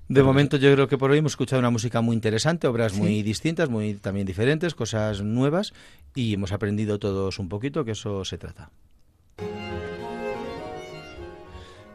De 0.10 0.24
momento 0.24 0.55
yo 0.55 0.72
creo 0.74 0.88
que 0.88 0.97
por 0.97 1.12
hoy 1.12 1.18
hemos 1.18 1.34
escuchado 1.34 1.60
una 1.60 1.70
música 1.70 1.99
muy 1.99 2.16
interesante, 2.16 2.68
obras 2.68 2.93
muy 2.93 3.24
distintas, 3.24 3.70
muy 3.70 3.95
también 3.95 4.26
diferentes, 4.26 4.74
cosas 4.74 5.22
nuevas 5.22 5.74
y 6.16 6.34
hemos 6.34 6.53
aprendido 6.53 6.97
todos 6.97 7.39
un 7.39 7.49
poquito, 7.49 7.84
que 7.84 7.91
eso 7.91 8.24
se 8.24 8.38
trata. 8.38 8.72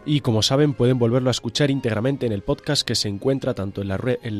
Y 0.05 0.21
como 0.21 0.43
saben, 0.43 0.75
pueden 0.75 0.99
volverlo 0.99 1.31
a 1.31 1.33
escuchar 1.33 1.71
íntegramente 1.71 2.27
en 2.27 2.33
el 2.33 2.43
podcast 2.43 2.83
que 2.83 2.97
se 2.97 3.09
encuentra 3.09 3.55
tanto 3.55 3.83
en 3.83 3.89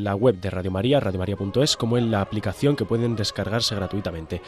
la, 0.05 0.15
web 0.17 0.41
de 0.41 0.51
Radio 0.51 0.73
María, 0.73 0.99
radiomaria.es, 0.99 1.77
como 1.77 1.99
en 1.99 2.11
la 2.11 2.21
aplicación 2.21 2.75
que 2.75 2.85
pueden 2.85 3.15
descargarse 3.15 3.77
gratuitamente. 3.77 4.43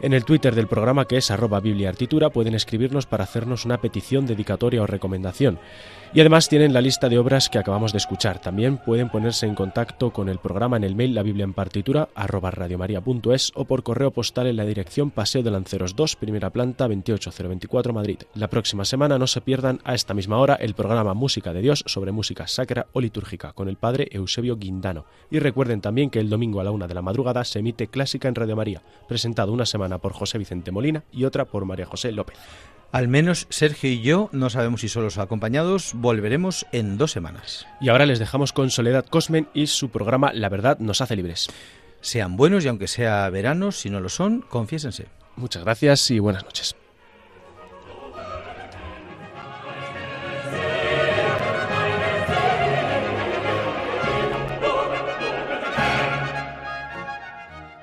En 0.00 0.14
el 0.14 0.24
Twitter 0.24 0.54
del 0.54 0.68
programa, 0.68 1.06
que 1.06 1.16
es 1.16 1.32
arroba 1.32 1.58
bibliaartitura, 1.58 2.30
pueden 2.30 2.54
escribirnos 2.54 3.06
para 3.06 3.24
hacernos 3.24 3.64
una 3.64 3.80
petición, 3.80 4.26
dedicatoria 4.26 4.82
o 4.82 4.86
recomendación. 4.86 5.58
Y 6.12 6.20
además 6.20 6.48
tienen 6.48 6.72
la 6.72 6.80
lista 6.80 7.08
de 7.08 7.18
obras 7.18 7.48
que 7.48 7.58
acabamos 7.58 7.92
de 7.92 7.98
escuchar. 7.98 8.40
También 8.40 8.78
pueden 8.78 9.10
ponerse 9.10 9.46
en 9.46 9.54
contacto 9.54 10.12
con 10.12 10.28
el 10.28 10.38
programa 10.38 10.76
en 10.76 10.82
el 10.82 10.96
mail 10.96 11.14
la 11.14 11.22
biblia 11.22 11.44
en 11.44 11.54
partitura 11.54 12.08
radiomaria.es 12.16 13.52
o 13.54 13.64
por 13.64 13.84
correo 13.84 14.10
postal 14.10 14.48
en 14.48 14.56
la 14.56 14.64
dirección 14.64 15.12
Paseo 15.12 15.44
de 15.44 15.52
Lanceros 15.52 15.94
2, 15.94 16.16
primera 16.16 16.50
planta 16.50 16.88
28024 16.88 17.92
Madrid. 17.92 18.18
La 18.34 18.48
próxima 18.48 18.84
semana 18.84 19.18
no 19.18 19.28
se 19.28 19.40
pierdan 19.40 19.80
a 19.84 19.94
esta 19.94 20.14
misma 20.14 20.38
hora 20.38 20.58
el 20.60 20.74
programa 20.74 21.14
Música 21.14 21.52
de 21.52 21.62
Dios 21.62 21.82
sobre 21.86 22.12
música 22.12 22.46
sacra 22.46 22.86
o 22.92 23.00
litúrgica 23.00 23.52
con 23.52 23.68
el 23.68 23.76
padre 23.76 24.08
Eusebio 24.12 24.56
Guindano. 24.56 25.06
Y 25.30 25.38
recuerden 25.38 25.80
también 25.80 26.10
que 26.10 26.20
el 26.20 26.30
domingo 26.30 26.60
a 26.60 26.64
la 26.64 26.70
una 26.70 26.86
de 26.86 26.94
la 26.94 27.02
madrugada 27.02 27.44
se 27.44 27.58
emite 27.58 27.88
Clásica 27.88 28.28
en 28.28 28.34
Radio 28.34 28.56
María, 28.56 28.82
presentado 29.08 29.52
una 29.52 29.66
semana 29.66 29.98
por 29.98 30.12
José 30.12 30.38
Vicente 30.38 30.70
Molina 30.70 31.04
y 31.12 31.24
otra 31.24 31.44
por 31.44 31.64
María 31.64 31.86
José 31.86 32.12
López. 32.12 32.38
Al 32.92 33.06
menos 33.06 33.46
Sergio 33.50 33.90
y 33.90 34.02
yo, 34.02 34.28
no 34.32 34.50
sabemos 34.50 34.80
si 34.80 34.88
solos 34.88 35.16
o 35.16 35.22
acompañados, 35.22 35.92
volveremos 35.94 36.66
en 36.72 36.98
dos 36.98 37.12
semanas. 37.12 37.66
Y 37.80 37.88
ahora 37.88 38.06
les 38.06 38.18
dejamos 38.18 38.52
con 38.52 38.70
Soledad 38.70 39.06
Cosmen 39.06 39.48
y 39.54 39.68
su 39.68 39.90
programa 39.90 40.32
La 40.32 40.48
verdad 40.48 40.78
nos 40.80 41.00
hace 41.00 41.14
libres. 41.14 41.48
Sean 42.00 42.36
buenos 42.36 42.64
y 42.64 42.68
aunque 42.68 42.88
sea 42.88 43.28
verano, 43.30 43.70
si 43.70 43.90
no 43.90 44.00
lo 44.00 44.08
son, 44.08 44.40
confiésense. 44.40 45.06
Muchas 45.36 45.62
gracias 45.62 46.10
y 46.10 46.18
buenas 46.18 46.44
noches. 46.44 46.79